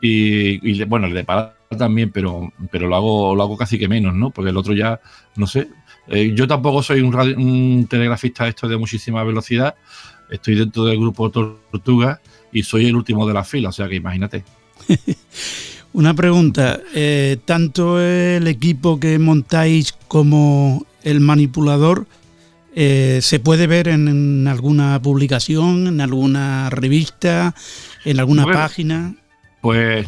Y, 0.00 0.84
bueno, 0.84 1.06
el 1.06 1.14
de 1.14 1.24
pala 1.24 1.54
también, 1.76 2.10
pero, 2.10 2.52
pero 2.70 2.86
lo, 2.86 2.96
hago, 2.96 3.34
lo 3.34 3.42
hago 3.42 3.56
casi 3.56 3.78
que 3.78 3.88
menos, 3.88 4.14
¿no? 4.14 4.30
Porque 4.30 4.50
el 4.50 4.56
otro 4.56 4.74
ya, 4.74 5.00
no 5.36 5.46
sé. 5.46 5.68
Eh, 6.08 6.32
yo 6.34 6.46
tampoco 6.46 6.82
soy 6.82 7.00
un, 7.00 7.14
un 7.14 7.86
telegrafista 7.88 8.46
esto 8.46 8.68
de 8.68 8.76
muchísima 8.76 9.24
velocidad. 9.24 9.74
Estoy 10.30 10.54
dentro 10.54 10.84
del 10.84 10.98
grupo 10.98 11.30
Tortuga 11.30 12.20
y 12.52 12.62
soy 12.62 12.86
el 12.86 12.96
último 12.96 13.26
de 13.26 13.34
la 13.34 13.44
fila, 13.44 13.70
o 13.70 13.72
sea 13.72 13.88
que 13.88 13.96
imagínate. 13.96 14.44
Una 15.92 16.14
pregunta, 16.14 16.80
eh, 16.94 17.38
tanto 17.44 18.00
el 18.00 18.46
equipo 18.46 19.00
que 19.00 19.18
montáis 19.18 19.94
como 20.06 20.86
el 21.02 21.20
manipulador, 21.20 22.06
eh, 22.74 23.20
¿se 23.22 23.40
puede 23.40 23.66
ver 23.66 23.88
en, 23.88 24.46
alguna 24.46 25.00
publicación, 25.00 25.86
en 25.86 26.00
alguna 26.00 26.70
revista, 26.70 27.54
en 28.04 28.20
alguna 28.20 28.44
página? 28.44 29.14
Pues, 29.60 30.06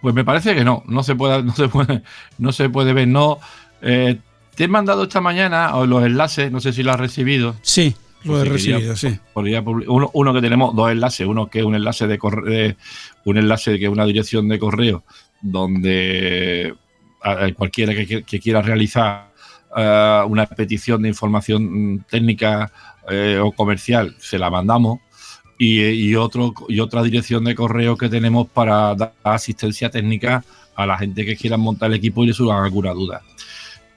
pues 0.00 0.14
me 0.14 0.24
parece 0.24 0.54
que 0.54 0.64
no, 0.64 0.82
no 0.86 1.02
se 1.02 1.14
puede, 1.14 1.42
no 1.42 1.54
se 1.54 1.68
puede, 1.68 2.02
no 2.38 2.52
se 2.52 2.70
puede 2.70 2.92
ver. 2.92 3.06
No, 3.06 3.38
eh, 3.82 4.18
te 4.54 4.64
he 4.64 4.68
mandado 4.68 5.04
esta 5.04 5.20
mañana 5.20 5.70
los 5.86 6.04
enlaces, 6.04 6.50
no 6.50 6.60
sé 6.60 6.72
si 6.72 6.82
lo 6.82 6.92
has 6.92 6.98
recibido. 6.98 7.54
Sí. 7.62 7.94
Lo 8.24 8.40
he 8.40 8.44
recibido, 8.44 8.96
sí. 8.96 9.18
Uno, 9.34 10.34
que 10.34 10.40
tenemos 10.40 10.74
dos 10.74 10.90
enlaces, 10.90 11.26
uno 11.26 11.48
que 11.48 11.60
es 11.60 11.64
un 11.64 11.74
enlace 11.74 12.06
de 12.06 12.18
correo, 12.18 12.74
un 13.24 13.36
enlace 13.36 13.78
que 13.78 13.84
es 13.84 13.90
una 13.90 14.04
dirección 14.04 14.48
de 14.48 14.58
correo 14.58 15.04
donde 15.40 16.74
cualquiera 17.56 17.94
que, 17.94 18.40
quiera 18.40 18.62
realizar 18.62 19.32
eh, 19.76 20.22
una 20.26 20.46
petición 20.46 21.02
de 21.02 21.08
información 21.08 22.04
técnica 22.08 22.72
eh, 23.08 23.38
o 23.42 23.52
comercial 23.52 24.16
se 24.18 24.38
la 24.38 24.50
mandamos 24.50 25.00
y, 25.58 26.14
otro 26.14 26.54
y 26.68 26.80
otra 26.80 27.02
dirección 27.02 27.44
de 27.44 27.54
correo 27.54 27.96
que 27.96 28.08
tenemos 28.08 28.48
para 28.48 28.94
dar 28.94 29.14
asistencia 29.24 29.90
técnica 29.90 30.44
a 30.76 30.86
la 30.86 30.96
gente 30.96 31.24
que 31.24 31.36
quiera 31.36 31.56
montar 31.56 31.90
el 31.90 31.96
equipo 31.96 32.22
y 32.22 32.28
le 32.28 32.32
suban 32.32 32.62
alguna 32.62 32.92
duda. 32.92 33.22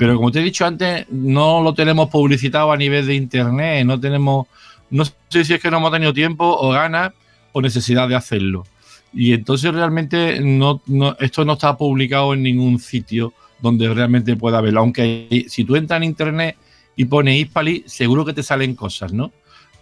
Pero 0.01 0.15
como 0.15 0.31
te 0.31 0.39
he 0.39 0.43
dicho 0.43 0.65
antes, 0.65 1.05
no 1.11 1.61
lo 1.61 1.75
tenemos 1.75 2.09
publicitado 2.09 2.71
a 2.71 2.75
nivel 2.75 3.05
de 3.05 3.13
internet, 3.13 3.85
no 3.85 3.99
tenemos, 3.99 4.47
no 4.89 5.05
sé 5.05 5.45
si 5.45 5.53
es 5.53 5.61
que 5.61 5.69
no 5.69 5.77
hemos 5.77 5.91
tenido 5.91 6.11
tiempo 6.11 6.43
o 6.43 6.71
ganas 6.71 7.11
o 7.51 7.61
necesidad 7.61 8.09
de 8.09 8.15
hacerlo. 8.15 8.63
Y 9.13 9.33
entonces 9.33 9.71
realmente 9.71 10.39
no, 10.41 10.81
esto 11.19 11.45
no 11.45 11.53
está 11.53 11.77
publicado 11.77 12.33
en 12.33 12.41
ningún 12.41 12.79
sitio 12.79 13.31
donde 13.61 13.93
realmente 13.93 14.35
pueda 14.35 14.59
verlo. 14.59 14.79
Aunque 14.79 15.45
si 15.47 15.65
tú 15.65 15.75
entras 15.75 15.97
en 15.97 16.05
internet 16.05 16.57
y 16.95 17.05
pones 17.05 17.39
Hispali, 17.39 17.83
seguro 17.85 18.25
que 18.25 18.33
te 18.33 18.41
salen 18.41 18.73
cosas, 18.73 19.13
¿no? 19.13 19.31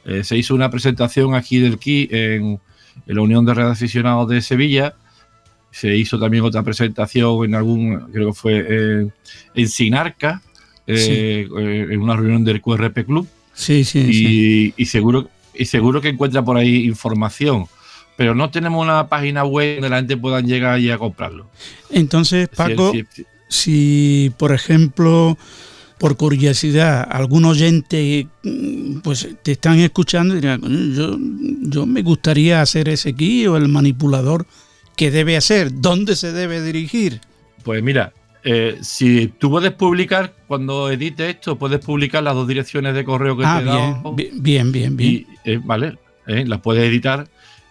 Eh, 0.03 0.25
se 0.25 0.35
hizo 0.35 0.53
una 0.53 0.69
presentación 0.69 1.33
aquí 1.33 1.59
del 1.59 1.79
KI 1.79 2.09
en, 2.11 2.59
en 3.07 3.15
la 3.15 3.21
Unión 3.21 3.45
de 3.45 3.53
Redes 3.53 3.71
Aficionados 3.71 4.27
de 4.27 4.41
Sevilla 4.41 4.95
se 5.71 5.95
hizo 5.95 6.19
también 6.19 6.43
otra 6.43 6.63
presentación 6.63 7.45
en 7.45 7.55
algún, 7.55 8.11
creo 8.11 8.27
que 8.27 8.33
fue 8.33 9.11
en 9.53 9.67
Sinarca, 9.67 10.41
eh, 10.87 11.47
eh, 11.59 11.87
en 11.91 12.01
una 12.01 12.15
reunión 12.15 12.43
del 12.43 12.61
QRP 12.61 13.05
Club. 13.05 13.27
Sí, 13.53 13.83
sí, 13.83 14.73
y, 14.75 14.85
seguro, 14.85 15.29
y 15.53 15.65
seguro 15.65 16.01
que 16.01 16.09
encuentra 16.09 16.43
por 16.43 16.57
ahí 16.57 16.85
información. 16.85 17.65
Pero 18.15 18.35
no 18.35 18.49
tenemos 18.49 18.83
una 18.83 19.07
página 19.07 19.45
web 19.45 19.75
donde 19.75 19.89
la 19.89 19.97
gente 19.97 20.17
pueda 20.17 20.41
llegar 20.41 20.79
y 20.79 20.89
a 20.89 20.97
comprarlo. 20.97 21.47
Entonces, 21.89 22.49
Paco, 22.49 22.91
si 23.47 24.31
por 24.37 24.53
ejemplo 24.53 25.37
por 25.99 26.15
curiosidad, 26.15 27.05
algún 27.09 27.45
oyente 27.45 28.27
mm, 28.43 28.99
pues 28.99 29.27
te 29.43 29.51
están 29.51 29.79
escuchando 29.79 30.33
y 30.33 30.39
dirán, 30.39 30.61
yo, 30.95 31.17
yo 31.61 31.85
me 31.85 32.01
gustaría 32.01 32.61
hacer 32.61 32.89
ese 32.89 33.09
aquí 33.09 33.45
o 33.47 33.57
el 33.57 33.67
manipulador 33.67 34.47
¿Qué 34.99 35.11
debe 35.11 35.37
hacer? 35.37 35.79
¿Dónde 35.79 36.17
se 36.17 36.33
debe 36.33 36.61
dirigir? 36.61 37.21
Pues 37.63 37.81
mira, 37.81 38.11
eh, 38.43 38.79
si 38.81 39.27
tú 39.27 39.49
puedes 39.49 39.71
publicar, 39.71 40.33
cuando 40.45 40.91
edites 40.91 41.35
esto, 41.35 41.57
puedes 41.57 41.79
publicar 41.79 42.21
las 42.21 42.35
dos 42.35 42.45
direcciones 42.45 42.93
de 42.93 43.05
correo 43.05 43.37
que 43.37 43.45
ah, 43.45 43.59
te 43.59 43.63
he 43.63 43.65
dado. 43.65 44.13
Bien, 44.13 44.73
bien, 44.73 44.97
bien. 44.97 45.25
Eh, 45.45 45.57
vale, 45.63 45.97
eh, 46.27 46.43
las 46.45 46.59
puedes 46.59 46.83
editar 46.83 47.25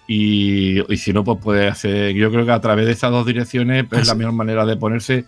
y, 0.06 0.78
si 0.96 1.12
no, 1.12 1.22
pues 1.22 1.36
puedes 1.42 1.70
hacer. 1.70 2.14
Yo 2.14 2.30
creo 2.30 2.46
que 2.46 2.52
a 2.52 2.62
través 2.62 2.86
de 2.86 2.92
estas 2.92 3.10
dos 3.10 3.26
direcciones 3.26 3.84
es 3.92 4.06
la 4.06 4.14
mejor 4.14 4.32
manera 4.32 4.64
de 4.64 4.78
ponerse 4.78 5.26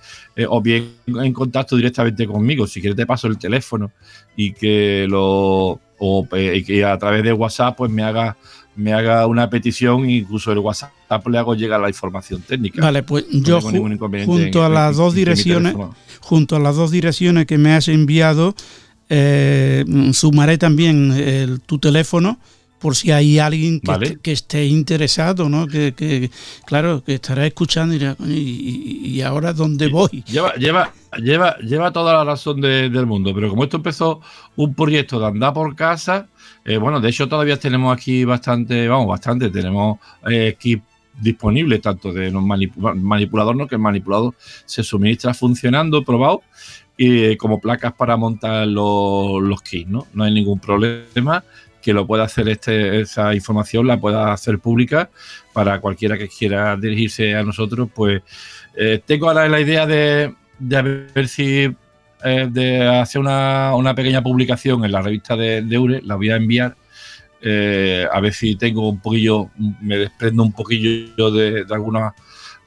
o 0.48 0.62
bien 0.62 0.92
en 1.07 1.34
contacto 1.34 1.76
directamente 1.76 2.26
conmigo. 2.26 2.66
Si 2.66 2.80
quieres, 2.80 2.96
te 2.96 3.05
paso 3.05 3.26
el 3.26 3.36
teléfono 3.36 3.92
y 4.36 4.55
que 4.55 5.07
lo. 5.07 5.78
O 6.03 6.26
que 6.30 6.82
a 6.82 6.96
través 6.96 7.22
de 7.22 7.34
WhatsApp, 7.34 7.76
pues 7.76 7.90
me 7.90 8.03
haga 8.03 8.38
me 8.77 8.93
haga 8.93 9.27
una 9.27 9.51
petición, 9.51 10.09
incluso 10.09 10.53
el 10.53 10.59
WhatsApp 10.59 10.93
le 11.29 11.39
hago 11.39 11.55
llegar 11.55 11.81
la 11.81 11.89
información 11.89 12.43
técnica. 12.43 12.81
Vale, 12.81 13.03
pues 13.03 13.27
yo 13.31 13.61
junto 13.61 14.64
a 14.64 14.68
las 14.68 14.97
dos 14.97 15.14
direcciones, 15.14 15.75
junto 16.21 16.57
a 16.57 16.61
las 16.61 16.77
dos 16.77 16.91
direcciones 16.91 17.47
que 17.47 17.59
me 17.59 17.73
has 17.73 17.89
enviado, 17.89 18.55
eh, 19.09 19.85
sumaré 20.12 20.57
también 20.57 21.61
tu 21.66 21.79
teléfono 21.79 22.39
por 22.81 22.97
si 22.97 23.12
hay 23.12 23.39
alguien 23.39 23.81
que, 24.23 24.33
esté 24.33 24.64
interesado, 24.64 25.51
¿no? 25.51 25.66
Que, 25.66 26.31
claro, 26.64 27.05
que 27.05 27.14
estará 27.14 27.47
escuchando 27.47 27.95
y 27.95 27.99
dirá, 27.99 28.16
¿y, 28.27 29.21
ahora 29.21 29.53
dónde 29.53 29.89
voy? 29.89 30.25
Lleva, 30.27 30.55
lleva, 30.55 30.93
lleva, 31.18 31.59
lleva 31.59 31.93
toda 31.93 32.14
la 32.14 32.25
razón 32.25 32.62
del 32.62 33.07
mundo, 33.07 33.33
pero 33.35 33.51
como 33.51 33.64
esto 33.64 33.77
empezó 33.77 34.23
un 34.57 34.75
proyecto 34.75 35.21
de 35.21 35.27
andar 35.27 35.53
por 35.53 35.77
casa, 35.77 36.29
eh, 36.65 36.77
bueno, 36.77 37.01
de 37.01 37.09
hecho 37.09 37.29
todavía 37.29 37.59
tenemos 37.59 37.97
aquí 37.97 38.25
bastante, 38.25 38.89
vamos, 38.89 39.09
bastante, 39.09 39.51
tenemos 39.51 39.99
eh, 40.29 40.49
equipo 40.49 40.85
disponible, 41.21 41.79
tanto 41.79 42.13
de 42.13 42.31
manipulador, 42.31 43.55
no 43.57 43.67
que 43.67 43.75
el 43.75 43.81
manipulador 43.81 44.35
se 44.65 44.83
suministra 44.83 45.35
funcionando, 45.35 46.03
probado, 46.05 46.43
y 46.97 47.37
como 47.37 47.61
placas 47.61 47.93
para 47.93 48.17
montar 48.17 48.67
los, 48.67 49.43
los 49.43 49.63
kits, 49.63 49.89
¿no? 49.89 50.07
No 50.15 50.25
hay 50.25 50.33
ningún 50.33 50.59
problema 50.59 51.45
que 51.83 51.93
lo 51.93 52.07
pueda 52.07 52.25
hacer 52.25 52.49
este, 52.49 53.01
esa 53.01 53.35
información, 53.35 53.87
la 53.87 53.99
pueda 53.99 54.33
hacer 54.33 54.59
pública 54.59 55.11
para 55.53 55.81
cualquiera 55.81 56.19
que 56.19 56.29
quiera 56.29 56.77
dirigirse 56.77 57.35
a 57.35 57.43
nosotros, 57.43 57.89
pues 57.95 58.23
eh, 58.77 59.01
tengo 59.05 59.29
ahora 59.29 59.49
la 59.49 59.61
idea 59.61 59.87
de, 59.87 60.35
de 60.59 60.83
ver 60.83 61.29
si 61.29 61.75
eh, 62.25 62.49
de 62.51 62.87
hacer 62.87 63.21
una, 63.21 63.75
una, 63.75 63.95
pequeña 63.95 64.23
publicación 64.23 64.85
en 64.85 64.93
la 64.93 65.03
revista 65.03 65.37
de, 65.37 65.62
de 65.62 65.79
URE, 65.79 66.03
la 66.03 66.16
voy 66.16 66.31
a 66.31 66.37
enviar. 66.37 66.77
Eh, 67.43 68.07
a 68.12 68.21
ver 68.21 68.35
si 68.35 68.57
tengo 68.57 68.89
un 68.89 69.01
poquillo, 69.01 69.51
me 69.81 69.97
desprendo 69.97 70.43
un 70.43 70.53
poquillo 70.53 71.31
de, 71.31 71.64
de 71.64 71.75
algunas 71.75 72.12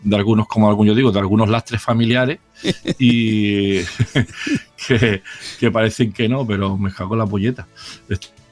de 0.02 0.16
algunos, 0.18 0.48
como 0.48 0.68
algún 0.68 0.88
yo 0.88 0.96
digo, 0.96 1.12
de 1.12 1.20
algunos 1.20 1.48
lastres 1.48 1.82
familiares 1.82 2.40
y 3.00 3.80
que, 4.88 5.72
parecen 5.72 6.12
que 6.12 6.28
no, 6.28 6.46
pero 6.46 6.78
me 6.78 6.92
cago 6.92 7.16
la 7.16 7.26
polleta 7.26 7.68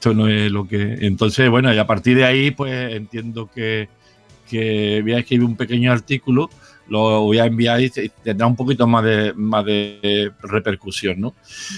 esto 0.02 0.14
no 0.14 0.26
es 0.26 0.50
lo 0.50 0.66
que. 0.66 0.98
Entonces, 1.02 1.48
bueno, 1.48 1.72
y 1.72 1.78
a 1.78 1.86
partir 1.86 2.16
de 2.16 2.24
ahí, 2.24 2.50
pues 2.50 2.92
entiendo 2.92 3.48
que, 3.54 3.88
que 4.50 5.00
voy 5.00 5.12
a 5.12 5.18
escribir 5.18 5.46
un 5.46 5.56
pequeño 5.56 5.92
artículo, 5.92 6.50
lo 6.88 7.22
voy 7.22 7.38
a 7.38 7.46
enviar 7.46 7.80
y 7.80 7.90
tendrá 8.22 8.46
un 8.46 8.56
poquito 8.56 8.86
más 8.86 9.04
de, 9.04 9.32
más 9.34 9.64
de 9.64 10.32
repercusión, 10.42 11.20
¿no? 11.20 11.34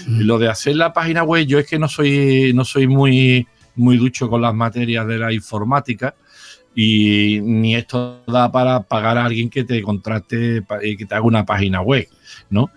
Lo 0.07 0.37
de 0.39 0.49
hacer 0.49 0.75
la 0.75 0.93
página 0.93 1.23
web, 1.23 1.45
yo 1.45 1.59
es 1.59 1.67
que 1.67 1.79
no 1.79 1.87
soy, 1.87 2.51
no 2.53 2.65
soy 2.65 2.87
muy, 2.87 3.47
muy 3.75 3.97
ducho 3.97 4.29
con 4.29 4.41
las 4.41 4.53
materias 4.53 5.07
de 5.07 5.17
la 5.17 5.31
informática 5.33 6.15
y 6.75 7.39
ni 7.41 7.75
esto 7.75 8.23
da 8.27 8.51
para 8.51 8.81
pagar 8.81 9.17
a 9.17 9.25
alguien 9.25 9.49
que 9.49 9.63
te 9.63 9.81
contrate 9.81 10.63
y 10.83 10.97
que 10.97 11.05
te 11.05 11.15
haga 11.15 11.25
una 11.25 11.45
página 11.45 11.81
web, 11.81 12.07
¿no? 12.49 12.69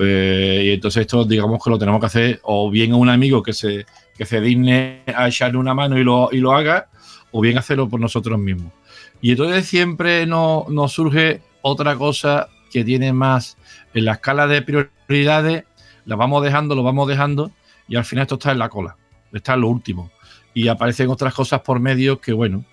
Eh, 0.00 0.62
y 0.66 0.70
entonces 0.70 1.02
esto 1.02 1.24
digamos 1.24 1.62
que 1.62 1.70
lo 1.70 1.78
tenemos 1.78 2.00
que 2.00 2.06
hacer 2.06 2.40
o 2.42 2.70
bien 2.70 2.92
a 2.92 2.96
un 2.96 3.08
amigo 3.08 3.42
que 3.42 3.52
se 3.52 3.86
que 4.16 4.24
se 4.24 4.40
digne 4.40 5.02
a 5.06 5.28
echarle 5.28 5.58
una 5.58 5.74
mano 5.74 5.98
y 5.98 6.04
lo, 6.04 6.28
y 6.32 6.38
lo 6.38 6.52
haga, 6.52 6.88
o 7.32 7.40
bien 7.40 7.58
hacerlo 7.58 7.88
por 7.88 8.00
nosotros 8.00 8.38
mismos. 8.38 8.72
Y 9.20 9.32
entonces 9.32 9.66
siempre 9.66 10.26
nos, 10.26 10.92
surge 10.92 11.40
otra 11.66 11.96
cosa 11.96 12.48
que 12.70 12.84
tiene 12.84 13.14
más 13.14 13.56
en 13.94 14.04
la 14.04 14.12
escala 14.12 14.46
de 14.46 14.60
prioridades, 14.60 15.64
la 16.04 16.14
vamos 16.14 16.44
dejando, 16.44 16.74
lo 16.74 16.82
vamos 16.82 17.08
dejando, 17.08 17.52
y 17.88 17.96
al 17.96 18.04
final 18.04 18.24
esto 18.24 18.34
está 18.34 18.52
en 18.52 18.58
la 18.58 18.68
cola, 18.68 18.98
está 19.32 19.54
en 19.54 19.62
lo 19.62 19.68
último. 19.68 20.10
Y 20.52 20.68
aparecen 20.68 21.08
otras 21.08 21.32
cosas 21.32 21.62
por 21.62 21.80
medio 21.80 22.20
que, 22.20 22.34
bueno, 22.34 22.66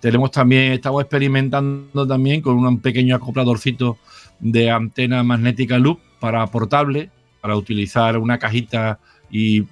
tenemos 0.00 0.30
también, 0.30 0.72
estamos 0.72 1.02
experimentando 1.02 2.06
también 2.06 2.40
con 2.40 2.56
un 2.56 2.80
pequeño 2.80 3.16
acopladorcito 3.16 3.98
de 4.38 4.70
antena 4.70 5.24
magnética 5.24 5.76
loop 5.78 5.98
para 6.20 6.46
portable, 6.46 7.10
para 7.40 7.56
utilizar 7.56 8.16
una 8.16 8.38
cajita 8.38 9.00
y 9.28 9.64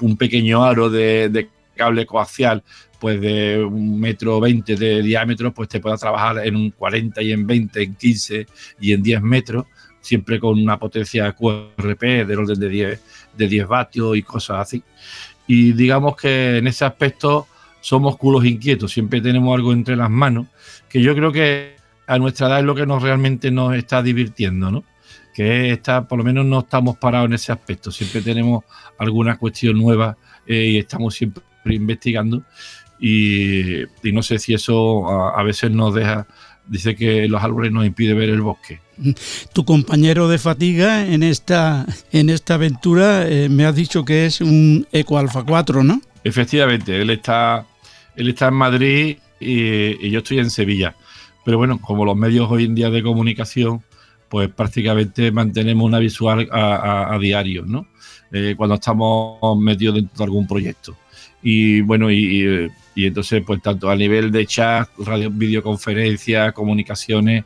un 0.00 0.16
pequeño 0.18 0.64
aro 0.64 0.90
de, 0.90 1.48
cable 1.78 2.04
coaxial 2.04 2.62
pues 2.98 3.20
de 3.20 3.64
un 3.64 4.00
metro 4.00 4.40
veinte 4.40 4.76
de 4.76 5.02
diámetro, 5.02 5.54
pues 5.54 5.68
te 5.68 5.80
pueda 5.80 5.96
trabajar 5.96 6.44
en 6.44 6.56
un 6.56 6.70
40 6.72 7.22
y 7.22 7.32
en 7.32 7.46
20, 7.46 7.82
en 7.82 7.94
15 7.94 8.46
y 8.80 8.92
en 8.92 9.02
10 9.02 9.22
metros, 9.22 9.66
siempre 10.00 10.40
con 10.40 10.60
una 10.60 10.78
potencia 10.78 11.32
QRP 11.32 12.02
del 12.26 12.40
orden 12.40 12.58
de 12.58 12.68
10, 12.68 13.02
de 13.36 13.48
10 13.48 13.68
vatios 13.68 14.16
y 14.16 14.22
cosas 14.22 14.58
así. 14.58 14.82
Y 15.46 15.72
digamos 15.72 16.16
que 16.16 16.58
en 16.58 16.66
ese 16.66 16.84
aspecto 16.84 17.46
somos 17.80 18.16
culos 18.16 18.44
inquietos, 18.44 18.92
siempre 18.92 19.20
tenemos 19.20 19.54
algo 19.54 19.72
entre 19.72 19.94
las 19.96 20.10
manos, 20.10 20.48
que 20.88 21.00
yo 21.00 21.14
creo 21.14 21.30
que 21.30 21.76
a 22.06 22.18
nuestra 22.18 22.48
edad 22.48 22.58
es 22.58 22.64
lo 22.64 22.74
que 22.74 22.86
nos 22.86 23.02
realmente 23.02 23.50
nos 23.50 23.74
está 23.76 24.02
divirtiendo, 24.02 24.70
¿no? 24.70 24.84
que 25.38 25.70
está, 25.70 26.08
por 26.08 26.18
lo 26.18 26.24
menos 26.24 26.44
no 26.46 26.58
estamos 26.58 26.96
parados 26.96 27.28
en 27.28 27.34
ese 27.34 27.52
aspecto, 27.52 27.92
siempre 27.92 28.22
tenemos 28.22 28.64
alguna 28.98 29.38
cuestión 29.38 29.78
nueva 29.78 30.16
eh, 30.44 30.64
y 30.64 30.78
estamos 30.78 31.14
siempre 31.14 31.44
investigando 31.64 32.42
y, 33.00 33.84
no 34.04 34.22
sé 34.22 34.38
si 34.38 34.54
eso 34.54 35.08
a, 35.08 35.42
veces 35.42 35.70
nos 35.70 35.94
deja, 35.94 36.26
dice 36.66 36.96
que 36.96 37.28
los 37.28 37.42
árboles 37.42 37.72
nos 37.72 37.86
impide 37.86 38.14
ver 38.14 38.30
el 38.30 38.40
bosque. 38.40 38.80
Tu 39.52 39.64
compañero 39.64 40.28
de 40.28 40.38
fatiga 40.38 41.06
en 41.06 41.22
esta, 41.22 41.86
en 42.10 42.30
esta 42.30 42.54
aventura 42.54 43.28
eh, 43.28 43.48
me 43.48 43.64
has 43.64 43.76
dicho 43.76 44.04
que 44.04 44.26
es 44.26 44.40
un 44.40 44.86
Eco 44.90 45.18
Alfa 45.18 45.44
4, 45.44 45.84
¿no? 45.84 46.00
Efectivamente, 46.24 47.00
él 47.00 47.10
está, 47.10 47.66
él 48.16 48.28
está 48.28 48.48
en 48.48 48.54
Madrid 48.54 49.16
y, 49.38 50.06
y 50.06 50.10
yo 50.10 50.18
estoy 50.18 50.40
en 50.40 50.50
Sevilla. 50.50 50.96
Pero 51.44 51.58
bueno, 51.58 51.80
como 51.80 52.04
los 52.04 52.16
medios 52.16 52.50
hoy 52.50 52.64
en 52.64 52.74
día 52.74 52.90
de 52.90 53.02
comunicación 53.02 53.82
pues 54.28 54.48
prácticamente 54.50 55.32
mantenemos 55.32 55.84
una 55.84 55.98
visual 55.98 56.48
a, 56.52 57.16
diario, 57.20 57.64
¿no? 57.66 57.88
Eh, 58.30 58.54
cuando 58.56 58.74
estamos 58.74 59.58
metidos 59.58 59.96
dentro 59.96 60.18
de 60.18 60.24
algún 60.24 60.46
proyecto. 60.46 60.96
Y 61.42 61.80
bueno, 61.82 62.10
y, 62.10 62.70
entonces, 62.96 63.42
pues 63.46 63.62
tanto 63.62 63.90
a 63.90 63.96
nivel 63.96 64.32
de 64.32 64.46
chat, 64.46 64.88
radio, 64.98 65.30
videoconferencias, 65.30 66.52
comunicaciones, 66.52 67.44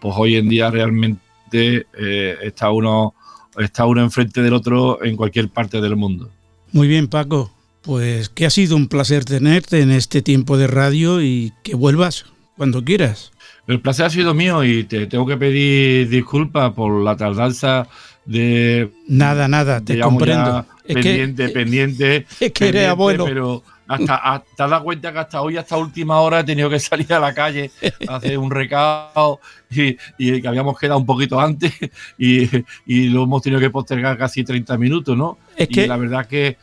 pues 0.00 0.14
hoy 0.16 0.36
en 0.36 0.48
día 0.48 0.70
realmente 0.70 1.86
eh, 1.96 2.36
está 2.42 2.70
uno 2.70 3.14
está 3.58 3.86
uno 3.86 4.02
enfrente 4.02 4.42
del 4.42 4.54
otro 4.54 5.02
en 5.04 5.16
cualquier 5.16 5.48
parte 5.48 5.80
del 5.80 5.96
mundo. 5.96 6.30
Muy 6.72 6.88
bien, 6.88 7.08
Paco. 7.08 7.52
Pues 7.82 8.28
que 8.28 8.46
ha 8.46 8.50
sido 8.50 8.76
un 8.76 8.88
placer 8.88 9.24
tenerte 9.24 9.80
en 9.80 9.90
este 9.90 10.22
tiempo 10.22 10.58
de 10.58 10.66
radio 10.66 11.22
y 11.22 11.52
que 11.62 11.74
vuelvas 11.74 12.26
cuando 12.56 12.84
quieras. 12.84 13.32
El 13.66 13.80
placer 13.80 14.06
ha 14.06 14.10
sido 14.10 14.34
mío 14.34 14.64
y 14.64 14.84
te 14.84 15.06
tengo 15.06 15.26
que 15.26 15.36
pedir 15.36 16.08
disculpas 16.08 16.72
por 16.72 17.02
la 17.02 17.16
tardanza 17.16 17.88
de... 18.28 18.90
Nada, 19.08 19.48
nada, 19.48 19.80
te 19.80 19.98
comprendo. 19.98 20.64
pendiente, 20.86 21.48
pendiente. 21.50 22.26
Es 22.38 22.52
que 22.52 22.68
eres 22.68 22.88
abuelo. 22.88 23.24
Pero 23.24 23.62
hasta, 23.88 24.44
te 24.56 24.62
has 24.62 24.70
dado 24.70 24.84
cuenta 24.84 25.12
que 25.12 25.18
hasta 25.18 25.40
hoy, 25.40 25.56
hasta 25.56 25.76
última 25.76 26.20
hora, 26.20 26.40
he 26.40 26.44
tenido 26.44 26.68
que 26.68 26.78
salir 26.78 27.12
a 27.12 27.18
la 27.18 27.32
calle 27.32 27.70
a 28.06 28.16
hacer 28.16 28.38
un 28.38 28.50
recado 28.50 29.40
y, 29.70 29.96
que 30.40 30.46
habíamos 30.46 30.78
quedado 30.78 30.98
un 30.98 31.06
poquito 31.06 31.40
antes 31.40 31.72
y, 32.18 32.48
y, 32.86 33.08
lo 33.08 33.24
hemos 33.24 33.42
tenido 33.42 33.60
que 33.60 33.70
postergar 33.70 34.18
casi 34.18 34.44
30 34.44 34.76
minutos, 34.76 35.16
¿no? 35.16 35.38
Es 35.56 35.68
que 35.68 35.86
la 35.86 35.96
verdad 35.96 36.26
que 36.26 36.58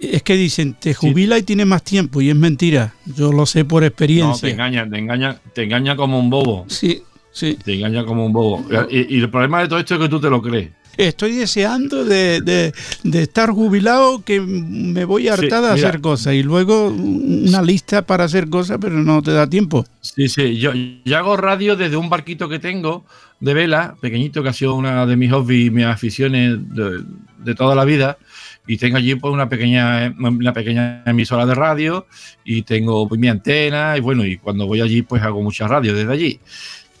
es 0.00 0.22
que 0.22 0.34
dicen, 0.34 0.74
te 0.74 0.94
jubila 0.94 1.38
y 1.38 1.42
tienes 1.42 1.66
más 1.66 1.82
tiempo, 1.82 2.20
y 2.22 2.30
es 2.30 2.36
mentira. 2.36 2.94
Yo 3.04 3.32
lo 3.32 3.44
sé 3.44 3.64
por 3.64 3.84
experiencia. 3.84 4.32
No, 4.34 4.40
te 4.40 4.50
engaña, 4.50 4.88
te 4.88 4.98
engaña, 4.98 5.40
te 5.52 5.62
engaña 5.64 5.96
como 5.96 6.18
un 6.18 6.30
bobo. 6.30 6.64
Sí, 6.68 7.02
sí. 7.30 7.58
Te 7.62 7.74
engaña 7.74 8.04
como 8.04 8.24
un 8.24 8.32
bobo. 8.32 8.64
Y, 8.90 9.18
el 9.18 9.30
problema 9.30 9.60
de 9.60 9.68
todo 9.68 9.78
esto 9.78 9.94
es 9.94 10.00
que 10.00 10.08
tú 10.08 10.20
te 10.20 10.30
lo 10.30 10.40
crees. 10.40 10.70
Estoy 10.96 11.32
deseando 11.32 12.04
de, 12.04 12.72
estar 13.12 13.50
jubilado 13.50 14.24
que 14.24 14.40
me 14.40 15.04
voy 15.04 15.28
a 15.28 15.34
hartar 15.34 15.62
de 15.62 15.70
hacer 15.70 16.00
cosas 16.00 16.34
y 16.34 16.42
luego 16.42 16.88
una 16.88 17.62
lista 17.62 18.02
para 18.02 18.24
hacer 18.24 18.48
cosas, 18.48 18.78
pero 18.80 18.94
no 18.96 19.22
te 19.22 19.32
da 19.32 19.48
tiempo. 19.48 19.84
Sí, 20.00 20.28
sí, 20.28 20.56
yo, 20.56 20.72
hago 21.16 21.36
radio 21.36 21.76
desde 21.76 21.96
un 21.96 22.08
barquito 22.08 22.48
que 22.48 22.58
tengo 22.58 23.04
de 23.40 23.54
vela, 23.54 23.96
pequeñito, 24.00 24.42
que 24.42 24.48
ha 24.48 24.52
sido 24.52 24.74
una 24.74 25.06
de 25.06 25.16
mis 25.16 25.32
hobbies 25.32 25.66
y 25.66 25.70
mis 25.70 25.84
aficiones 25.84 26.58
de, 26.74 27.02
de 27.38 27.54
toda 27.54 27.74
la 27.74 27.84
vida 27.84 28.18
y 28.66 28.78
tengo 28.78 28.96
allí 28.96 29.14
pues 29.14 29.32
una 29.32 29.48
pequeña, 29.48 30.14
una 30.18 30.52
pequeña 30.52 31.02
emisora 31.04 31.44
de 31.46 31.54
radio 31.54 32.06
y 32.44 32.62
tengo 32.62 33.06
pues, 33.08 33.20
mi 33.20 33.28
antena 33.28 33.96
y 33.96 34.00
bueno, 34.00 34.24
y 34.24 34.38
cuando 34.38 34.66
voy 34.66 34.80
allí 34.80 35.02
pues 35.02 35.22
hago 35.22 35.42
mucha 35.42 35.68
radio 35.68 35.94
desde 35.94 36.12
allí. 36.12 36.40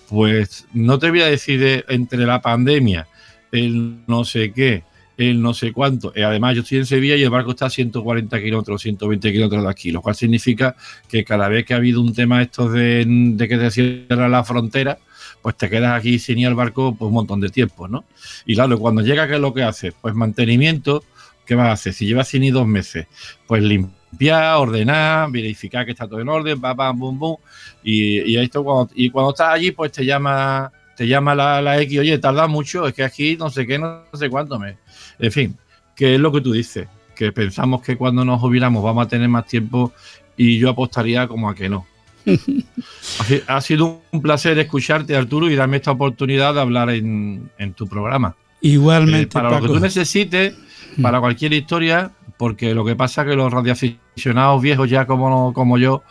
Pues 0.08 0.66
no 0.74 0.98
te 0.98 1.10
voy 1.10 1.22
a 1.22 1.26
decir 1.26 1.84
entre 1.88 2.26
la 2.26 2.42
pandemia, 2.42 3.08
el 3.54 3.98
no 4.06 4.24
sé 4.24 4.52
qué, 4.52 4.82
el 5.16 5.40
no 5.40 5.54
sé 5.54 5.72
cuánto. 5.72 6.12
Y 6.14 6.22
además 6.22 6.56
yo 6.56 6.62
estoy 6.62 6.78
en 6.78 6.86
Sevilla 6.86 7.16
y 7.16 7.22
el 7.22 7.30
barco 7.30 7.50
está 7.50 7.66
a 7.66 7.70
140 7.70 8.42
kilómetros, 8.42 8.82
120 8.82 9.32
kilómetros 9.32 9.62
de 9.62 9.70
aquí, 9.70 9.90
lo 9.92 10.02
cual 10.02 10.14
significa 10.14 10.76
que 11.08 11.24
cada 11.24 11.48
vez 11.48 11.64
que 11.64 11.74
ha 11.74 11.78
habido 11.78 12.00
un 12.00 12.12
tema 12.12 12.42
estos 12.42 12.72
de, 12.72 13.36
que 13.38 13.56
se 13.58 13.70
cierra 13.70 14.28
la 14.28 14.44
frontera, 14.44 14.98
pues 15.40 15.56
te 15.56 15.70
quedas 15.70 15.98
aquí 15.98 16.18
sin 16.18 16.38
ir 16.38 16.48
al 16.48 16.54
barco 16.54 16.94
pues 16.94 17.08
un 17.08 17.14
montón 17.14 17.40
de 17.40 17.48
tiempo, 17.48 17.86
¿no? 17.86 18.04
Y 18.44 18.54
claro, 18.54 18.78
cuando 18.78 19.02
llega, 19.02 19.28
¿qué 19.28 19.34
es 19.34 19.40
lo 19.40 19.54
que 19.54 19.62
hace? 19.62 19.92
Pues 19.92 20.14
mantenimiento, 20.14 21.04
¿qué 21.46 21.54
vas 21.54 21.68
a 21.68 21.72
hacer? 21.72 21.92
Si 21.92 22.06
llevas 22.06 22.28
sin 22.28 22.42
ir 22.42 22.54
dos 22.54 22.66
meses, 22.66 23.06
pues 23.46 23.62
limpiar 23.62 24.56
ordenar, 24.56 25.30
verificar 25.30 25.84
que 25.84 25.92
está 25.92 26.08
todo 26.08 26.20
en 26.20 26.28
orden, 26.28 26.60
pam, 26.60 26.76
pam, 26.76 26.98
bum, 26.98 27.18
bum. 27.18 27.36
Y, 27.82 28.36
esto 28.36 28.64
cuando, 28.64 28.90
y 28.94 29.10
cuando 29.10 29.30
estás 29.30 29.50
allí, 29.50 29.70
pues 29.70 29.92
te 29.92 30.04
llama, 30.04 30.72
te 30.96 31.06
llama 31.06 31.34
la, 31.34 31.60
la, 31.60 31.80
X, 31.82 31.98
oye, 31.98 32.18
tarda 32.18 32.46
mucho, 32.46 32.86
es 32.86 32.94
que 32.94 33.04
aquí 33.04 33.36
no 33.36 33.50
sé 33.50 33.66
qué, 33.66 33.78
no 33.78 34.02
sé 34.12 34.30
cuánto 34.30 34.58
me. 34.58 34.76
En 35.18 35.32
fin, 35.32 35.56
que 35.94 36.14
es 36.14 36.20
lo 36.20 36.32
que 36.32 36.40
tú 36.40 36.52
dices, 36.52 36.88
que 37.14 37.32
pensamos 37.32 37.82
que 37.82 37.96
cuando 37.96 38.24
nos 38.24 38.40
jubilamos 38.40 38.82
vamos 38.82 39.06
a 39.06 39.08
tener 39.08 39.28
más 39.28 39.46
tiempo 39.46 39.92
y 40.36 40.58
yo 40.58 40.70
apostaría 40.70 41.26
como 41.28 41.48
a 41.48 41.54
que 41.54 41.68
no. 41.68 41.86
ha, 43.48 43.60
sido 43.60 44.02
un 44.10 44.22
placer 44.22 44.58
escucharte, 44.58 45.14
Arturo, 45.16 45.50
y 45.50 45.56
darme 45.56 45.76
esta 45.76 45.90
oportunidad 45.90 46.54
de 46.54 46.60
hablar 46.60 46.90
en, 46.90 47.50
tu 47.76 47.86
programa. 47.86 48.34
Igualmente. 48.60 49.22
Eh, 49.24 49.26
para 49.26 49.50
lo 49.50 49.60
que 49.60 49.68
tú 49.68 49.80
necesites, 49.80 50.54
para 51.02 51.20
cualquier 51.20 51.52
historia, 51.52 52.12
porque 52.38 52.74
lo 52.74 52.84
que 52.84 52.96
pasa 52.96 53.22
es 53.22 53.28
que 53.28 53.36
los 53.36 53.52
radioaficionados 53.52 54.62
viejos, 54.62 54.88
ya 54.88 55.06
como, 55.06 55.52
como 55.52 55.76
yo, 55.76 56.02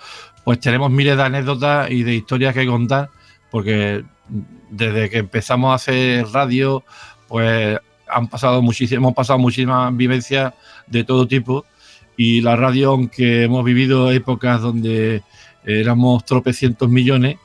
pues 0.43 0.59
tenemos 0.59 0.91
miles 0.91 1.17
de 1.17 1.23
anécdotas 1.23 1.89
y 1.89 2.03
de 2.03 2.15
historias 2.15 2.53
que 2.53 2.65
contar, 2.65 3.09
porque 3.53 4.03
desde 4.71 5.11
que 5.11 5.19
empezamos 5.19 5.71
a 5.71 5.75
hacer 5.75 6.25
radio, 6.29 6.83
pues 7.27 7.77
han 8.09 8.27
pasado 8.27 8.59
hemos 8.59 9.13
pasado 9.13 9.37
muchísimas 9.37 9.95
vivencias 9.95 10.55
de 10.87 11.03
todo 11.03 11.27
tipo. 11.27 11.63
Y 12.17 12.41
la 12.41 12.55
radio, 12.55 12.89
aunque 12.89 13.43
hemos 13.43 13.63
vivido 13.63 14.11
épocas 14.11 14.59
donde 14.59 15.21
éramos 15.63 16.25
tropecientos 16.25 16.89
millones 16.89 17.37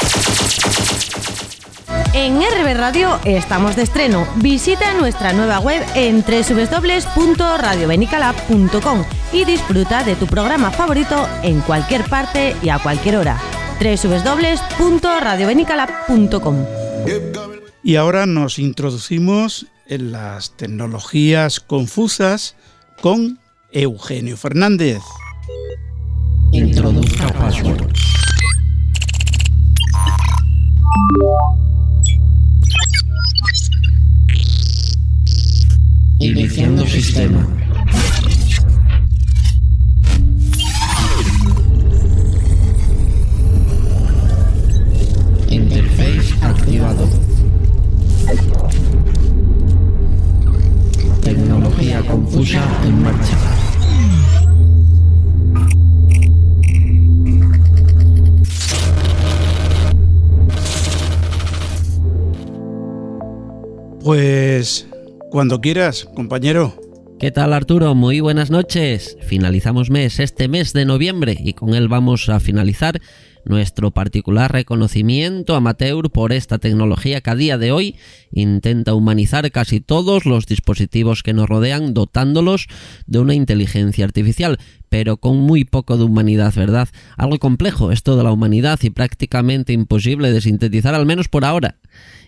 En 2.22 2.42
RB 2.42 2.76
Radio 2.76 3.18
estamos 3.24 3.78
de 3.78 3.84
estreno. 3.84 4.28
Visita 4.42 4.94
nuestra 4.94 5.32
nueva 5.32 5.62
web 5.62 5.82
en 5.96 6.22
www.radiobenicalab.com 6.22 9.06
y 9.32 9.46
disfruta 9.46 10.04
de 10.04 10.18
tu 10.18 10.28
programa 10.28 10.70
favorito 10.70 11.30
en 11.44 11.62
cualquier 11.62 12.04
parte 12.10 12.58
y 12.62 12.68
a 12.68 12.80
cualquier 12.80 13.16
hora. 13.16 13.40
www.radiobenicalab.com 13.80 16.66
Y 17.84 17.96
ahora 17.96 18.26
nos 18.26 18.60
introducimos 18.60 19.68
en 19.88 20.12
las 20.12 20.58
tecnologías 20.58 21.62
confusas 21.62 22.58
con 23.02 23.40
Eugenio 23.72 24.36
Fernández. 24.36 25.00
Introduzca 26.52 27.30
password. 27.30 27.94
Iniciando 36.20 36.86
sistema. 36.86 37.48
Interface 45.50 46.34
activado. 46.42 47.10
Tecnología 51.24 52.02
confusa 52.02 52.62
en 52.86 53.02
marcha. 53.02 53.39
Pues 64.04 64.88
cuando 65.30 65.60
quieras, 65.60 66.06
compañero. 66.16 66.74
¿Qué 67.20 67.32
tal 67.32 67.52
Arturo? 67.52 67.95
Muy 67.95 68.22
buenas 68.22 68.50
noches. 68.50 69.18
Finalizamos 69.22 69.89
mes, 69.89 70.20
este 70.20 70.47
mes 70.47 70.72
de 70.72 70.86
noviembre, 70.86 71.38
y 71.38 71.52
con 71.52 71.74
él 71.74 71.89
vamos 71.89 72.30
a 72.30 72.39
finalizar 72.39 73.02
nuestro 73.50 73.91
particular 73.91 74.54
reconocimiento 74.54 75.56
amateur 75.56 76.10
por 76.12 76.32
esta 76.32 76.60
tecnología 76.60 77.20
que 77.20 77.30
a 77.30 77.36
día 77.36 77.58
de 77.58 77.72
hoy 77.72 77.95
intenta 78.32 78.93
humanizar 78.93 79.52
casi 79.52 79.82
todos 79.82 80.26
los 80.26 80.45
dispositivos 80.45 81.24
que 81.24 81.34
nos 81.34 81.50
rodean 81.50 81.93
dotándolos 81.93 82.68
de 83.08 83.20
una 83.20 83.34
inteligencia 83.34 84.06
artificial, 84.06 84.60
pero 84.88 85.18
con 85.18 85.38
muy 85.38 85.66
poco 85.66 85.97
de 85.97 86.04
humanidad, 86.04 86.54
¿verdad? 86.56 86.89
Algo 87.18 87.39
complejo 87.39 87.91
esto 87.91 88.16
de 88.16 88.24
la 88.24 88.32
humanidad 88.32 88.80
y 88.84 88.91
prácticamente 88.91 89.74
imposible 89.74 90.32
de 90.32 90.41
sintetizar 90.41 90.93
al 90.93 91.08
menos 91.08 91.28
por 91.28 91.43
ahora 91.43 91.80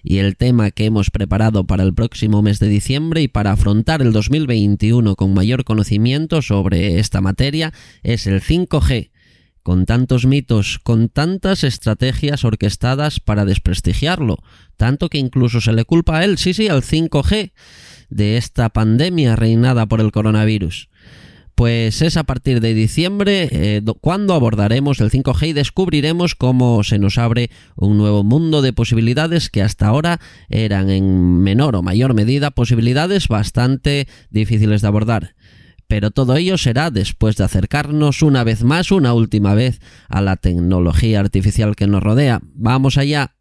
y 0.04 0.18
el 0.18 0.36
tema 0.36 0.72
que 0.72 0.86
hemos 0.86 1.12
preparado 1.12 1.66
para 1.66 1.84
el 1.84 1.94
próximo 1.94 2.42
mes 2.42 2.60
de 2.60 2.68
diciembre 2.68 3.22
y 3.22 3.28
para 3.28 3.52
afrontar 3.52 4.02
el 4.02 4.12
2021 4.12 5.16
con 5.16 5.34
mayor 5.34 5.64
conocimiento 5.64 6.42
sobre 6.42 7.00
esta 7.00 7.22
materia 7.22 7.74
es 8.04 8.28
el 8.28 8.42
5G, 8.42 9.11
con 9.64 9.86
tantos 9.86 10.26
mitos, 10.26 10.80
con 10.80 11.10
tantas 11.10 11.64
estrategias 11.64 12.44
orquestadas 12.44 13.20
para 13.20 13.46
desprestigiarlo, 13.46 14.38
tanto 14.78 15.10
que 15.10 15.18
incluso 15.18 15.62
se 15.62 15.74
le 15.74 15.86
culpa 15.86 16.18
a 16.18 16.26
él, 16.26 16.38
sí, 16.38 16.54
sí, 16.54 16.68
al 16.68 16.82
5G, 16.82 17.52
de 18.10 18.38
esta 18.38 18.70
pandemia 18.70 19.36
reinada 19.36 19.86
por 19.86 20.02
el 20.02 20.12
coronavirus. 20.12 20.90
Pues 21.56 22.02
es 22.02 22.18
a 22.18 22.24
partir 22.24 22.60
de 22.60 22.74
diciembre 22.74 23.48
eh, 23.52 23.84
cuando 24.00 24.34
abordaremos 24.34 25.00
el 25.00 25.12
5G 25.12 25.50
y 25.50 25.54
descubriremos 25.54 26.34
cómo 26.34 26.84
se 26.84 26.98
nos 26.98 27.18
abre 27.18 27.52
un 27.76 27.98
nuevo 27.98 28.24
mundo 28.24 28.62
de 28.62 28.74
posibilidades 28.74 29.50
que 29.50 29.62
hasta 29.62 29.88
ahora 29.88 30.20
eran 30.50 30.90
en 30.90 31.40
menor 31.44 31.76
o 31.76 31.84
mayor 31.84 32.16
medida 32.16 32.52
posibilidades 32.52 33.28
bastante 33.28 34.08
difíciles 34.32 34.82
de 34.82 34.88
abordar. 34.88 35.36
Pero 35.92 36.10
todo 36.10 36.38
ello 36.38 36.58
será 36.58 36.90
después 36.90 37.36
de 37.36 37.44
acercarnos 37.44 38.22
una 38.22 38.46
vez 38.46 38.64
más, 38.64 38.94
una 38.94 39.14
última 39.14 39.56
vez, 39.56 39.82
a 40.08 40.22
la 40.22 40.38
tecnología 40.38 41.20
artificial 41.20 41.76
que 41.76 41.86
nos 41.86 42.02
rodea. 42.02 42.40
Vamos 42.54 42.98
allá. 42.98 43.36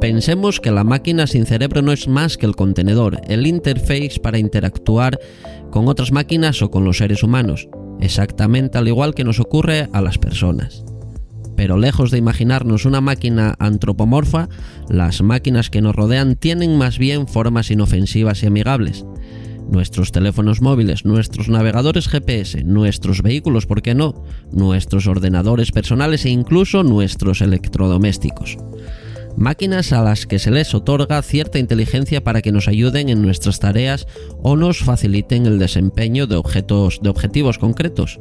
Pensemos 0.00 0.60
que 0.60 0.70
la 0.70 0.84
máquina 0.84 1.26
sin 1.26 1.46
cerebro 1.46 1.82
no 1.82 1.90
es 1.90 2.06
más 2.06 2.36
que 2.36 2.46
el 2.46 2.54
contenedor, 2.54 3.20
el 3.26 3.44
interface 3.44 4.20
para 4.22 4.38
interactuar 4.38 5.18
con 5.72 5.88
otras 5.88 6.12
máquinas 6.12 6.62
o 6.62 6.70
con 6.70 6.84
los 6.84 6.98
seres 6.98 7.24
humanos, 7.24 7.68
exactamente 8.00 8.78
al 8.78 8.86
igual 8.86 9.16
que 9.16 9.24
nos 9.24 9.40
ocurre 9.40 9.88
a 9.92 10.00
las 10.00 10.18
personas. 10.18 10.84
Pero 11.60 11.76
lejos 11.76 12.10
de 12.10 12.16
imaginarnos 12.16 12.86
una 12.86 13.02
máquina 13.02 13.54
antropomorfa, 13.58 14.48
las 14.88 15.20
máquinas 15.20 15.68
que 15.68 15.82
nos 15.82 15.94
rodean 15.94 16.34
tienen 16.34 16.78
más 16.78 16.98
bien 16.98 17.28
formas 17.28 17.70
inofensivas 17.70 18.42
y 18.42 18.46
amigables. 18.46 19.04
Nuestros 19.70 20.10
teléfonos 20.10 20.62
móviles, 20.62 21.04
nuestros 21.04 21.50
navegadores 21.50 22.08
GPS, 22.08 22.64
nuestros 22.64 23.20
vehículos, 23.20 23.66
¿por 23.66 23.82
qué 23.82 23.94
no? 23.94 24.24
Nuestros 24.50 25.06
ordenadores 25.06 25.70
personales 25.70 26.24
e 26.24 26.30
incluso 26.30 26.82
nuestros 26.82 27.42
electrodomésticos 27.42 28.56
máquinas 29.36 29.92
a 29.92 30.02
las 30.02 30.26
que 30.26 30.38
se 30.38 30.50
les 30.50 30.74
otorga 30.74 31.22
cierta 31.22 31.58
inteligencia 31.58 32.22
para 32.22 32.42
que 32.42 32.52
nos 32.52 32.68
ayuden 32.68 33.08
en 33.08 33.22
nuestras 33.22 33.60
tareas 33.60 34.06
o 34.42 34.56
nos 34.56 34.80
faciliten 34.80 35.46
el 35.46 35.58
desempeño 35.58 36.26
de 36.26 36.36
objetos 36.36 37.00
de 37.00 37.10
objetivos 37.10 37.58
concretos. 37.58 38.18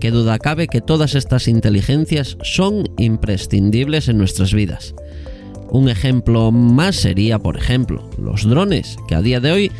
Qué 0.00 0.10
duda 0.10 0.38
cabe 0.38 0.68
que 0.68 0.80
todas 0.80 1.14
estas 1.14 1.48
inteligencias 1.48 2.36
son 2.42 2.88
imprescindibles 2.98 4.08
en 4.08 4.18
nuestras 4.18 4.52
vidas. 4.52 4.94
Un 5.70 5.88
ejemplo 5.88 6.52
más 6.52 6.96
sería, 6.96 7.38
por 7.38 7.56
ejemplo, 7.56 8.08
los 8.18 8.48
drones, 8.48 8.96
que 9.08 9.14
a 9.14 9.22
día 9.22 9.40
de 9.40 9.52
hoy 9.52 9.72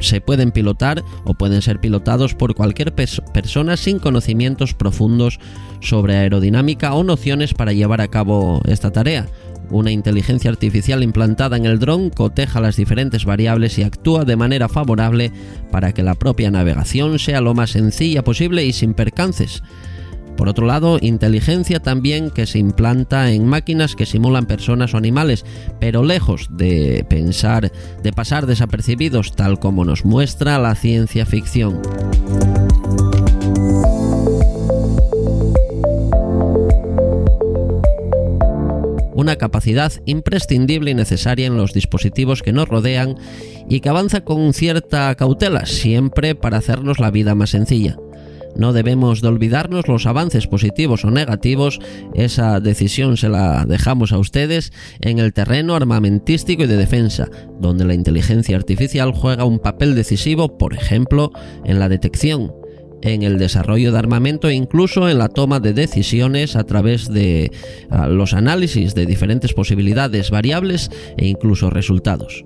se 0.00 0.20
pueden 0.20 0.52
pilotar 0.52 1.02
o 1.24 1.34
pueden 1.34 1.62
ser 1.62 1.80
pilotados 1.80 2.34
por 2.34 2.54
cualquier 2.54 2.94
persona 2.94 3.76
sin 3.76 3.98
conocimientos 3.98 4.74
profundos 4.74 5.38
sobre 5.80 6.16
aerodinámica 6.16 6.94
o 6.94 7.04
nociones 7.04 7.54
para 7.54 7.72
llevar 7.72 8.00
a 8.00 8.08
cabo 8.08 8.60
esta 8.66 8.90
tarea, 8.90 9.26
una 9.70 9.90
inteligencia 9.90 10.50
artificial 10.50 11.02
implantada 11.02 11.56
en 11.56 11.66
el 11.66 11.78
dron 11.78 12.10
coteja 12.10 12.60
las 12.60 12.76
diferentes 12.76 13.24
variables 13.24 13.78
y 13.78 13.82
actúa 13.82 14.24
de 14.24 14.36
manera 14.36 14.68
favorable 14.68 15.32
para 15.70 15.92
que 15.92 16.02
la 16.02 16.14
propia 16.14 16.50
navegación 16.50 17.18
sea 17.18 17.40
lo 17.40 17.54
más 17.54 17.70
sencilla 17.70 18.22
posible 18.22 18.64
y 18.64 18.72
sin 18.72 18.94
percances. 18.94 19.62
Por 20.38 20.48
otro 20.48 20.66
lado, 20.66 20.98
inteligencia 21.00 21.80
también 21.80 22.30
que 22.30 22.46
se 22.46 22.60
implanta 22.60 23.32
en 23.32 23.44
máquinas 23.44 23.96
que 23.96 24.06
simulan 24.06 24.46
personas 24.46 24.94
o 24.94 24.96
animales, 24.96 25.44
pero 25.80 26.04
lejos 26.04 26.46
de 26.52 27.04
pensar, 27.08 27.72
de 28.04 28.12
pasar 28.12 28.46
desapercibidos 28.46 29.34
tal 29.34 29.58
como 29.58 29.84
nos 29.84 30.04
muestra 30.04 30.60
la 30.60 30.76
ciencia 30.76 31.26
ficción. 31.26 31.82
Una 39.18 39.34
capacidad 39.34 39.92
imprescindible 40.06 40.92
y 40.92 40.94
necesaria 40.94 41.48
en 41.48 41.56
los 41.56 41.72
dispositivos 41.72 42.40
que 42.40 42.52
nos 42.52 42.68
rodean 42.68 43.16
y 43.68 43.80
que 43.80 43.88
avanza 43.88 44.20
con 44.20 44.54
cierta 44.54 45.12
cautela, 45.16 45.66
siempre 45.66 46.36
para 46.36 46.58
hacernos 46.58 47.00
la 47.00 47.10
vida 47.10 47.34
más 47.34 47.50
sencilla. 47.50 47.96
No 48.54 48.72
debemos 48.72 49.20
de 49.20 49.26
olvidarnos 49.26 49.88
los 49.88 50.06
avances 50.06 50.46
positivos 50.46 51.04
o 51.04 51.10
negativos, 51.10 51.80
esa 52.14 52.60
decisión 52.60 53.16
se 53.16 53.28
la 53.28 53.64
dejamos 53.66 54.12
a 54.12 54.18
ustedes 54.18 54.72
en 55.00 55.18
el 55.18 55.32
terreno 55.32 55.74
armamentístico 55.74 56.62
y 56.62 56.66
de 56.68 56.76
defensa, 56.76 57.28
donde 57.60 57.86
la 57.86 57.94
inteligencia 57.94 58.56
artificial 58.56 59.10
juega 59.12 59.44
un 59.44 59.58
papel 59.58 59.96
decisivo, 59.96 60.58
por 60.58 60.74
ejemplo, 60.74 61.32
en 61.64 61.80
la 61.80 61.88
detección, 61.88 62.52
en 63.02 63.22
el 63.22 63.38
desarrollo 63.38 63.92
de 63.92 63.98
armamento 63.98 64.48
e 64.48 64.54
incluso 64.54 65.08
en 65.08 65.18
la 65.18 65.28
toma 65.28 65.60
de 65.60 65.72
decisiones 65.72 66.56
a 66.56 66.64
través 66.64 67.08
de 67.08 67.52
los 68.08 68.34
análisis 68.34 68.94
de 68.94 69.06
diferentes 69.06 69.52
posibilidades, 69.52 70.30
variables 70.30 70.90
e 71.16 71.26
incluso 71.26 71.70
resultados. 71.70 72.44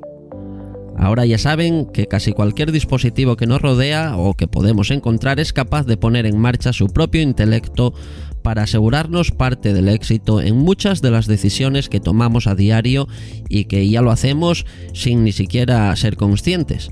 Ahora 0.96 1.24
ya 1.26 1.38
saben 1.38 1.86
que 1.86 2.06
casi 2.06 2.32
cualquier 2.32 2.70
dispositivo 2.70 3.36
que 3.36 3.46
nos 3.46 3.62
rodea 3.62 4.16
o 4.16 4.34
que 4.34 4.46
podemos 4.46 4.90
encontrar 4.90 5.40
es 5.40 5.52
capaz 5.52 5.86
de 5.86 5.96
poner 5.96 6.26
en 6.26 6.38
marcha 6.38 6.72
su 6.72 6.86
propio 6.86 7.22
intelecto 7.22 7.94
para 8.42 8.64
asegurarnos 8.64 9.30
parte 9.30 9.72
del 9.72 9.88
éxito 9.88 10.40
en 10.40 10.56
muchas 10.56 11.00
de 11.00 11.10
las 11.10 11.26
decisiones 11.26 11.88
que 11.88 12.00
tomamos 12.00 12.46
a 12.46 12.54
diario 12.54 13.08
y 13.48 13.64
que 13.64 13.88
ya 13.88 14.02
lo 14.02 14.10
hacemos 14.10 14.66
sin 14.92 15.24
ni 15.24 15.32
siquiera 15.32 15.94
ser 15.96 16.16
conscientes 16.16 16.90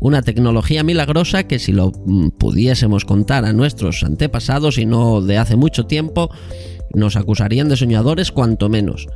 una 0.00 0.22
tecnología 0.22 0.82
milagrosa 0.82 1.44
que 1.44 1.58
si 1.58 1.72
lo 1.72 1.92
mm, 1.92 2.30
pudiésemos 2.30 3.04
contar 3.04 3.44
a 3.44 3.52
nuestros 3.52 4.02
antepasados 4.02 4.78
y 4.78 4.86
no 4.86 5.20
de 5.20 5.38
hace 5.38 5.56
mucho 5.56 5.86
tiempo, 5.86 6.30
nos 6.94 7.16
acusarían 7.16 7.68
de 7.68 7.76
soñadores 7.76 8.32
cuanto 8.32 8.68
menos. 8.68 9.06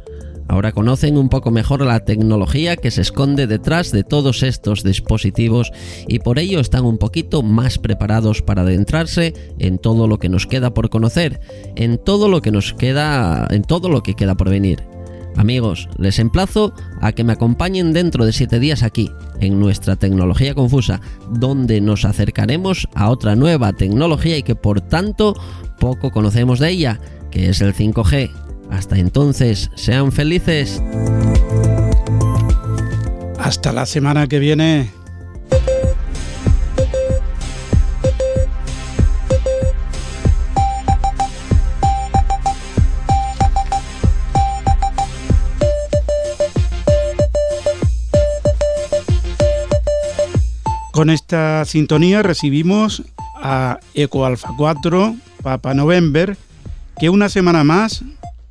Ahora 0.46 0.72
conocen 0.72 1.16
un 1.16 1.30
poco 1.30 1.50
mejor 1.50 1.80
la 1.84 2.04
tecnología 2.04 2.76
que 2.76 2.90
se 2.90 3.00
esconde 3.00 3.46
detrás 3.46 3.92
de 3.92 4.04
todos 4.04 4.42
estos 4.42 4.84
dispositivos 4.84 5.72
y 6.06 6.18
por 6.18 6.38
ello 6.38 6.60
están 6.60 6.84
un 6.84 6.98
poquito 6.98 7.42
más 7.42 7.78
preparados 7.78 8.42
para 8.42 8.62
adentrarse 8.62 9.32
en 9.58 9.78
todo 9.78 10.06
lo 10.06 10.18
que 10.18 10.28
nos 10.28 10.46
queda 10.46 10.74
por 10.74 10.90
conocer, 10.90 11.40
en 11.76 11.96
todo 11.96 12.28
lo 12.28 12.42
que 12.42 12.50
nos 12.50 12.74
queda, 12.74 13.48
en 13.50 13.62
todo 13.62 13.88
lo 13.88 14.02
que 14.02 14.14
queda 14.14 14.34
por 14.36 14.50
venir. 14.50 14.93
Amigos, 15.36 15.88
les 15.98 16.18
emplazo 16.18 16.72
a 17.00 17.12
que 17.12 17.24
me 17.24 17.32
acompañen 17.32 17.92
dentro 17.92 18.24
de 18.24 18.32
7 18.32 18.60
días 18.60 18.82
aquí, 18.82 19.10
en 19.40 19.58
nuestra 19.58 19.96
tecnología 19.96 20.54
confusa, 20.54 21.00
donde 21.30 21.80
nos 21.80 22.04
acercaremos 22.04 22.88
a 22.94 23.10
otra 23.10 23.34
nueva 23.34 23.72
tecnología 23.72 24.38
y 24.38 24.42
que 24.42 24.54
por 24.54 24.80
tanto 24.80 25.34
poco 25.78 26.10
conocemos 26.10 26.60
de 26.60 26.70
ella, 26.70 27.00
que 27.30 27.48
es 27.48 27.60
el 27.60 27.74
5G. 27.74 28.30
Hasta 28.70 28.98
entonces, 28.98 29.70
sean 29.74 30.12
felices. 30.12 30.82
Hasta 33.38 33.72
la 33.72 33.86
semana 33.86 34.26
que 34.26 34.38
viene. 34.38 35.03
Con 51.04 51.10
esta 51.10 51.66
sintonía 51.66 52.22
recibimos 52.22 53.02
a 53.36 53.78
Eco 53.92 54.24
Alpha 54.24 54.48
4, 54.56 55.14
Papa 55.42 55.74
November, 55.74 56.38
que 56.98 57.10
una 57.10 57.28
semana 57.28 57.62
más 57.62 58.02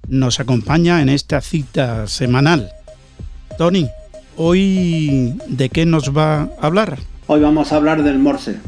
nos 0.08 0.40
acompaña 0.40 1.02
en 1.02 1.10
esta 1.10 1.42
cita 1.42 2.06
semanal. 2.06 2.70
Tony, 3.58 3.90
hoy 4.38 5.36
de 5.48 5.70
qué 5.70 5.88
nos 5.88 6.16
va 6.16 6.42
a 6.42 6.50
hablar? 6.62 7.00
Hoy 7.26 7.42
vamos 7.42 7.74
a 7.74 7.78
hablar 7.78 8.04
del 8.04 8.20
Morse. 8.20 8.60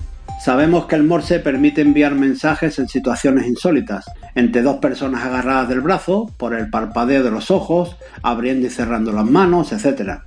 Sabemos 0.43 0.87
que 0.87 0.95
el 0.95 1.03
Morse 1.03 1.37
permite 1.37 1.81
enviar 1.81 2.15
mensajes 2.15 2.79
en 2.79 2.87
situaciones 2.87 3.45
insólitas, 3.45 4.05
entre 4.33 4.63
dos 4.63 4.77
personas 4.77 5.23
agarradas 5.23 5.69
del 5.69 5.81
brazo, 5.81 6.31
por 6.37 6.55
el 6.55 6.71
parpadeo 6.71 7.21
de 7.21 7.29
los 7.29 7.51
ojos, 7.51 7.97
abriendo 8.23 8.65
y 8.65 8.71
cerrando 8.71 9.11
las 9.11 9.25
manos, 9.25 9.71
etc. 9.71 10.21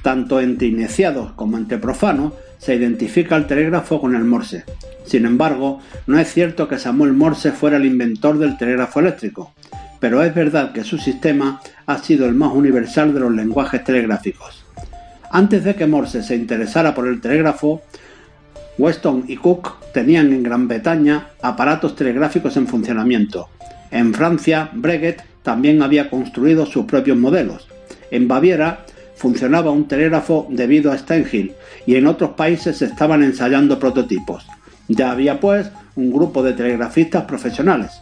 Tanto 0.00 0.40
entre 0.40 0.68
iniciados 0.68 1.32
como 1.32 1.56
entre 1.56 1.78
profanos 1.78 2.34
se 2.60 2.74
identifica 2.74 3.36
el 3.36 3.46
telégrafo 3.46 4.00
con 4.00 4.14
el 4.14 4.24
Morse. 4.24 4.64
Sin 5.04 5.26
embargo, 5.26 5.80
no 6.06 6.18
es 6.18 6.32
cierto 6.32 6.68
que 6.68 6.78
Samuel 6.78 7.14
Morse 7.14 7.52
fuera 7.52 7.78
el 7.78 7.86
inventor 7.86 8.38
del 8.38 8.56
telégrafo 8.58 9.00
eléctrico, 9.00 9.52
pero 9.98 10.22
es 10.22 10.34
verdad 10.34 10.72
que 10.72 10.84
su 10.84 10.98
sistema 10.98 11.60
ha 11.86 11.98
sido 11.98 12.26
el 12.26 12.34
más 12.34 12.52
universal 12.52 13.12
de 13.12 13.20
los 13.20 13.32
lenguajes 13.32 13.82
telegráficos. 13.82 14.64
Antes 15.32 15.64
de 15.64 15.74
que 15.74 15.86
Morse 15.86 16.22
se 16.22 16.36
interesara 16.36 16.94
por 16.94 17.08
el 17.08 17.20
telégrafo, 17.20 17.82
Weston 18.78 19.24
y 19.26 19.36
Cook 19.36 19.92
tenían 19.92 20.32
en 20.32 20.42
Gran 20.42 20.68
Bretaña 20.68 21.28
aparatos 21.42 21.96
telegráficos 21.96 22.56
en 22.56 22.66
funcionamiento. 22.66 23.48
En 23.90 24.14
Francia, 24.14 24.70
Breguet 24.72 25.22
también 25.42 25.82
había 25.82 26.10
construido 26.10 26.66
sus 26.66 26.84
propios 26.84 27.16
modelos. 27.16 27.68
En 28.10 28.28
Baviera 28.28 28.84
funcionaba 29.20 29.70
un 29.70 29.86
telégrafo 29.86 30.46
debido 30.48 30.90
a 30.90 30.96
Steinhill 30.96 31.52
y 31.84 31.96
en 31.96 32.06
otros 32.06 32.30
países 32.30 32.78
se 32.78 32.86
estaban 32.86 33.22
ensayando 33.22 33.78
prototipos. 33.78 34.46
Ya 34.88 35.10
había 35.10 35.38
pues 35.38 35.70
un 35.96 36.10
grupo 36.10 36.42
de 36.42 36.54
telegrafistas 36.54 37.24
profesionales. 37.24 38.00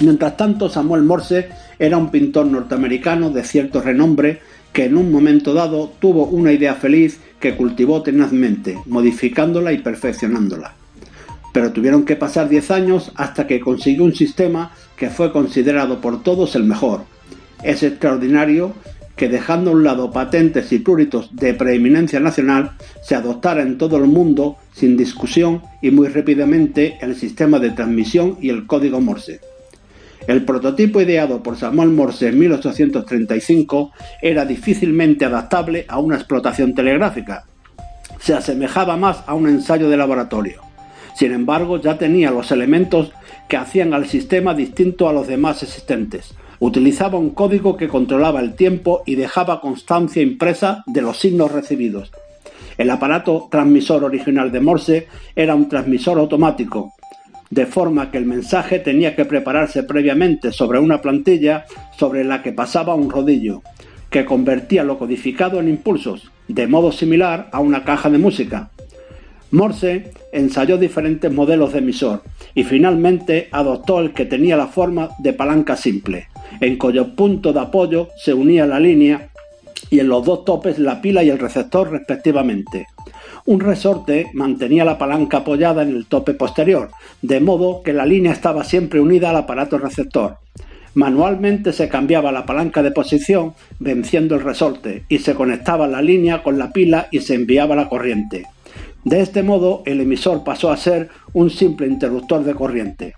Mientras 0.00 0.36
tanto, 0.36 0.68
Samuel 0.68 1.02
Morse 1.02 1.48
era 1.76 1.96
un 1.96 2.12
pintor 2.12 2.46
norteamericano 2.46 3.30
de 3.30 3.42
cierto 3.42 3.80
renombre 3.80 4.40
que 4.72 4.84
en 4.84 4.96
un 4.96 5.10
momento 5.10 5.54
dado 5.54 5.90
tuvo 5.98 6.26
una 6.26 6.52
idea 6.52 6.74
feliz 6.76 7.18
que 7.40 7.56
cultivó 7.56 8.02
tenazmente, 8.02 8.78
modificándola 8.86 9.72
y 9.72 9.78
perfeccionándola. 9.78 10.72
Pero 11.52 11.72
tuvieron 11.72 12.04
que 12.04 12.14
pasar 12.14 12.48
10 12.48 12.70
años 12.70 13.10
hasta 13.16 13.48
que 13.48 13.58
consiguió 13.58 14.04
un 14.04 14.14
sistema 14.14 14.70
que 14.96 15.10
fue 15.10 15.32
considerado 15.32 16.00
por 16.00 16.22
todos 16.22 16.54
el 16.54 16.62
mejor. 16.62 17.02
Es 17.64 17.82
extraordinario 17.82 18.74
que 19.18 19.28
dejando 19.28 19.70
a 19.70 19.74
un 19.74 19.84
lado 19.84 20.12
patentes 20.12 20.72
y 20.72 20.78
pluritos 20.78 21.34
de 21.34 21.52
preeminencia 21.52 22.20
nacional, 22.20 22.70
se 23.02 23.16
adoptara 23.16 23.60
en 23.60 23.76
todo 23.76 23.98
el 23.98 24.04
mundo, 24.04 24.56
sin 24.72 24.96
discusión 24.96 25.60
y 25.82 25.90
muy 25.90 26.08
rápidamente, 26.08 26.96
el 27.02 27.16
sistema 27.16 27.58
de 27.58 27.70
transmisión 27.70 28.38
y 28.40 28.48
el 28.48 28.66
código 28.66 29.00
Morse. 29.00 29.40
El 30.26 30.44
prototipo 30.44 31.00
ideado 31.00 31.42
por 31.42 31.56
Samuel 31.56 31.90
Morse 31.90 32.28
en 32.28 32.38
1835 32.38 33.92
era 34.22 34.44
difícilmente 34.44 35.24
adaptable 35.24 35.84
a 35.88 35.98
una 35.98 36.16
explotación 36.16 36.74
telegráfica. 36.74 37.44
Se 38.20 38.34
asemejaba 38.34 38.96
más 38.96 39.24
a 39.26 39.34
un 39.34 39.48
ensayo 39.48 39.90
de 39.90 39.96
laboratorio. 39.96 40.62
Sin 41.16 41.32
embargo, 41.32 41.80
ya 41.80 41.98
tenía 41.98 42.30
los 42.30 42.52
elementos 42.52 43.10
que 43.48 43.56
hacían 43.56 43.94
al 43.94 44.06
sistema 44.06 44.54
distinto 44.54 45.08
a 45.08 45.12
los 45.12 45.26
demás 45.26 45.62
existentes. 45.64 46.34
Utilizaba 46.60 47.18
un 47.18 47.30
código 47.30 47.76
que 47.76 47.88
controlaba 47.88 48.40
el 48.40 48.54
tiempo 48.54 49.02
y 49.06 49.14
dejaba 49.14 49.60
constancia 49.60 50.22
impresa 50.22 50.82
de 50.86 51.02
los 51.02 51.18
signos 51.18 51.52
recibidos. 51.52 52.10
El 52.76 52.90
aparato 52.90 53.48
transmisor 53.50 54.04
original 54.04 54.52
de 54.52 54.60
Morse 54.60 55.08
era 55.34 55.54
un 55.54 55.68
transmisor 55.68 56.18
automático, 56.18 56.94
de 57.50 57.66
forma 57.66 58.10
que 58.10 58.18
el 58.18 58.26
mensaje 58.26 58.78
tenía 58.78 59.16
que 59.16 59.24
prepararse 59.24 59.82
previamente 59.82 60.52
sobre 60.52 60.78
una 60.78 61.00
plantilla 61.00 61.64
sobre 61.96 62.24
la 62.24 62.42
que 62.42 62.52
pasaba 62.52 62.94
un 62.94 63.10
rodillo, 63.10 63.62
que 64.10 64.24
convertía 64.24 64.84
lo 64.84 64.98
codificado 64.98 65.60
en 65.60 65.68
impulsos, 65.68 66.30
de 66.46 66.66
modo 66.66 66.92
similar 66.92 67.48
a 67.52 67.60
una 67.60 67.84
caja 67.84 68.10
de 68.10 68.18
música. 68.18 68.70
Morse 69.50 70.12
ensayó 70.32 70.76
diferentes 70.76 71.32
modelos 71.32 71.72
de 71.72 71.78
emisor 71.78 72.22
y 72.54 72.64
finalmente 72.64 73.48
adoptó 73.50 74.00
el 74.00 74.12
que 74.12 74.26
tenía 74.26 74.56
la 74.56 74.66
forma 74.66 75.10
de 75.18 75.32
palanca 75.32 75.74
simple, 75.76 76.28
en 76.60 76.76
cuyo 76.76 77.14
punto 77.14 77.52
de 77.52 77.60
apoyo 77.60 78.08
se 78.16 78.34
unía 78.34 78.66
la 78.66 78.80
línea 78.80 79.28
y 79.90 80.00
en 80.00 80.08
los 80.08 80.24
dos 80.24 80.44
topes 80.44 80.78
la 80.78 81.00
pila 81.00 81.22
y 81.22 81.30
el 81.30 81.38
receptor 81.38 81.90
respectivamente. 81.90 82.86
Un 83.46 83.60
resorte 83.60 84.26
mantenía 84.34 84.84
la 84.84 84.98
palanca 84.98 85.38
apoyada 85.38 85.82
en 85.82 85.88
el 85.88 86.06
tope 86.06 86.34
posterior, 86.34 86.90
de 87.22 87.40
modo 87.40 87.82
que 87.82 87.94
la 87.94 88.04
línea 88.04 88.32
estaba 88.32 88.64
siempre 88.64 89.00
unida 89.00 89.30
al 89.30 89.36
aparato 89.36 89.78
receptor. 89.78 90.36
Manualmente 90.94 91.72
se 91.72 91.88
cambiaba 91.88 92.32
la 92.32 92.44
palanca 92.44 92.82
de 92.82 92.90
posición 92.90 93.54
venciendo 93.78 94.34
el 94.34 94.42
resorte 94.42 95.04
y 95.08 95.18
se 95.18 95.34
conectaba 95.34 95.86
la 95.86 96.02
línea 96.02 96.42
con 96.42 96.58
la 96.58 96.72
pila 96.72 97.08
y 97.10 97.20
se 97.20 97.34
enviaba 97.34 97.76
la 97.76 97.88
corriente. 97.88 98.46
De 99.04 99.20
este 99.20 99.42
modo, 99.42 99.82
el 99.86 100.00
emisor 100.00 100.44
pasó 100.44 100.70
a 100.70 100.76
ser 100.76 101.08
un 101.32 101.50
simple 101.50 101.86
interruptor 101.86 102.44
de 102.44 102.54
corriente. 102.54 103.14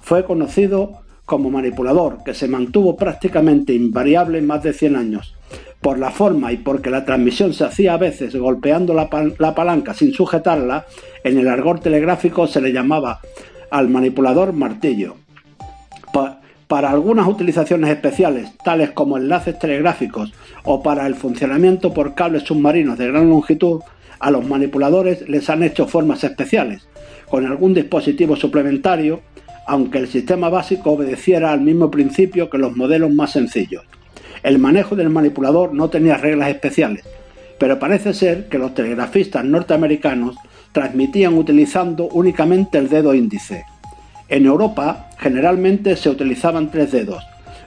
Fue 0.00 0.24
conocido 0.24 1.01
como 1.24 1.50
manipulador, 1.50 2.24
que 2.24 2.34
se 2.34 2.48
mantuvo 2.48 2.96
prácticamente 2.96 3.72
invariable 3.74 4.42
más 4.42 4.62
de 4.62 4.72
100 4.72 4.96
años, 4.96 5.34
por 5.80 5.98
la 5.98 6.10
forma 6.10 6.52
y 6.52 6.58
porque 6.58 6.90
la 6.90 7.04
transmisión 7.04 7.52
se 7.52 7.64
hacía 7.64 7.94
a 7.94 7.98
veces 7.98 8.34
golpeando 8.36 8.94
la, 8.94 9.08
palanca 9.54 9.94
sin 9.94 10.12
sujetarla, 10.12 10.86
en 11.24 11.38
el 11.38 11.48
argor 11.48 11.80
telegráfico 11.80 12.46
se 12.46 12.60
le 12.60 12.72
llamaba 12.72 13.20
al 13.70 13.88
manipulador 13.88 14.52
martillo. 14.52 15.16
para 16.68 16.90
algunas 16.90 17.28
utilizaciones 17.28 17.90
especiales, 17.90 18.56
tales 18.64 18.92
como 18.92 19.18
enlaces 19.18 19.58
telegráficos 19.58 20.32
o 20.64 20.82
para 20.82 21.06
el 21.06 21.14
funcionamiento 21.14 21.92
por 21.92 22.14
cables 22.14 22.44
submarinos 22.44 22.96
de 22.96 23.08
gran 23.08 23.28
longitud, 23.28 23.82
a 24.20 24.30
los 24.30 24.46
manipuladores 24.46 25.28
les 25.28 25.50
han 25.50 25.64
hecho 25.64 25.86
formas 25.86 26.24
especiales, 26.24 26.88
con 27.28 27.44
algún 27.44 27.74
dispositivo 27.74 28.36
suplementario, 28.36 29.20
aunque 29.66 29.98
el 29.98 30.08
sistema 30.08 30.48
básico 30.48 30.92
obedeciera 30.92 31.52
al 31.52 31.60
mismo 31.60 31.90
principio 31.90 32.50
que 32.50 32.58
los 32.58 32.76
modelos 32.76 33.12
más 33.12 33.32
sencillos. 33.32 33.84
El 34.42 34.58
manejo 34.58 34.96
del 34.96 35.10
manipulador 35.10 35.72
no 35.72 35.88
tenía 35.88 36.16
reglas 36.16 36.50
especiales, 36.50 37.04
pero 37.58 37.78
parece 37.78 38.12
ser 38.12 38.48
que 38.48 38.58
los 38.58 38.74
telegrafistas 38.74 39.44
norteamericanos 39.44 40.36
transmitían 40.72 41.34
utilizando 41.34 42.08
únicamente 42.08 42.78
el 42.78 42.88
dedo 42.88 43.14
índice. 43.14 43.64
En 44.28 44.46
Europa 44.46 45.10
generalmente 45.18 45.96
se 45.96 46.10
utilizaban 46.10 46.70
tres 46.70 46.90
dedos, 46.90 47.22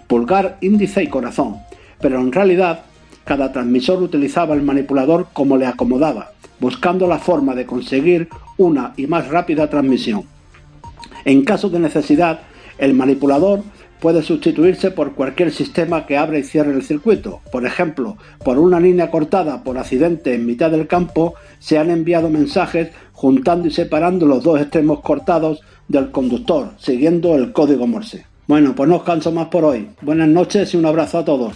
pulgar, 0.08 0.58
índice 0.62 1.04
y 1.04 1.08
corazón, 1.08 1.58
pero 2.02 2.20
en 2.20 2.32
realidad 2.32 2.82
cada 3.24 3.52
transmisor 3.52 4.02
utilizaba 4.02 4.54
el 4.54 4.64
manipulador 4.64 5.28
como 5.32 5.58
le 5.58 5.66
acomodaba, 5.66 6.32
buscando 6.60 7.08
la 7.08 7.20
forma 7.20 7.56
de 7.56 7.66
conseguir 7.66 8.30
una 8.58 8.94
y 8.98 9.08
más 9.08 9.30
rápida 9.30 9.70
transmisión. 9.70 10.35
En 11.26 11.44
caso 11.44 11.70
de 11.70 11.80
necesidad, 11.80 12.42
el 12.78 12.94
manipulador 12.94 13.64
puede 14.00 14.22
sustituirse 14.22 14.92
por 14.92 15.16
cualquier 15.16 15.52
sistema 15.52 16.06
que 16.06 16.18
abra 16.18 16.38
y 16.38 16.44
cierre 16.44 16.72
el 16.72 16.84
circuito. 16.84 17.42
Por 17.52 17.66
ejemplo, 17.66 18.18
por 18.44 18.60
una 18.60 18.80
línea 18.80 19.10
cortada 19.10 19.64
por 19.64 19.80
accidente 19.80 20.36
en 20.36 20.46
mitad 20.46 20.70
del 20.70 20.86
campo, 20.86 21.34
se 21.58 21.80
han 21.80 21.90
enviado 21.90 22.30
mensajes 22.30 22.92
juntando 23.14 23.68
y 23.68 23.72
separando 23.72 24.28
los 24.28 24.44
dos 24.44 24.62
extremos 24.62 25.02
cortados 25.02 25.62
del 25.88 26.12
conductor, 26.12 26.74
siguiendo 26.78 27.34
el 27.34 27.52
código 27.52 27.88
Morse. 27.88 28.28
Bueno, 28.46 28.76
pues 28.76 28.88
no 28.88 28.98
os 28.98 29.04
canso 29.04 29.32
más 29.32 29.48
por 29.48 29.66
hoy. 29.66 29.90
Buenas 30.02 30.28
noches 30.28 30.76
y 30.76 30.78
un 30.78 30.86
abrazo 30.86 31.18
a 31.18 31.26
todos. 31.26 31.56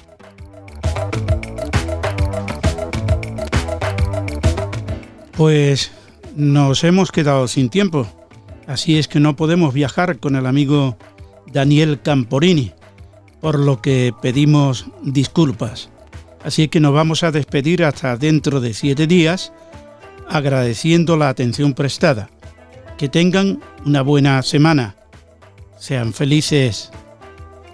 Pues 5.38 5.92
nos 6.36 6.84
hemos 6.84 7.12
quedado 7.12 7.48
sin 7.48 7.70
tiempo, 7.70 8.08
así 8.70 9.00
es 9.00 9.08
que 9.08 9.20
no 9.20 9.36
podemos 9.36 9.74
viajar 9.74 10.20
con 10.20 10.36
el 10.36 10.46
amigo 10.46 10.96
Daniel 11.52 12.00
Camporini, 12.02 12.72
por 13.42 13.58
lo 13.58 13.82
que 13.82 14.14
pedimos 14.22 14.86
disculpas. 15.02 15.90
Así 16.44 16.68
que 16.68 16.80
nos 16.80 16.94
vamos 16.94 17.24
a 17.24 17.32
despedir 17.32 17.84
hasta 17.84 18.16
dentro 18.16 18.62
de 18.62 18.74
siete 18.74 19.08
días, 19.08 19.52
agradeciendo 20.30 21.18
la 21.18 21.30
atención 21.30 21.74
prestada. 21.74 22.30
Que 22.98 23.10
tengan 23.10 23.60
una 23.86 24.04
buena 24.04 24.42
semana. 24.44 24.96
Sean 25.78 26.14
felices. 26.14 26.92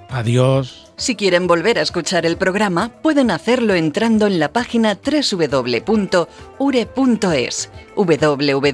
Adiós. 0.10 0.85
Si 0.98 1.16
quieren 1.16 1.46
volver 1.46 1.78
a 1.78 1.82
escuchar 1.82 2.26
el 2.26 2.38
programa, 2.38 2.90
pueden 3.02 3.30
hacerlo 3.30 3.76
entrando 3.76 4.28
en 4.28 4.40
la 4.40 4.54
página 4.54 4.98
www.ure.es. 4.98 6.30
www.ure.es. 7.96 8.68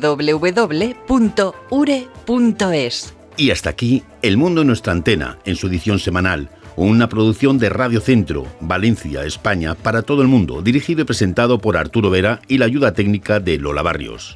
Y 3.38 3.50
hasta 3.50 3.70
aquí 3.72 4.04
El 4.22 4.38
Mundo 4.38 4.62
en 4.62 4.68
nuestra 4.68 4.94
antena, 4.94 5.40
en 5.46 5.56
su 5.56 5.66
edición 5.68 5.98
semanal, 5.98 6.50
una 6.76 7.10
producción 7.10 7.58
de 7.58 7.70
Radio 7.70 8.02
Centro, 8.02 8.46
Valencia, 8.60 9.24
España, 9.26 9.74
para 9.74 10.04
todo 10.04 10.22
el 10.22 10.28
mundo, 10.28 10.62
dirigido 10.62 11.02
y 11.02 11.06
presentado 11.06 11.58
por 11.58 11.76
Arturo 11.76 12.12
Vera 12.12 12.40
y 12.48 12.60
la 12.60 12.66
ayuda 12.66 12.94
técnica 12.94 13.40
de 13.40 13.58
Lola 13.58 13.82
Barrios. 13.82 14.36